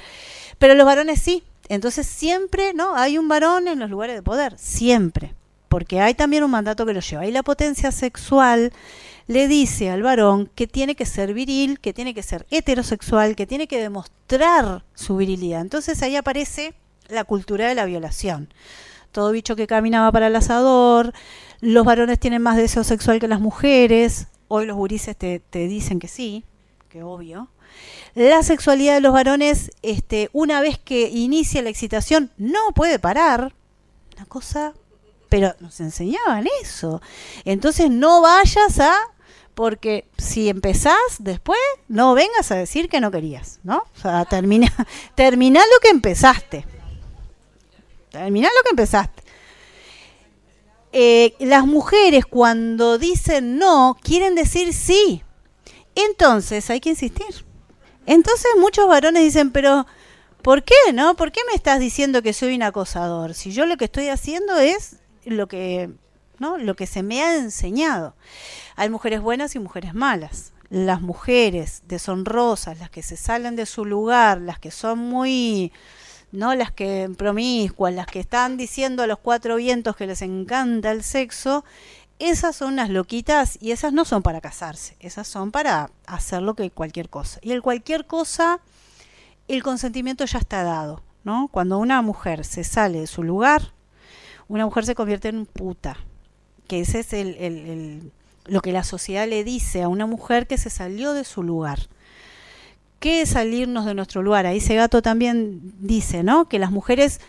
Pero 0.58 0.74
los 0.76 0.86
varones 0.86 1.22
sí, 1.22 1.44
entonces 1.70 2.08
siempre, 2.08 2.74
¿no? 2.74 2.96
Hay 2.96 3.18
un 3.18 3.28
varón 3.28 3.68
en 3.68 3.80
los 3.80 3.89
lugares 3.89 4.16
de 4.16 4.24
poder, 4.24 4.58
siempre, 4.58 5.36
porque 5.70 6.02
hay 6.02 6.14
también 6.14 6.44
un 6.44 6.52
mandato 6.52 6.86
que 6.86 6.94
lo 6.94 7.00
lleva. 7.00 7.26
Y 7.26 7.32
la 7.32 7.44
potencia 7.44 7.91
sexual 7.91 8.72
le 9.28 9.48
dice 9.48 9.89
al 9.89 10.04
varón 10.04 10.50
que 10.56 10.68
tiene 10.68 10.96
que 10.96 11.06
ser 11.06 11.34
viril, 11.34 11.80
que 11.80 11.94
tiene 11.94 12.14
que 12.14 12.24
ser 12.24 12.46
heterosexual, 12.52 13.36
que 13.36 13.48
tiene 13.48 13.68
que 13.68 13.82
demostrar 13.82 14.84
su 14.94 15.18
virilidad. 15.18 15.62
Entonces 15.62 16.02
ahí 16.04 16.16
aparece 16.16 16.74
la 17.08 17.24
cultura 17.24 17.68
de 17.68 17.76
la 17.76 17.86
violación. 17.86 18.54
Todo 19.12 19.32
bicho 19.32 19.56
que 19.56 19.68
caminaba 19.68 20.12
para 20.12 20.28
el 20.28 20.36
asador, 20.36 21.14
los 21.64 21.86
varones 21.86 22.20
tienen 22.20 22.41
más 22.41 22.57
deseo 22.57 22.84
sexual 22.84 23.20
que 23.20 23.28
las 23.28 23.39
mujeres. 23.39 24.28
Hoy 24.49 24.66
los 24.66 24.76
gurises 24.76 25.16
te, 25.16 25.41
dicen 25.51 25.99
que 25.99 26.09
sí, 26.09 26.43
que 26.89 27.03
obvio. 27.03 27.47
La 28.16 28.43
sexualidad 28.43 28.95
de 28.95 29.01
los 29.01 29.14
varones, 29.14 29.72
este, 29.82 30.30
una 30.34 30.59
vez 30.59 30.78
que 30.78 31.09
inicia 31.09 31.61
la 31.61 31.70
excitación, 31.70 32.32
no 32.38 32.59
puede 32.76 32.99
parar. 32.99 33.55
Una 34.18 34.26
cosa, 34.26 34.74
pero 35.30 35.55
nos 35.61 35.80
enseñaban 35.80 36.45
eso. 36.61 37.01
Entonces 37.45 37.89
no 37.89 38.22
vayas 38.22 38.80
a, 38.82 38.93
porque 39.55 40.05
si 40.18 40.49
empezás 40.49 40.97
después, 41.20 41.59
no 41.88 42.14
vengas 42.14 42.51
a 42.51 42.55
decir 42.55 42.89
que 42.89 42.99
no 42.99 43.09
querías, 43.09 43.61
¿no? 43.64 43.86
O 43.95 43.99
sea, 44.01 44.26
termina, 44.26 44.72
termina 45.16 45.61
lo 45.61 45.80
que 45.82 45.89
empezaste. 45.89 46.66
Termina 48.11 48.49
lo 48.49 48.64
que 48.64 48.70
empezaste. 48.72 49.22
Eh, 50.96 51.34
las 51.39 51.66
mujeres 51.66 52.24
cuando 52.28 53.00
dicen 53.00 53.58
no, 53.58 53.98
quieren 54.02 54.36
decir 54.36 54.74
sí. 54.74 55.24
Entonces 55.96 56.70
hay 56.70 56.80
que 56.80 56.89
insistir. 56.89 57.46
Entonces 58.06 58.52
muchos 58.60 58.88
varones 58.88 59.24
dicen, 59.24 59.52
pero 59.52 59.88
¿por 60.44 60.64
qué 60.64 60.76
no? 60.94 61.16
¿Por 61.16 61.32
qué 61.32 61.41
me 61.50 61.56
estás 61.56 61.80
diciendo 61.80 62.22
que 62.22 62.32
soy 62.32 62.54
un 62.54 62.62
acosador? 62.62 63.34
Si 63.34 63.52
yo 63.52 63.66
lo 63.66 63.76
que 63.76 63.86
estoy 63.86 64.10
haciendo 64.10 64.58
es 64.58 64.98
lo 65.26 65.48
que, 65.48 65.89
¿no? 66.38 66.60
Lo 66.60 66.76
que 66.76 66.86
se 66.86 67.02
me 67.02 67.24
ha 67.24 67.38
enseñado. 67.38 68.16
Hay 68.76 68.91
mujeres 68.91 69.22
buenas 69.22 69.56
y 69.56 69.60
mujeres 69.60 69.96
malas. 69.96 70.54
Las 70.70 71.02
mujeres 71.02 71.82
deshonrosas, 71.88 72.80
las 72.80 72.91
que 72.91 73.02
se 73.02 73.18
salen 73.18 73.56
de 73.56 73.66
su 73.66 73.84
lugar, 73.84 74.41
las 74.41 74.60
que 74.60 74.70
son 74.70 75.00
muy 75.00 75.72
no 76.34 76.55
las 76.55 76.71
que 76.71 77.09
promiscuas, 77.15 77.93
las 77.93 78.07
que 78.07 78.19
están 78.19 78.57
diciendo 78.57 79.03
a 79.03 79.07
los 79.07 79.19
cuatro 79.19 79.55
vientos 79.55 79.95
que 79.95 80.07
les 80.07 80.23
encanta 80.23 80.91
el 80.91 81.03
sexo, 81.03 81.63
esas 82.17 82.55
son 82.55 82.73
unas 82.73 82.89
loquitas 82.89 83.57
y 83.61 83.71
esas 83.71 83.93
no 83.93 84.03
son 84.03 84.23
para 84.23 84.41
casarse, 84.41 84.97
esas 84.99 85.27
son 85.27 85.51
para 85.51 85.91
hacer 86.07 86.41
lo 86.41 86.55
que 86.55 86.71
cualquier 86.71 87.09
cosa. 87.09 87.39
Y 87.43 87.51
el 87.51 87.61
cualquier 87.61 88.07
cosa, 88.07 88.59
el 89.47 89.61
consentimiento 89.61 90.25
ya 90.25 90.39
está 90.39 90.63
dado, 90.63 91.03
¿no? 91.23 91.49
Cuando 91.51 91.77
una 91.77 92.01
mujer 92.01 92.45
se 92.45 92.63
sale 92.63 93.01
de 93.01 93.07
su 93.07 93.21
lugar, 93.21 93.71
una 94.47 94.65
mujer 94.65 94.86
se 94.86 94.95
convierte 94.95 95.29
en 95.29 95.45
puta, 95.45 95.97
que 96.67 96.79
ese 96.79 97.01
es 97.01 97.13
el, 97.13 97.36
el, 97.36 98.11
lo 98.45 98.61
que 98.61 98.71
la 98.71 98.84
sociedad 98.84 99.27
le 99.27 99.43
dice 99.43 99.84
a 99.84 99.88
una 99.88 100.07
mujer 100.07 100.47
que 100.47 100.57
se 100.57 100.71
salió 100.71 101.13
de 101.13 101.25
su 101.25 101.43
lugar 101.43 101.89
qué 103.04 103.26
salirnos 103.26 103.86
de 103.86 103.95
nuestro 103.95 104.24
lugar? 104.24 104.45
Ahí 104.45 104.60
ese 104.60 104.76
gato 104.76 105.01
también 105.01 105.60
dice, 105.80 106.24
¿no? 106.24 106.47
Que 106.47 106.58
las 106.58 106.72
mujeres 106.72 107.20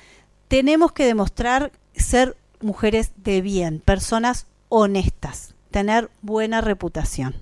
tenemos 0.47 0.93
que 0.93 1.05
demostrar 1.05 1.73
ser 1.97 2.37
mujeres 2.61 3.11
de 3.17 3.41
bien, 3.41 3.81
personas 3.81 4.47
honestas, 4.69 5.57
tener 5.73 6.13
buena 6.23 6.61
reputación. 6.61 7.35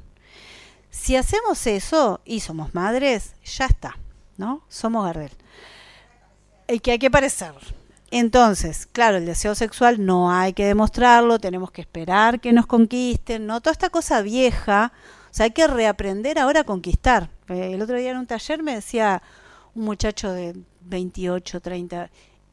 Si 0.88 1.14
hacemos 1.14 1.66
eso 1.66 2.22
y 2.24 2.40
somos 2.40 2.74
madres, 2.74 3.34
ya 3.44 3.66
está, 3.66 3.98
¿no? 4.38 4.62
Somos 4.70 5.04
Gardel. 5.04 5.32
Y 6.68 6.78
que 6.78 6.92
hay 6.92 6.98
que 6.98 7.10
parecer. 7.10 7.52
Entonces, 8.10 8.88
claro, 8.90 9.18
el 9.18 9.26
deseo 9.26 9.54
sexual 9.54 10.06
no 10.06 10.32
hay 10.32 10.54
que 10.54 10.64
demostrarlo, 10.64 11.38
tenemos 11.38 11.70
que 11.70 11.82
esperar 11.82 12.40
que 12.40 12.54
nos 12.54 12.64
conquisten, 12.64 13.46
¿no? 13.46 13.60
Toda 13.60 13.72
esta 13.72 13.90
cosa 13.90 14.22
vieja, 14.22 14.94
sea, 15.34 15.44
hay 15.44 15.50
que 15.52 15.66
reaprender 15.66 16.38
ahora 16.38 16.60
a 16.60 16.64
conquistar. 16.64 17.30
Eh, 17.48 17.72
el 17.74 17.82
otro 17.82 17.96
día 17.96 18.10
en 18.10 18.18
un 18.18 18.26
taller 18.26 18.62
me 18.62 18.74
decía 18.74 19.22
un 19.74 19.84
muchacho 19.84 20.32
de 20.32 20.54
28, 20.82 21.60
30, 21.60 22.10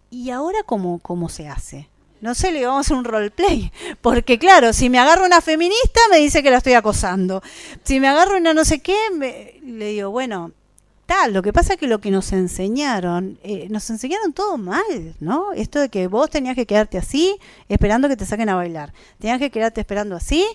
¿y 0.10 0.30
ahora 0.30 0.64
cómo, 0.66 1.00
cómo 1.00 1.30
se 1.30 1.48
hace? 1.48 1.90
No 2.22 2.36
sé, 2.36 2.52
le 2.52 2.66
vamos 2.66 2.78
a 2.78 2.82
hacer 2.82 2.98
un 2.98 3.06
roleplay. 3.06 3.72
Porque 4.02 4.38
claro, 4.40 4.74
si 4.74 4.90
me 4.90 5.00
agarro 5.00 5.26
una 5.26 5.42
feminista 5.42 6.00
me 6.12 6.18
dice 6.18 6.44
que 6.44 6.52
la 6.52 6.58
estoy 6.58 6.74
acosando. 6.74 7.42
Si 7.84 8.00
me 8.00 8.08
agarro 8.08 8.38
una 8.38 8.54
no 8.54 8.66
sé 8.66 8.80
qué, 8.80 8.98
le 9.64 9.86
digo, 9.86 10.10
bueno, 10.10 10.52
lo 11.32 11.42
que 11.42 11.54
pasa 11.54 11.74
es 11.74 11.80
que 11.80 11.88
lo 11.88 12.00
que 12.00 12.12
nos 12.12 12.32
enseñaron, 12.32 13.40
eh, 13.44 13.68
nos 13.70 13.90
enseñaron 13.90 14.34
todo 14.34 14.58
mal, 14.58 15.16
¿no? 15.20 15.52
Esto 15.54 15.80
de 15.80 15.90
que 15.90 16.08
vos 16.08 16.30
tenías 16.30 16.56
que 16.56 16.66
quedarte 16.66 16.98
así, 16.98 17.38
esperando 17.68 18.08
que 18.08 18.16
te 18.16 18.26
saquen 18.26 18.50
a 18.50 18.56
bailar. 18.56 18.94
Tenías 19.18 19.40
que 19.40 19.50
quedarte 19.50 19.82
esperando 19.82 20.16
así 20.16 20.46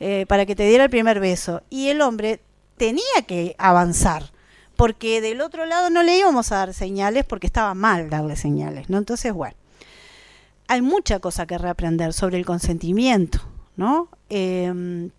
eh, 0.00 0.26
para 0.28 0.46
que 0.46 0.54
te 0.54 0.64
diera 0.64 0.84
el 0.84 0.90
primer 0.90 1.18
beso. 1.18 1.62
Y 1.70 1.88
el 1.88 2.02
hombre 2.02 2.40
tenía 2.76 3.22
que 3.26 3.54
avanzar, 3.58 4.32
porque 4.76 5.20
del 5.20 5.40
otro 5.40 5.66
lado 5.66 5.90
no 5.90 6.02
le 6.02 6.18
íbamos 6.18 6.52
a 6.52 6.56
dar 6.56 6.74
señales 6.74 7.24
porque 7.24 7.46
estaba 7.46 7.74
mal 7.74 8.10
darle 8.10 8.36
señales, 8.36 8.90
¿no? 8.90 8.98
Entonces, 8.98 9.32
bueno, 9.32 9.56
hay 10.68 10.82
mucha 10.82 11.20
cosa 11.20 11.46
que 11.46 11.58
reaprender 11.58 12.12
sobre 12.12 12.38
el 12.38 12.46
consentimiento, 12.46 13.40
¿no? 13.76 14.08
Em, 14.28 15.10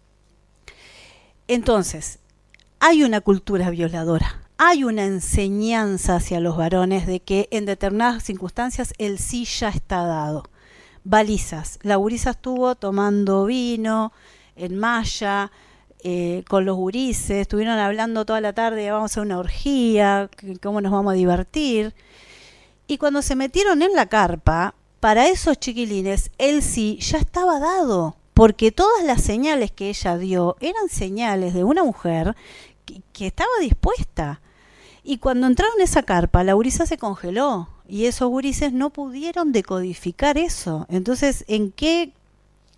entonces, 1.48 2.20
hay 2.80 3.04
una 3.04 3.22
cultura 3.22 3.70
violadora 3.70 4.43
hay 4.58 4.84
una 4.84 5.06
enseñanza 5.06 6.18
hacia 6.18 6.40
los 6.40 6.58
varones 6.58 7.08
de 7.08 7.20
que 7.20 7.48
en 7.52 7.66
determinadas 7.66 8.24
circunstancias 8.24 8.94
el 8.98 9.20
sí 9.20 9.46
ya 9.46 9.70
está 9.70 10.04
dado. 10.04 10.44
Balizas. 11.04 11.80
La 11.82 11.98
gurisa 11.98 12.32
estuvo 12.32 12.76
tomando 12.76 13.46
vino 13.46 14.14
en 14.56 14.78
Maya 14.78 15.52
eh, 16.04 16.44
con 16.50 16.66
los 16.66 16.76
gurises, 16.76 17.38
estuvieron 17.38 17.80
hablando 17.80 18.26
toda 18.26 18.42
la 18.42 18.54
tarde, 18.54 18.92
vamos 18.92 19.18
a 19.18 19.22
una 19.22 19.38
orgía, 19.38 20.30
cómo 20.62 20.82
nos 20.82 20.92
vamos 20.92 21.14
a 21.14 21.16
divertir. 21.16 21.94
Y 22.88 22.98
cuando 22.98 23.22
se 23.22 23.36
metieron 23.36 23.82
en 23.82 23.94
la 23.94 24.08
carpa, 24.08 24.76
para 25.00 25.28
esos 25.28 25.58
chiquilines 25.60 26.32
el 26.38 26.62
sí 26.62 26.98
ya 27.00 27.18
estaba 27.18 27.60
dado, 27.60 28.18
porque 28.34 28.72
todas 28.72 29.04
las 29.04 29.22
señales 29.22 29.72
que 29.72 29.90
ella 29.90 30.18
dio 30.18 30.58
eran 30.60 30.90
señales 30.90 31.54
de 31.54 31.64
una 31.64 31.84
mujer 31.84 32.36
que 33.14 33.28
estaba 33.28 33.50
dispuesta. 33.60 34.42
Y 35.04 35.18
cuando 35.18 35.48
entraron 35.48 35.76
en 35.78 35.84
esa 35.84 36.04
carpa, 36.04 36.44
la 36.44 36.54
gurisa 36.54 36.86
se 36.86 36.98
congeló 36.98 37.68
y 37.88 38.06
esos 38.06 38.30
gurises 38.30 38.72
no 38.72 38.90
pudieron 38.90 39.52
decodificar 39.52 40.38
eso. 40.38 40.86
Entonces, 40.90 41.44
¿en 41.48 41.72
qué 41.72 42.14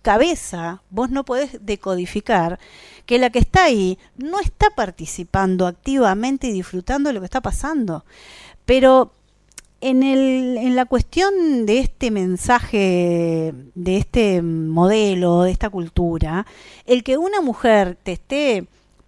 cabeza 0.02 0.82
vos 0.90 1.10
no 1.10 1.24
podés 1.24 1.64
decodificar 1.64 2.58
que 3.06 3.18
la 3.18 3.30
que 3.30 3.38
está 3.38 3.64
ahí 3.64 3.98
no 4.16 4.40
está 4.40 4.70
participando 4.70 5.66
activamente 5.66 6.48
y 6.48 6.52
disfrutando 6.52 7.08
de 7.08 7.14
lo 7.14 7.20
que 7.20 7.26
está 7.26 7.40
pasando? 7.40 8.04
Pero 8.64 9.12
en, 9.80 10.02
el, 10.02 10.56
en 10.58 10.74
la 10.74 10.86
cuestión 10.86 11.64
de 11.64 11.78
este 11.78 12.10
mensaje, 12.10 13.54
de 13.74 13.96
este 13.96 14.42
modelo, 14.42 15.42
de 15.42 15.52
esta 15.52 15.70
cultura, 15.70 16.44
el 16.86 17.04
que 17.04 17.18
una 17.18 17.40
mujer 17.40 17.96
te 18.02 18.12
esté 18.12 18.66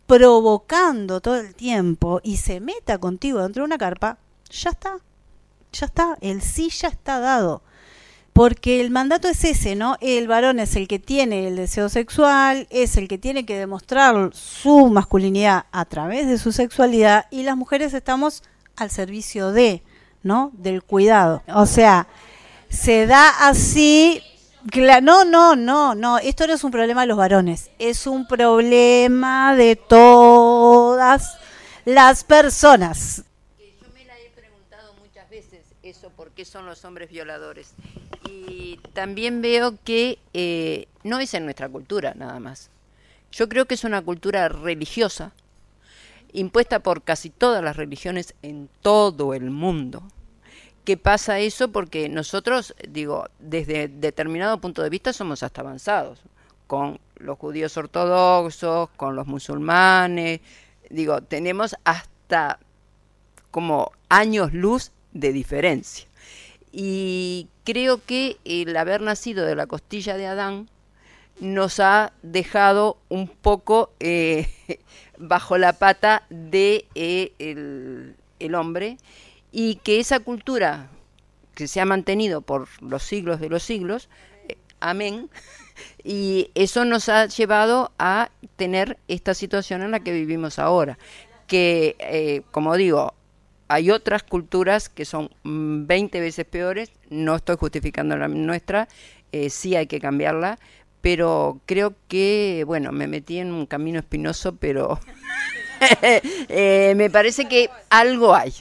provocando 0.09 1.21
todo 1.21 1.37
el 1.37 1.55
tiempo 1.55 2.21
y 2.25 2.39
se 2.39 2.61
meta 2.61 2.97
contigo 2.97 3.43
dentro 3.43 3.63
de 3.63 3.67
una 3.67 3.77
carpa, 3.77 4.17
ya 4.51 4.71
está, 4.71 4.97
ya 5.71 5.85
está, 5.85 6.17
el 6.23 6.41
sí 6.41 6.71
ya 6.71 6.89
está 6.89 7.21
dado. 7.21 7.63
Porque 8.33 8.81
el 8.81 8.91
mandato 8.91 9.29
es 9.29 9.45
ese, 9.45 9.77
¿no? 9.77 9.99
El 10.01 10.27
varón 10.27 10.61
es 10.61 10.77
el 10.77 10.89
que 10.89 10.99
tiene 10.99 11.47
el 11.47 11.57
deseo 11.57 11.91
sexual, 11.91 12.67
es 12.71 12.97
el 12.97 13.07
que 13.07 13.19
tiene 13.19 13.45
que 13.45 13.59
demostrar 13.59 14.31
su 14.33 14.87
masculinidad 14.87 15.67
a 15.73 15.85
través 15.85 16.27
de 16.27 16.39
su 16.39 16.53
sexualidad 16.53 17.27
y 17.31 17.43
las 17.43 17.57
mujeres 17.57 17.93
estamos 17.93 18.43
al 18.77 18.91
servicio 18.91 19.53
de, 19.53 19.83
¿no? 20.23 20.53
Del 20.55 20.83
cuidado. 20.83 21.43
O 21.55 21.67
sea, 21.67 22.07
se 22.71 23.07
da 23.07 23.29
así 23.47 24.23
no, 25.03 25.25
no, 25.25 25.57
no, 25.57 25.95
no. 25.95 26.19
Esto 26.19 26.47
no 26.47 26.53
es 26.55 26.65
un 26.65 26.71
problema 26.71 27.03
de 27.03 27.07
los 27.07 27.17
varones. 27.17 27.71
Es 27.79 28.07
un 28.07 28.27
problema 28.27 29.55
de 29.55 29.77
todas 29.77 31.39
las 31.85 32.25
personas. 32.25 33.25
Yo 33.59 33.89
me 33.95 34.05
la 34.05 34.19
he 34.19 34.31
preguntado 34.31 34.95
muchas 35.01 35.29
veces 35.31 35.65
eso, 35.83 36.11
por 36.11 36.31
qué 36.31 36.45
son 36.45 36.67
los 36.67 36.85
hombres 36.85 37.11
violadores. 37.11 37.73
Y 38.29 38.79
también 38.93 39.41
veo 39.41 39.75
que 39.85 40.19
eh, 40.35 40.87
no 41.03 41.21
es 41.21 41.33
en 41.35 41.45
nuestra 41.45 41.69
cultura 41.69 42.15
nada 42.15 42.39
más. 42.41 42.71
Yo 43.33 43.49
creo 43.49 43.67
que 43.67 43.75
es 43.75 43.85
una 43.85 44.03
cultura 44.03 44.49
religiosa, 44.49 45.33
impuesta 46.33 46.81
por 46.81 47.03
casi 47.03 47.31
todas 47.31 47.63
las 47.63 47.77
religiones 47.77 48.35
en 48.43 48.69
todo 48.83 49.35
el 49.35 49.51
mundo 49.51 50.03
que 50.89 50.97
pasa 50.97 51.39
eso 51.39 51.71
porque 51.71 52.09
nosotros, 52.09 52.75
digo, 52.89 53.27
desde 53.39 53.89
determinado 53.89 54.59
punto 54.59 54.83
de 54.83 54.89
vista 54.89 55.13
somos 55.13 55.43
hasta 55.43 55.61
avanzados, 55.61 56.19
con 56.67 56.99
los 57.17 57.37
judíos 57.37 57.77
ortodoxos, 57.77 58.89
con 58.97 59.15
los 59.15 59.27
musulmanes, 59.27 60.41
digo, 60.89 61.21
tenemos 61.21 61.77
hasta 61.85 62.59
como 63.51 63.93
años 64.09 64.55
luz 64.55 64.93
de 65.13 65.35
diferencia. 65.35 66.09
Y 66.73 67.49
creo 67.65 68.03
que 68.03 68.39
el 68.47 68.75
haber 68.75 69.03
nacido 69.03 69.45
de 69.45 69.57
la 69.57 69.67
costilla 69.67 70.17
de 70.17 70.27
Adán 70.27 70.71
nos 71.39 71.81
ha 71.81 72.15
dejado 72.23 72.97
un 73.11 73.29
poco 73.29 73.93
eh, 74.01 74.49
bajo 75.19 75.59
la 75.59 75.75
pata 75.75 76.23
de 76.31 76.87
eh, 76.95 78.15
el 78.39 78.55
hombre 78.55 78.97
y 79.53 79.77
que 79.77 80.01
esa 80.01 80.21
cultura 80.21 80.91
que 81.55 81.67
se 81.67 81.81
ha 81.81 81.85
mantenido 81.85 82.41
por 82.41 82.69
los 82.81 83.03
siglos 83.03 83.41
de 83.41 83.49
los 83.49 83.63
siglos, 83.63 84.09
eh, 84.49 84.57
amén, 84.81 85.29
y 86.05 86.51
eso 86.55 86.85
nos 86.85 87.09
ha 87.09 87.27
llevado 87.27 87.93
a 87.99 88.31
tener 88.57 88.99
esta 89.09 89.35
situación 89.35 89.83
en 89.83 89.91
la 89.91 90.01
que 90.01 90.13
vivimos 90.13 90.59
ahora, 90.59 90.99
que, 91.47 91.97
eh, 91.99 92.43
como 92.51 92.77
digo, 92.77 93.15
hay 93.69 93.91
otras 93.91 94.23
culturas 94.23 94.89
que 94.89 95.05
son 95.05 95.31
20 95.43 96.21
veces 96.21 96.47
peores, 96.47 96.93
no 97.11 97.37
estoy 97.37 97.57
justificando 97.57 98.17
la 98.17 98.29
nuestra, 98.29 98.89
eh, 99.33 99.51
sí 99.51 99.77
hay 99.77 99.87
que 99.87 100.01
cambiarla, 100.01 100.59
pero 101.01 101.61
creo 101.67 101.95
que, 102.09 102.65
bueno, 102.67 102.93
me 102.93 103.07
metí 103.07 103.39
en 103.39 103.53
un 103.53 103.67
camino 103.67 103.99
espinoso, 103.99 104.57
pero 104.57 105.01
me 106.49 107.11
parece 107.11 107.47
que 107.47 107.69
algo 107.91 108.35
hay 108.35 108.53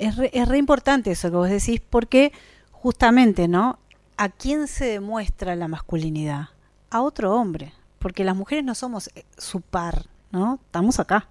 es 0.00 0.16
re, 0.16 0.30
es 0.32 0.48
re 0.48 0.58
importante 0.58 1.10
eso 1.12 1.30
que 1.30 1.36
vos 1.36 1.50
decís, 1.50 1.80
porque 1.88 2.32
justamente, 2.72 3.46
¿no? 3.46 3.78
¿A 4.16 4.30
quién 4.30 4.66
se 4.66 4.86
demuestra 4.86 5.54
la 5.54 5.68
masculinidad? 5.68 6.48
A 6.90 7.02
otro 7.02 7.34
hombre, 7.34 7.74
porque 7.98 8.24
las 8.24 8.34
mujeres 8.34 8.64
no 8.64 8.74
somos 8.74 9.10
eh, 9.14 9.24
su 9.36 9.60
par, 9.60 10.06
¿no? 10.32 10.58
Estamos 10.64 10.98
acá. 10.98 11.28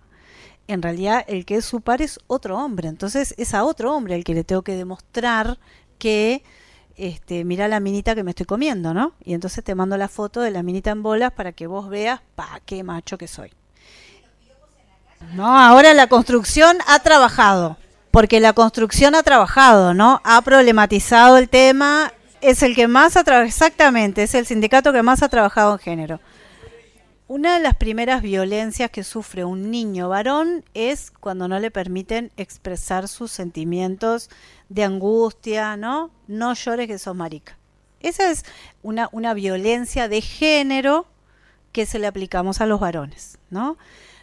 En 0.68 0.84
realidad 0.84 1.26
el 1.28 1.46
que 1.46 1.56
es 1.56 1.66
su 1.66 1.82
par 1.82 2.04
es 2.04 2.20
otro 2.28 2.58
hombre, 2.60 2.88
entonces 2.88 3.34
es 3.38 3.56
a 3.56 3.64
otro 3.64 3.96
hombre 3.96 4.16
el 4.16 4.24
que 4.24 4.36
le 4.36 4.44
tengo 4.44 4.62
que 4.62 4.76
demostrar 4.76 5.58
que 5.98 6.44
este, 6.96 7.44
mira 7.44 7.68
la 7.68 7.80
minita 7.80 8.14
que 8.14 8.24
me 8.24 8.32
estoy 8.32 8.46
comiendo, 8.46 8.94
¿no? 8.94 9.14
Y 9.24 9.34
entonces 9.34 9.64
te 9.64 9.74
mando 9.74 9.98
la 9.98 10.08
foto 10.08 10.42
de 10.42 10.52
la 10.52 10.62
minita 10.62 10.92
en 10.92 11.02
bolas 11.02 11.32
para 11.32 11.54
que 11.54 11.66
vos 11.66 11.90
veas, 11.90 12.22
pa, 12.36 12.60
qué 12.68 12.84
macho 12.84 13.18
que 13.18 13.28
soy. 13.28 13.52
No, 15.34 15.58
ahora 15.58 15.96
la 15.96 16.08
construcción 16.08 16.78
ha 16.88 17.00
trabajado 17.00 17.78
porque 18.12 18.40
la 18.40 18.54
construcción 18.54 19.16
ha 19.16 19.24
trabajado, 19.24 19.94
¿no? 19.94 20.22
Ha 20.24 20.42
problematizado 20.42 21.38
el 21.38 21.50
tema, 21.50 22.14
es 22.42 22.64
el 22.64 22.76
que 22.76 22.88
más 22.88 23.18
ha 23.18 23.24
trabajado, 23.24 23.48
exactamente, 23.48 24.24
es 24.24 24.34
el 24.36 24.46
sindicato 24.46 24.94
que 24.94 25.04
más 25.04 25.22
ha 25.24 25.30
trabajado 25.30 25.74
en 25.74 25.80
género. 25.80 26.20
Una 27.28 27.54
de 27.54 27.60
las 27.60 27.76
primeras 27.76 28.24
violencias 28.24 28.90
que 28.90 29.04
sufre 29.04 29.44
un 29.44 29.70
niño 29.70 30.10
varón 30.10 30.66
es 30.74 31.12
cuando 31.12 31.48
no 31.48 31.60
le 31.60 31.70
permiten 31.70 32.32
expresar 32.38 33.08
sus 33.08 33.32
sentimientos 33.32 34.32
de 34.70 34.84
angustia, 34.84 35.78
¿no? 35.78 36.10
No 36.28 36.56
llores 36.56 36.88
que 36.88 36.98
sos 36.98 37.16
marica. 37.16 37.56
Esa 38.00 38.32
es 38.32 38.46
una, 38.82 39.10
una 39.12 39.36
violencia 39.36 40.08
de 40.08 40.22
género 40.22 41.06
que 41.72 41.86
se 41.86 42.00
le 42.00 42.08
aplicamos 42.08 42.62
a 42.62 42.66
los 42.66 42.80
varones, 42.80 43.38
¿no? 43.52 43.78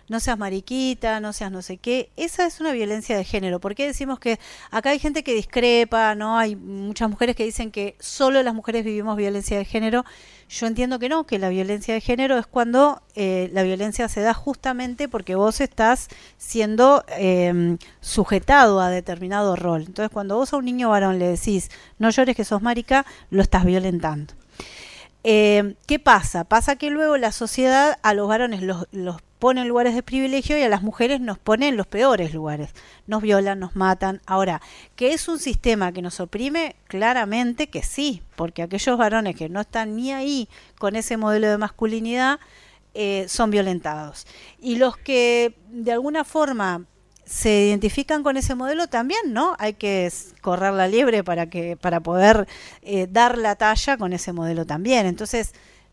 No 0.08 0.20
seas 0.20 0.38
mariquita, 0.38 1.20
no 1.20 1.32
seas 1.32 1.50
no 1.50 1.62
sé 1.62 1.78
qué. 1.78 2.10
Esa 2.16 2.46
es 2.46 2.60
una 2.60 2.72
violencia 2.72 3.16
de 3.16 3.24
género. 3.24 3.60
¿Por 3.60 3.74
qué 3.74 3.86
decimos 3.86 4.18
que 4.18 4.38
acá 4.70 4.90
hay 4.90 4.98
gente 4.98 5.24
que 5.24 5.34
discrepa, 5.34 6.14
no? 6.14 6.38
Hay 6.38 6.56
muchas 6.56 7.10
mujeres 7.10 7.34
que 7.36 7.44
dicen 7.44 7.70
que 7.70 7.96
solo 7.98 8.42
las 8.42 8.54
mujeres 8.54 8.84
vivimos 8.84 9.16
violencia 9.16 9.58
de 9.58 9.64
género. 9.64 10.04
Yo 10.48 10.66
entiendo 10.66 10.98
que 10.98 11.08
no, 11.08 11.26
que 11.26 11.38
la 11.38 11.48
violencia 11.48 11.94
de 11.94 12.00
género 12.00 12.38
es 12.38 12.46
cuando 12.46 13.02
eh, 13.16 13.50
la 13.52 13.64
violencia 13.64 14.08
se 14.08 14.20
da 14.20 14.32
justamente 14.32 15.08
porque 15.08 15.34
vos 15.34 15.60
estás 15.60 16.08
siendo 16.38 17.04
em, 17.18 17.78
sujetado 18.00 18.80
a 18.80 18.88
determinado 18.90 19.56
rol. 19.56 19.84
Entonces, 19.86 20.10
cuando 20.12 20.36
vos 20.36 20.52
a 20.52 20.56
un 20.56 20.64
niño 20.64 20.90
varón 20.90 21.18
le 21.18 21.26
decís, 21.26 21.70
no 21.98 22.10
llores 22.10 22.36
que 22.36 22.44
sos 22.44 22.62
marica, 22.62 23.04
lo 23.30 23.42
estás 23.42 23.64
violentando. 23.64 24.34
Eh, 25.24 25.74
¿Qué 25.86 25.98
pasa? 25.98 26.44
Pasa 26.44 26.76
que 26.76 26.90
luego 26.90 27.16
la 27.16 27.32
sociedad 27.32 27.98
a 28.04 28.14
los 28.14 28.28
varones 28.28 28.62
los 28.62 28.86
pone 29.38 29.64
lugares 29.64 29.94
de 29.94 30.02
privilegio 30.02 30.58
y 30.58 30.62
a 30.62 30.68
las 30.68 30.82
mujeres 30.82 31.20
nos 31.20 31.38
pone 31.38 31.68
en 31.68 31.76
los 31.76 31.86
peores 31.86 32.32
lugares. 32.32 32.70
Nos 33.06 33.22
violan, 33.22 33.60
nos 33.60 33.76
matan. 33.76 34.20
Ahora, 34.26 34.60
¿que 34.96 35.12
es 35.12 35.28
un 35.28 35.38
sistema 35.38 35.92
que 35.92 36.02
nos 36.02 36.20
oprime? 36.20 36.76
Claramente 36.86 37.68
que 37.68 37.82
sí, 37.82 38.22
porque 38.36 38.62
aquellos 38.62 38.96
varones 38.98 39.36
que 39.36 39.48
no 39.48 39.60
están 39.60 39.96
ni 39.96 40.12
ahí 40.12 40.48
con 40.78 40.96
ese 40.96 41.16
modelo 41.16 41.48
de 41.48 41.58
masculinidad 41.58 42.40
eh, 42.94 43.26
son 43.28 43.50
violentados. 43.50 44.26
Y 44.58 44.76
los 44.76 44.96
que 44.96 45.54
de 45.68 45.92
alguna 45.92 46.24
forma 46.24 46.86
se 47.26 47.66
identifican 47.66 48.22
con 48.22 48.36
ese 48.36 48.54
modelo 48.54 48.86
también, 48.86 49.32
¿no? 49.32 49.56
Hay 49.58 49.74
que 49.74 50.10
correr 50.40 50.72
la 50.72 50.86
liebre 50.88 51.24
para 51.24 51.50
que 51.50 51.76
para 51.76 52.00
poder 52.00 52.46
eh, 52.82 53.08
dar 53.10 53.36
la 53.36 53.56
talla 53.56 53.98
con 53.98 54.12
ese 54.12 54.32
modelo 54.32 54.64
también. 54.64 55.06
Entonces, 55.06 55.52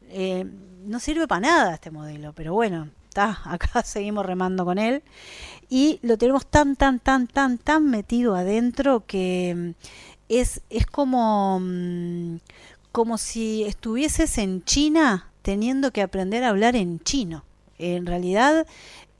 eh, 0.10 0.46
no 0.86 1.00
sirve 1.00 1.28
para 1.28 1.41
nada 1.41 1.74
este 1.74 1.89
modelo, 1.91 2.34
pero 2.34 2.54
bueno, 2.54 2.89
acá 3.45 3.84
seguimos 3.84 4.26
remando 4.26 4.66
con 4.66 4.78
él. 4.78 5.03
Y 5.70 5.99
lo 6.01 6.18
tenemos 6.18 6.45
tan, 6.45 6.76
tan, 6.76 6.99
tan, 6.99 7.28
tan, 7.28 7.57
tan 7.57 7.89
metido 7.89 8.36
adentro 8.36 9.05
que 9.05 9.53
mm, 9.55 9.70
es, 10.30 10.61
es 10.70 10.86
como, 10.86 11.59
mm, 11.59 12.38
como 12.91 13.18
si 13.18 13.64
estuvieses 13.64 14.38
en 14.38 14.64
China 14.64 15.32
teniendo 15.41 15.91
que 15.91 16.01
aprender 16.01 16.43
a 16.43 16.49
hablar 16.49 16.76
en 16.76 16.99
chino. 16.99 17.43
En 17.78 18.05
realidad, 18.05 18.66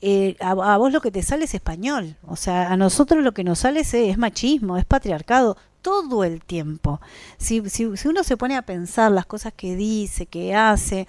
eh, 0.00 0.36
a, 0.40 0.54
vos 0.54 0.92
lo 0.92 1.00
que 1.00 1.10
te 1.10 1.22
sale 1.22 1.44
es 1.44 1.54
español. 1.54 2.16
O 2.26 2.36
sea, 2.36 2.70
a 2.70 2.76
nosotros 2.76 3.22
lo 3.22 3.32
que 3.32 3.44
nos 3.44 3.60
sale 3.60 3.80
es, 3.80 3.94
es 3.94 4.18
machismo, 4.18 4.76
es 4.76 4.84
patriarcado 4.84 5.56
todo 5.82 6.24
el 6.24 6.42
tiempo. 6.42 7.00
Si, 7.36 7.68
si, 7.68 7.96
si, 7.96 8.08
uno 8.08 8.24
se 8.24 8.36
pone 8.36 8.56
a 8.56 8.62
pensar 8.62 9.12
las 9.12 9.26
cosas 9.26 9.52
que 9.54 9.76
dice, 9.76 10.26
que 10.26 10.54
hace, 10.54 11.06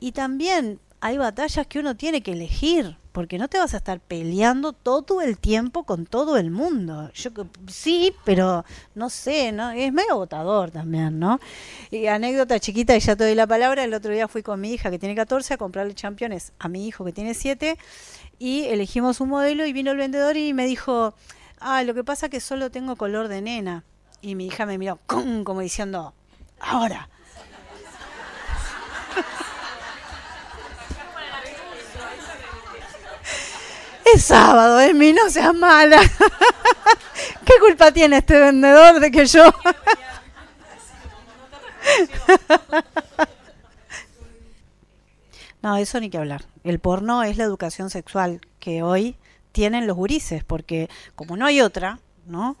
y 0.00 0.12
también 0.12 0.80
hay 1.04 1.18
batallas 1.18 1.66
que 1.66 1.80
uno 1.80 1.96
tiene 1.96 2.22
que 2.22 2.30
elegir, 2.30 2.96
porque 3.10 3.36
no 3.36 3.48
te 3.48 3.58
vas 3.58 3.74
a 3.74 3.78
estar 3.78 3.98
peleando 3.98 4.72
todo 4.72 5.20
el 5.20 5.36
tiempo 5.36 5.82
con 5.82 6.06
todo 6.06 6.36
el 6.36 6.52
mundo. 6.52 7.10
Yo 7.12 7.30
sí, 7.66 8.14
pero 8.24 8.64
no 8.94 9.10
sé, 9.10 9.50
¿no? 9.50 9.72
Es 9.72 9.92
medio 9.92 10.12
agotador 10.12 10.70
también, 10.70 11.18
¿no? 11.18 11.40
Y 11.90 12.06
anécdota 12.06 12.60
chiquita, 12.60 12.96
y 12.96 13.00
ya 13.00 13.16
te 13.16 13.24
doy 13.24 13.34
la 13.34 13.48
palabra, 13.48 13.82
el 13.82 13.92
otro 13.94 14.12
día 14.12 14.28
fui 14.28 14.44
con 14.44 14.60
mi 14.60 14.72
hija 14.72 14.92
que 14.92 14.98
tiene 15.00 15.16
14 15.16 15.54
a 15.54 15.56
comprarle 15.56 15.92
championes 15.92 16.52
a 16.60 16.68
mi 16.68 16.86
hijo 16.86 17.04
que 17.04 17.12
tiene 17.12 17.34
7 17.34 17.76
y 18.38 18.66
elegimos 18.66 19.20
un 19.20 19.30
modelo 19.30 19.66
y 19.66 19.72
vino 19.72 19.90
el 19.90 19.96
vendedor 19.96 20.36
y 20.36 20.54
me 20.54 20.66
dijo, 20.66 21.14
ah, 21.58 21.82
lo 21.82 21.94
que 21.94 22.04
pasa 22.04 22.26
es 22.26 22.30
que 22.30 22.38
solo 22.38 22.70
tengo 22.70 22.94
color 22.94 23.26
de 23.26 23.42
nena. 23.42 23.82
Y 24.20 24.36
mi 24.36 24.46
hija 24.46 24.66
me 24.66 24.78
miró 24.78 25.00
como 25.06 25.62
diciendo, 25.62 26.14
ahora. 26.60 27.08
Es 34.14 34.24
sábado, 34.24 34.80
Emi, 34.80 35.12
no 35.12 35.30
seas 35.30 35.54
mala. 35.54 36.00
¿Qué 37.44 37.52
culpa 37.60 37.92
tiene 37.92 38.18
este 38.18 38.38
vendedor 38.38 39.00
de 39.00 39.10
que 39.10 39.26
yo... 39.26 39.44
No, 45.62 45.76
eso 45.76 46.00
ni 46.00 46.10
que 46.10 46.18
hablar. 46.18 46.44
El 46.64 46.80
porno 46.80 47.22
es 47.22 47.36
la 47.36 47.44
educación 47.44 47.88
sexual 47.88 48.40
que 48.58 48.82
hoy 48.82 49.16
tienen 49.52 49.86
los 49.86 49.96
gurises, 49.96 50.42
porque 50.42 50.90
como 51.14 51.36
no 51.36 51.46
hay 51.46 51.60
otra, 51.60 52.00
¿no? 52.26 52.56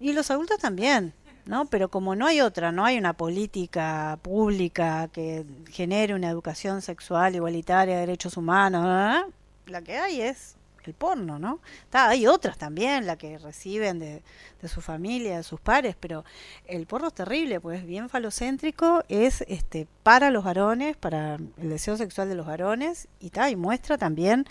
Y 0.00 0.12
los 0.12 0.30
adultos 0.30 0.58
también, 0.58 1.14
¿no? 1.46 1.66
Pero 1.66 1.88
como 1.88 2.16
no 2.16 2.26
hay 2.26 2.40
otra, 2.40 2.72
no 2.72 2.84
hay 2.84 2.98
una 2.98 3.12
política 3.12 4.18
pública 4.22 5.08
que 5.12 5.44
genere 5.70 6.14
una 6.14 6.30
educación 6.30 6.82
sexual 6.82 7.36
igualitaria, 7.36 7.98
derechos 7.98 8.36
humanos, 8.36 8.86
¿eh? 8.88 9.39
La 9.70 9.82
que 9.82 9.96
hay 9.96 10.20
es 10.20 10.56
el 10.84 10.94
porno, 10.94 11.38
¿no? 11.38 11.60
hay 11.92 12.26
otras 12.26 12.56
también, 12.56 13.06
la 13.06 13.16
que 13.16 13.38
reciben 13.38 13.98
de, 13.98 14.22
su 14.66 14.80
familia, 14.80 15.36
de 15.36 15.42
sus 15.42 15.60
pares, 15.60 15.94
pero 15.98 16.24
el 16.66 16.86
porno 16.86 17.08
es 17.08 17.14
terrible, 17.14 17.60
pues 17.60 17.84
bien 17.84 18.08
falocéntrico, 18.08 19.04
es 19.08 19.42
este 19.48 19.86
para 20.02 20.30
los 20.30 20.44
varones, 20.44 20.96
para 20.96 21.34
el 21.34 21.68
deseo 21.68 21.96
sexual 21.96 22.28
de 22.28 22.34
los 22.34 22.46
varones, 22.46 23.08
y, 23.20 23.30
y 23.50 23.56
muestra 23.56 23.98
también 23.98 24.46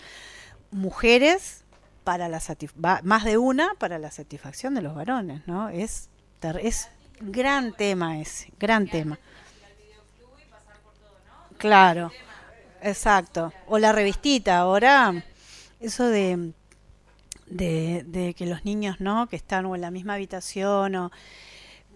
mujeres 0.70 1.64
para 2.04 2.28
la 2.28 2.40
más 3.02 3.24
de 3.24 3.36
una 3.36 3.74
para 3.78 3.98
la 3.98 4.10
satisfacción 4.10 4.74
de 4.74 4.82
los 4.82 4.94
varones, 4.94 5.46
¿no? 5.46 5.68
Es 5.68 6.08
es 6.62 6.88
gran 7.20 7.72
tema 7.74 8.20
ese, 8.20 8.52
gran 8.58 8.88
tema. 8.88 9.18
Claro, 11.58 12.10
exacto. 12.82 13.52
O 13.66 13.78
la 13.78 13.92
revistita, 13.92 14.58
ahora 14.58 15.24
eso 15.80 16.06
de, 16.08 16.52
de, 17.46 18.34
que 18.36 18.46
los 18.46 18.64
niños, 18.64 19.00
¿no? 19.00 19.28
Que 19.28 19.36
están 19.36 19.66
o 19.66 19.74
en 19.74 19.80
la 19.80 19.90
misma 19.90 20.14
habitación 20.14 20.94
o 20.94 21.10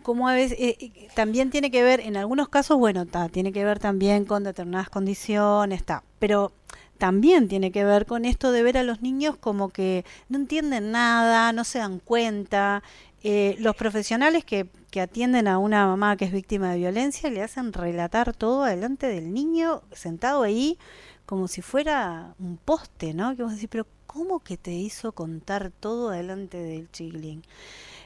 como 0.03 0.29
a 0.29 0.35
veces 0.35 0.59
eh, 0.61 1.09
también 1.15 1.51
tiene 1.51 1.71
que 1.71 1.83
ver 1.83 2.01
en 2.01 2.19
algunos 2.19 2.51
casos 2.51 2.77
bueno 2.77 3.03
está 3.03 3.31
tiene 3.31 3.53
que 3.53 3.65
ver 3.65 3.79
también 3.79 4.27
con 4.27 4.45
determinadas 4.45 4.91
condiciones 4.91 5.81
está 5.81 6.05
pero 6.19 6.53
también 6.99 7.49
tiene 7.49 7.73
que 7.73 7.85
ver 7.85 8.05
con 8.05 8.27
esto 8.27 8.53
de 8.53 8.63
ver 8.63 8.77
a 8.77 8.83
los 8.83 9.01
niños 9.01 9.37
como 9.39 9.71
que 9.71 10.05
no 10.29 10.37
entienden 10.37 10.91
nada 10.91 11.53
no 11.53 11.65
se 11.65 11.79
dan 11.79 12.01
cuenta 12.01 12.83
eh, 13.27 13.57
los 13.59 13.75
profesionales 13.75 14.45
que, 14.45 14.69
que 14.91 15.01
atienden 15.01 15.49
a 15.49 15.57
una 15.57 15.87
mamá 15.87 16.17
que 16.17 16.27
es 16.27 16.33
víctima 16.33 16.71
de 16.71 16.79
violencia 16.79 17.31
le 17.31 17.43
hacen 17.43 17.73
relatar 17.73 18.35
todo 18.35 18.65
delante 18.65 19.07
del 19.07 19.33
niño 19.33 19.83
sentado 19.93 20.43
ahí 20.43 20.79
como 21.25 21.49
si 21.49 21.63
fuera 21.63 22.35
un 22.39 22.59
poste, 22.59 23.15
¿no? 23.15 23.35
Que 23.35 23.43
vos 23.43 23.53
decís, 23.53 23.69
pero 23.71 23.87
¿cómo 24.07 24.41
que 24.41 24.59
te 24.59 24.73
hizo 24.73 25.13
contar 25.13 25.71
todo 25.71 26.11
delante 26.11 26.59
del 26.59 26.91
chiquilín? 26.91 27.43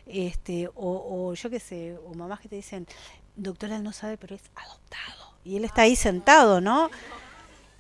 Este, 0.06 0.70
o, 0.74 1.34
yo 1.34 1.50
qué 1.50 1.58
sé, 1.58 1.98
o 2.06 2.14
mamás 2.14 2.38
que 2.38 2.48
te 2.48 2.56
dicen, 2.56 2.86
doctora, 3.34 3.74
él 3.74 3.82
no 3.82 3.92
sabe, 3.92 4.16
pero 4.18 4.36
es 4.36 4.42
adoptado. 4.54 5.34
Y 5.44 5.56
él 5.56 5.64
está 5.64 5.82
ahí 5.82 5.96
sentado, 5.96 6.60
¿no? 6.60 6.90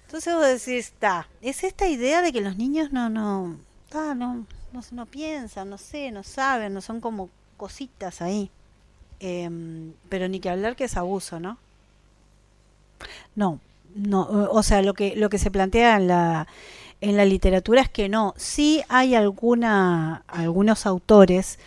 Entonces 0.06 0.34
vos 0.34 0.44
decís, 0.44 0.86
está, 0.86 1.28
es 1.40 1.62
esta 1.62 1.86
idea 1.86 2.20
de 2.20 2.32
que 2.32 2.40
los 2.40 2.56
niños 2.56 2.90
no, 2.90 3.08
no, 3.08 3.58
no, 3.92 4.46
no, 4.72 4.80
no 4.92 5.06
piensan, 5.06 5.70
no 5.70 5.78
sé, 5.78 6.10
no 6.10 6.22
saben, 6.22 6.74
no 6.74 6.80
son 6.80 7.00
como 7.00 7.30
cositas 7.56 8.22
ahí. 8.22 8.50
Em, 9.20 9.92
pero 10.08 10.28
ni 10.28 10.40
que 10.40 10.50
hablar 10.50 10.76
que 10.76 10.84
es 10.84 10.96
abuso, 10.96 11.40
¿no? 11.40 11.58
No, 13.34 13.60
no, 13.94 14.22
o 14.50 14.62
sea, 14.62 14.82
lo 14.82 14.94
que, 14.94 15.16
lo 15.16 15.28
que 15.28 15.38
se 15.38 15.50
plantea 15.50 15.96
en 15.96 16.08
la, 16.08 16.46
en 17.00 17.16
la 17.16 17.24
literatura 17.24 17.82
es 17.82 17.88
que 17.88 18.08
no, 18.08 18.34
sí 18.36 18.82
hay 18.88 19.14
alguna, 19.14 20.24
algunos 20.26 20.86
autores 20.86 21.58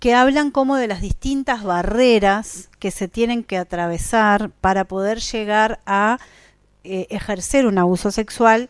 que 0.00 0.14
hablan 0.14 0.50
como 0.50 0.76
de 0.76 0.86
las 0.86 1.00
distintas 1.00 1.64
barreras 1.64 2.70
que 2.78 2.90
se 2.90 3.08
tienen 3.08 3.42
que 3.42 3.58
atravesar 3.58 4.50
para 4.60 4.84
poder 4.84 5.20
llegar 5.20 5.80
a 5.86 6.18
eh, 6.84 7.06
ejercer 7.10 7.66
un 7.66 7.78
abuso 7.78 8.10
sexual, 8.10 8.68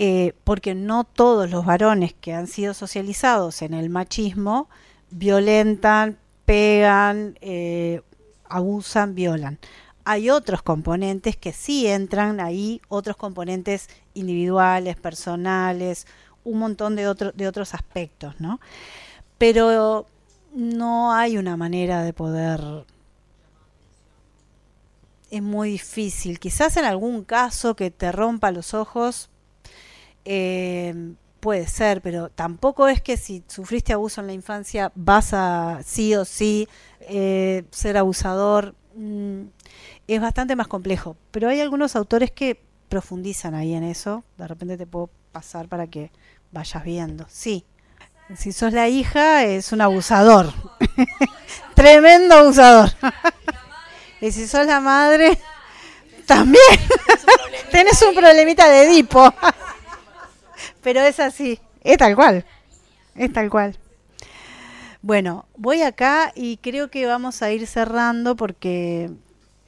eh, 0.00 0.32
porque 0.44 0.74
no 0.74 1.04
todos 1.04 1.50
los 1.50 1.66
varones 1.66 2.14
que 2.14 2.32
han 2.32 2.46
sido 2.46 2.72
socializados 2.72 3.62
en 3.62 3.74
el 3.74 3.90
machismo 3.90 4.68
violentan, 5.10 6.18
pegan, 6.44 7.36
eh, 7.40 8.02
abusan, 8.48 9.14
violan 9.14 9.58
hay 10.10 10.30
otros 10.30 10.62
componentes 10.62 11.36
que 11.36 11.52
sí 11.52 11.86
entran 11.86 12.40
ahí, 12.40 12.80
otros 12.88 13.14
componentes 13.18 13.90
individuales, 14.14 14.96
personales, 14.96 16.06
un 16.44 16.60
montón 16.60 16.96
de, 16.96 17.32
de 17.34 17.46
otros 17.46 17.74
aspectos, 17.74 18.34
¿no? 18.38 18.58
Pero 19.36 20.06
no 20.54 21.12
hay 21.12 21.36
una 21.36 21.58
manera 21.58 22.02
de 22.04 22.14
poder... 22.14 22.86
Es 25.30 25.42
muy 25.42 25.72
difícil. 25.72 26.38
Quizás 26.40 26.78
en 26.78 26.86
algún 26.86 27.22
caso 27.22 27.76
que 27.76 27.90
te 27.90 28.10
rompa 28.10 28.50
los 28.50 28.72
ojos, 28.72 29.28
eh, 30.30 30.94
puede 31.40 31.66
ser, 31.66 32.02
pero 32.02 32.28
tampoco 32.28 32.86
es 32.86 33.00
que 33.00 33.16
si 33.16 33.42
sufriste 33.48 33.94
abuso 33.94 34.20
en 34.20 34.26
la 34.26 34.34
infancia 34.34 34.92
vas 34.94 35.32
a 35.32 35.80
sí 35.82 36.14
o 36.14 36.26
sí 36.26 36.68
eh, 37.00 37.64
ser 37.70 37.96
abusador. 37.96 38.74
Mm, 38.94 39.44
es 40.06 40.20
bastante 40.20 40.54
más 40.54 40.68
complejo, 40.68 41.16
pero 41.30 41.48
hay 41.48 41.62
algunos 41.62 41.96
autores 41.96 42.30
que 42.30 42.60
profundizan 42.90 43.54
ahí 43.54 43.72
en 43.72 43.84
eso. 43.84 44.22
De 44.36 44.46
repente 44.46 44.76
te 44.76 44.86
puedo 44.86 45.08
pasar 45.32 45.66
para 45.66 45.86
que 45.86 46.10
vayas 46.52 46.84
viendo. 46.84 47.24
Sí, 47.30 47.64
si 48.36 48.52
sos 48.52 48.74
la 48.74 48.88
hija 48.88 49.44
es 49.44 49.72
un 49.72 49.80
abusador, 49.80 50.52
tremendo 51.74 52.34
abusador. 52.34 52.90
y 54.20 54.30
si 54.30 54.46
sos 54.46 54.66
la 54.66 54.80
madre, 54.80 55.38
también 56.26 56.62
tenés 57.70 58.02
un 58.02 58.14
problemita 58.14 58.68
de 58.68 58.84
Edipo. 58.84 59.32
Pero 60.82 61.00
es 61.00 61.20
así, 61.20 61.60
es 61.82 61.98
tal 61.98 62.14
cual, 62.14 62.44
es 63.14 63.32
tal 63.32 63.50
cual. 63.50 63.78
Bueno, 65.00 65.46
voy 65.56 65.82
acá 65.82 66.32
y 66.34 66.56
creo 66.56 66.90
que 66.90 67.06
vamos 67.06 67.42
a 67.42 67.52
ir 67.52 67.66
cerrando 67.66 68.34
porque 68.34 69.10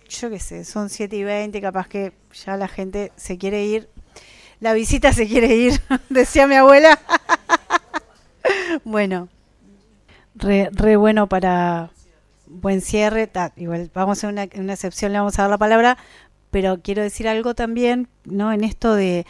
yo 0.09 0.29
qué 0.29 0.41
sé, 0.41 0.65
son 0.65 0.91
7 0.91 1.17
y 1.17 1.25
20, 1.25 1.61
capaz 1.61 1.89
que 1.89 2.13
ya 2.45 2.57
la 2.57 2.69
gente 2.69 3.13
se 3.17 3.39
quiere 3.39 3.65
ir. 3.65 3.89
La 4.59 4.73
visita 4.73 5.13
se 5.13 5.27
quiere 5.27 5.55
ir, 5.55 5.81
decía 6.09 6.47
mi 6.47 6.57
abuela. 6.57 6.99
bueno, 8.85 9.29
re, 10.35 10.69
bueno 10.97 11.29
para 11.29 11.91
buen 12.47 12.81
cierre. 12.81 13.31
igual 13.57 13.91
vamos 13.95 14.25
a 14.25 14.29
una, 14.29 14.49
una 14.57 14.73
excepción, 14.73 15.13
le 15.13 15.19
vamos 15.19 15.39
a 15.39 15.43
dar 15.43 15.51
la 15.51 15.59
palabra, 15.59 15.97
pero 16.51 16.81
quiero 16.83 17.03
decir 17.03 17.29
algo 17.29 17.55
también, 17.55 18.09
¿no? 18.25 18.53
En 18.53 18.65
esto 18.65 18.95
de 18.95 19.25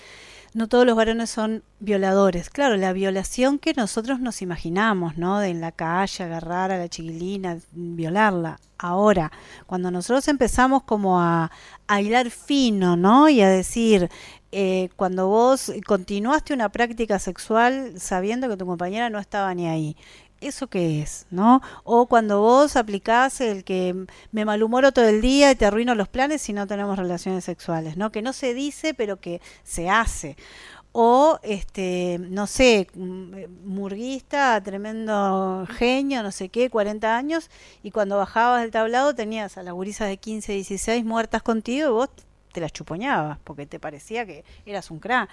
no 0.52 0.68
todos 0.68 0.84
los 0.84 0.96
varones 0.96 1.30
son 1.30 1.62
violadores. 1.78 2.50
Claro, 2.50 2.76
la 2.76 2.92
violación 2.92 3.58
que 3.58 3.72
nosotros 3.74 4.20
nos 4.20 4.42
imaginamos, 4.42 5.16
¿no? 5.16 5.38
De 5.38 5.48
en 5.48 5.60
la 5.60 5.72
calle 5.72 6.24
agarrar 6.24 6.72
a 6.72 6.78
la 6.78 6.88
chiquilina, 6.88 7.58
violarla. 7.72 8.58
Ahora, 8.78 9.30
cuando 9.66 9.90
nosotros 9.90 10.26
empezamos 10.28 10.82
como 10.84 11.20
a, 11.20 11.50
a 11.86 12.00
hilar 12.00 12.30
fino, 12.30 12.96
¿no? 12.96 13.28
Y 13.28 13.42
a 13.42 13.48
decir, 13.48 14.08
eh, 14.52 14.88
cuando 14.96 15.28
vos 15.28 15.72
continuaste 15.86 16.52
una 16.52 16.70
práctica 16.70 17.18
sexual 17.20 18.00
sabiendo 18.00 18.48
que 18.48 18.56
tu 18.56 18.66
compañera 18.66 19.08
no 19.08 19.20
estaba 19.20 19.54
ni 19.54 19.68
ahí, 19.68 19.96
¿eso 20.40 20.68
qué 20.68 21.02
es? 21.02 21.26
¿No? 21.30 21.60
O 21.84 22.06
cuando 22.06 22.40
vos 22.40 22.76
aplicás 22.76 23.40
el 23.40 23.64
que 23.64 24.06
me 24.32 24.44
malhumoro 24.44 24.92
todo 24.92 25.08
el 25.08 25.20
día 25.20 25.50
y 25.50 25.54
te 25.54 25.66
arruino 25.66 25.94
los 25.94 26.08
planes 26.08 26.42
si 26.42 26.52
no 26.52 26.66
tenemos 26.66 26.98
relaciones 26.98 27.44
sexuales, 27.44 27.96
¿no? 27.96 28.10
Que 28.12 28.22
no 28.22 28.32
se 28.32 28.54
dice, 28.54 28.94
pero 28.94 29.20
que 29.20 29.40
se 29.62 29.90
hace. 29.90 30.36
O, 30.92 31.38
este, 31.42 32.18
no 32.20 32.46
sé, 32.48 32.88
murguista, 32.94 34.60
tremendo 34.62 35.66
genio, 35.70 36.22
no 36.22 36.32
sé 36.32 36.48
qué, 36.48 36.68
40 36.68 37.16
años, 37.16 37.48
y 37.84 37.92
cuando 37.92 38.16
bajabas 38.16 38.62
del 38.62 38.72
tablado 38.72 39.14
tenías 39.14 39.56
a 39.56 39.62
las 39.62 39.72
gurisas 39.72 40.08
de 40.08 40.16
15, 40.16 40.52
16 40.52 41.04
muertas 41.04 41.42
contigo 41.42 41.88
y 41.88 41.92
vos 41.92 42.08
te 42.52 42.60
las 42.60 42.72
chupoñabas 42.72 43.38
porque 43.44 43.66
te 43.66 43.78
parecía 43.78 44.26
que 44.26 44.44
eras 44.66 44.90
un 44.90 44.98
crack. 44.98 45.30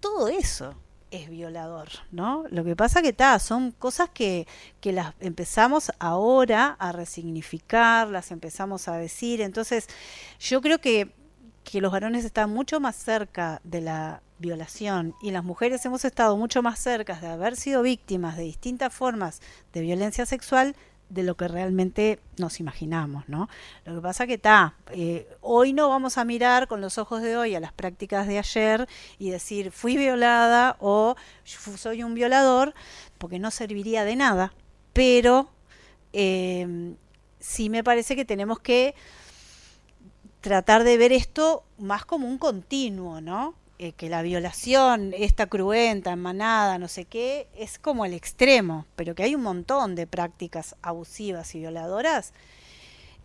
todo 0.00 0.28
eso 0.28 0.74
es 1.16 1.30
violador, 1.30 1.88
¿no? 2.10 2.44
Lo 2.50 2.64
que 2.64 2.76
pasa 2.76 3.02
que 3.02 3.10
está, 3.10 3.38
son 3.38 3.70
cosas 3.72 4.10
que, 4.10 4.46
que 4.80 4.92
las 4.92 5.14
empezamos 5.20 5.92
ahora 5.98 6.76
a 6.78 6.92
resignificar, 6.92 8.08
las 8.08 8.30
empezamos 8.30 8.88
a 8.88 8.96
decir, 8.96 9.40
entonces 9.40 9.88
yo 10.40 10.60
creo 10.60 10.80
que, 10.80 11.12
que 11.62 11.80
los 11.80 11.92
varones 11.92 12.24
están 12.24 12.50
mucho 12.50 12.80
más 12.80 12.96
cerca 12.96 13.60
de 13.64 13.80
la 13.80 14.22
violación 14.38 15.14
y 15.22 15.30
las 15.30 15.44
mujeres 15.44 15.84
hemos 15.86 16.04
estado 16.04 16.36
mucho 16.36 16.62
más 16.62 16.78
cerca 16.78 17.18
de 17.20 17.28
haber 17.28 17.56
sido 17.56 17.82
víctimas 17.82 18.36
de 18.36 18.42
distintas 18.42 18.92
formas 18.92 19.40
de 19.72 19.80
violencia 19.80 20.26
sexual 20.26 20.74
de 21.14 21.22
lo 21.22 21.36
que 21.36 21.48
realmente 21.48 22.18
nos 22.36 22.60
imaginamos, 22.60 23.28
¿no? 23.28 23.48
Lo 23.84 23.94
que 23.94 24.00
pasa 24.00 24.26
que 24.26 24.34
está, 24.34 24.74
eh, 24.90 25.28
hoy 25.40 25.72
no 25.72 25.88
vamos 25.88 26.18
a 26.18 26.24
mirar 26.24 26.66
con 26.66 26.80
los 26.80 26.98
ojos 26.98 27.22
de 27.22 27.36
hoy 27.36 27.54
a 27.54 27.60
las 27.60 27.72
prácticas 27.72 28.26
de 28.26 28.38
ayer 28.38 28.88
y 29.18 29.30
decir 29.30 29.70
fui 29.70 29.96
violada 29.96 30.76
o 30.80 31.16
soy 31.44 32.02
un 32.02 32.14
violador, 32.14 32.74
porque 33.18 33.38
no 33.38 33.50
serviría 33.50 34.04
de 34.04 34.16
nada, 34.16 34.52
pero 34.92 35.48
eh, 36.12 36.94
sí 37.38 37.70
me 37.70 37.84
parece 37.84 38.16
que 38.16 38.24
tenemos 38.24 38.58
que 38.58 38.94
tratar 40.40 40.84
de 40.84 40.98
ver 40.98 41.12
esto 41.12 41.64
más 41.78 42.04
como 42.04 42.28
un 42.28 42.38
continuo, 42.38 43.20
¿no? 43.20 43.54
Eh, 43.78 43.90
que 43.92 44.08
la 44.08 44.22
violación, 44.22 45.12
esta 45.16 45.48
cruenta, 45.48 46.12
en 46.12 46.20
manada, 46.20 46.78
no 46.78 46.86
sé 46.86 47.06
qué, 47.06 47.48
es 47.56 47.76
como 47.80 48.04
el 48.04 48.14
extremo, 48.14 48.86
pero 48.94 49.16
que 49.16 49.24
hay 49.24 49.34
un 49.34 49.42
montón 49.42 49.96
de 49.96 50.06
prácticas 50.06 50.76
abusivas 50.80 51.52
y 51.56 51.58
violadoras 51.58 52.32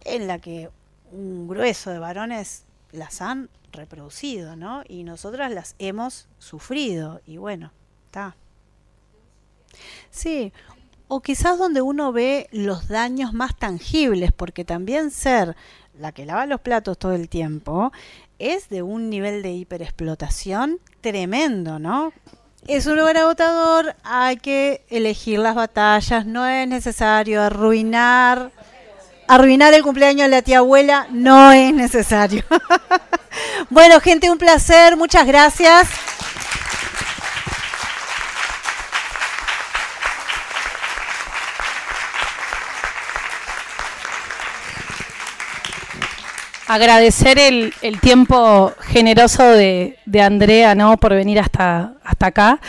en 0.05 0.25
la 0.25 0.39
que 0.39 0.71
un 1.11 1.47
grueso 1.47 1.91
de 1.91 1.99
varones 1.99 2.65
las 2.91 3.21
han 3.21 3.49
reproducido, 3.71 4.55
¿no? 4.55 4.81
Y 4.87 5.03
nosotras 5.03 5.51
las 5.51 5.75
hemos 5.77 6.27
sufrido, 6.39 7.21
y 7.27 7.37
bueno, 7.37 7.71
está. 8.07 8.35
Sí, 10.09 10.51
o 11.07 11.21
quizás 11.21 11.59
donde 11.59 11.83
uno 11.83 12.11
ve 12.11 12.47
los 12.51 12.87
daños 12.87 13.33
más 13.33 13.55
tangibles, 13.55 14.31
porque 14.31 14.65
también 14.65 15.11
ser 15.11 15.55
la 15.93 16.11
que 16.11 16.25
lava 16.25 16.47
los 16.47 16.61
platos 16.61 16.97
todo 16.97 17.13
el 17.13 17.29
tiempo 17.29 17.91
es 18.39 18.69
de 18.69 18.81
un 18.81 19.09
nivel 19.09 19.43
de 19.43 19.51
hiperexplotación 19.51 20.79
tremendo, 21.01 21.77
¿no? 21.77 22.13
Es 22.67 22.87
un 22.87 22.97
lugar 22.97 23.17
agotador, 23.17 23.95
hay 24.03 24.37
que 24.37 24.85
elegir 24.89 25.39
las 25.39 25.55
batallas, 25.55 26.25
no 26.25 26.45
es 26.45 26.67
necesario 26.67 27.41
arruinar 27.41 28.51
arruinar 29.29 29.75
el 29.75 29.83
cumpleaños 29.83 30.25
de 30.25 30.29
la 30.29 30.41
tía 30.41 30.57
abuela, 30.57 31.07
no 31.11 31.51
es 31.51 31.71
necesario. 31.71 32.43
bueno, 33.69 33.99
gente, 34.01 34.31
un 34.31 34.39
placer, 34.39 34.97
muchas 34.97 35.27
gracias. 35.27 35.87
Agradecer 46.69 47.39
el, 47.39 47.73
tiempo 47.99 48.71
generoso 48.79 49.43
de, 49.43 49.97
Andrea, 50.21 50.75
¿no? 50.75 50.97
Por 50.97 51.15
venir 51.15 51.39
hasta, 51.39 51.95
hasta 52.03 52.27
acá. 52.27 52.61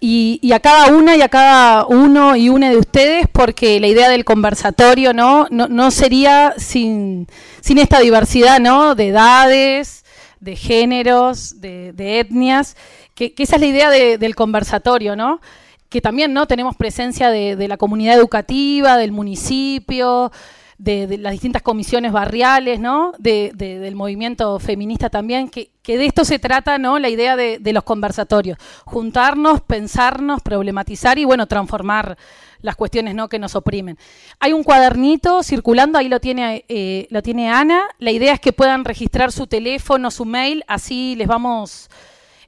Y, 0.00 0.50
a 0.52 0.60
cada 0.60 0.86
una 0.88 1.14
y 1.14 1.20
a 1.20 1.28
cada 1.28 1.84
uno 1.86 2.36
y 2.36 2.48
una 2.48 2.70
de 2.70 2.78
ustedes, 2.78 3.26
porque 3.30 3.80
la 3.80 3.86
idea 3.86 4.08
del 4.08 4.24
conversatorio, 4.24 5.12
¿no? 5.12 5.46
No, 5.50 5.90
sería 5.90 6.54
sin, 6.56 7.28
sin 7.60 7.76
esta 7.76 8.00
diversidad, 8.00 8.60
¿no? 8.60 8.94
De 8.94 9.08
edades, 9.08 10.06
de 10.40 10.56
géneros, 10.56 11.60
de, 11.60 11.92
etnias, 12.18 12.76
que, 13.14 13.34
esa 13.36 13.56
es 13.56 13.60
la 13.60 13.66
idea 13.66 13.90
de, 13.90 14.16
del 14.16 14.34
conversatorio, 14.34 15.16
¿no? 15.16 15.42
Que 15.90 16.00
también, 16.00 16.32
¿no? 16.32 16.46
Tenemos 16.46 16.76
presencia 16.76 17.28
de 17.28 17.68
la 17.68 17.76
comunidad 17.76 18.16
educativa, 18.16 18.96
del 18.96 19.12
municipio, 19.12 20.32
de, 20.78 21.18
las 21.18 21.32
distintas 21.32 21.62
comisiones 21.62 22.12
barriales, 22.12 22.80
¿no? 22.80 23.12
De, 23.18 23.52
de, 23.54 23.78
del 23.78 23.94
movimiento 23.94 24.58
feminista 24.58 25.10
también, 25.10 25.48
que, 25.48 25.70
que, 25.82 25.98
de 25.98 26.06
esto 26.06 26.24
se 26.24 26.38
trata, 26.38 26.78
¿no? 26.78 26.98
La 26.98 27.08
idea 27.08 27.36
de, 27.36 27.60
los 27.72 27.84
conversatorios, 27.84 28.58
juntarnos, 28.84 29.60
pensarnos, 29.60 30.42
problematizar 30.42 31.18
y, 31.18 31.24
bueno, 31.24 31.46
transformar 31.46 32.16
las 32.60 32.76
cuestiones, 32.76 33.14
¿no? 33.14 33.28
Que 33.28 33.38
nos 33.38 33.54
oprimen. 33.54 33.98
Hay 34.40 34.52
un 34.52 34.64
cuadernito 34.64 35.42
circulando, 35.42 35.98
ahí 35.98 36.08
lo 36.08 36.20
tiene, 36.20 36.64
eh, 36.68 37.06
lo 37.10 37.22
tiene 37.22 37.50
Ana. 37.50 37.82
La 37.98 38.10
idea 38.10 38.32
es 38.32 38.40
que 38.40 38.52
puedan 38.52 38.84
registrar 38.84 39.32
su 39.32 39.46
teléfono, 39.46 40.10
su 40.10 40.24
mail, 40.24 40.64
así 40.66 41.14
les 41.16 41.28
vamos 41.28 41.90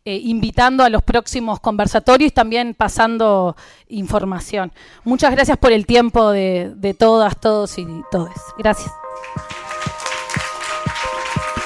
eh, 0.09 0.20
invitando 0.22 0.84
a 0.84 0.88
los 0.88 1.02
próximos 1.02 1.59
conversatorios 1.59 2.28
y 2.28 2.30
también 2.30 2.74
pasando 2.74 3.57
información. 3.88 4.70
Muchas 5.02 5.32
gracias 5.32 5.59
por 5.59 5.72
el 5.72 5.84
tiempo 5.84 6.30
de, 6.30 6.72
de 6.76 6.94
todas, 6.94 7.40
todos 7.40 7.76
y 7.76 7.86
todes. 8.12 8.36
Gracias. 8.57 8.92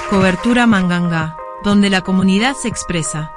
Cobertura 0.09 0.65
Manganga, 0.65 1.37
donde 1.63 1.91
la 1.91 2.01
comunidad 2.01 2.55
se 2.55 2.67
expresa. 2.67 3.31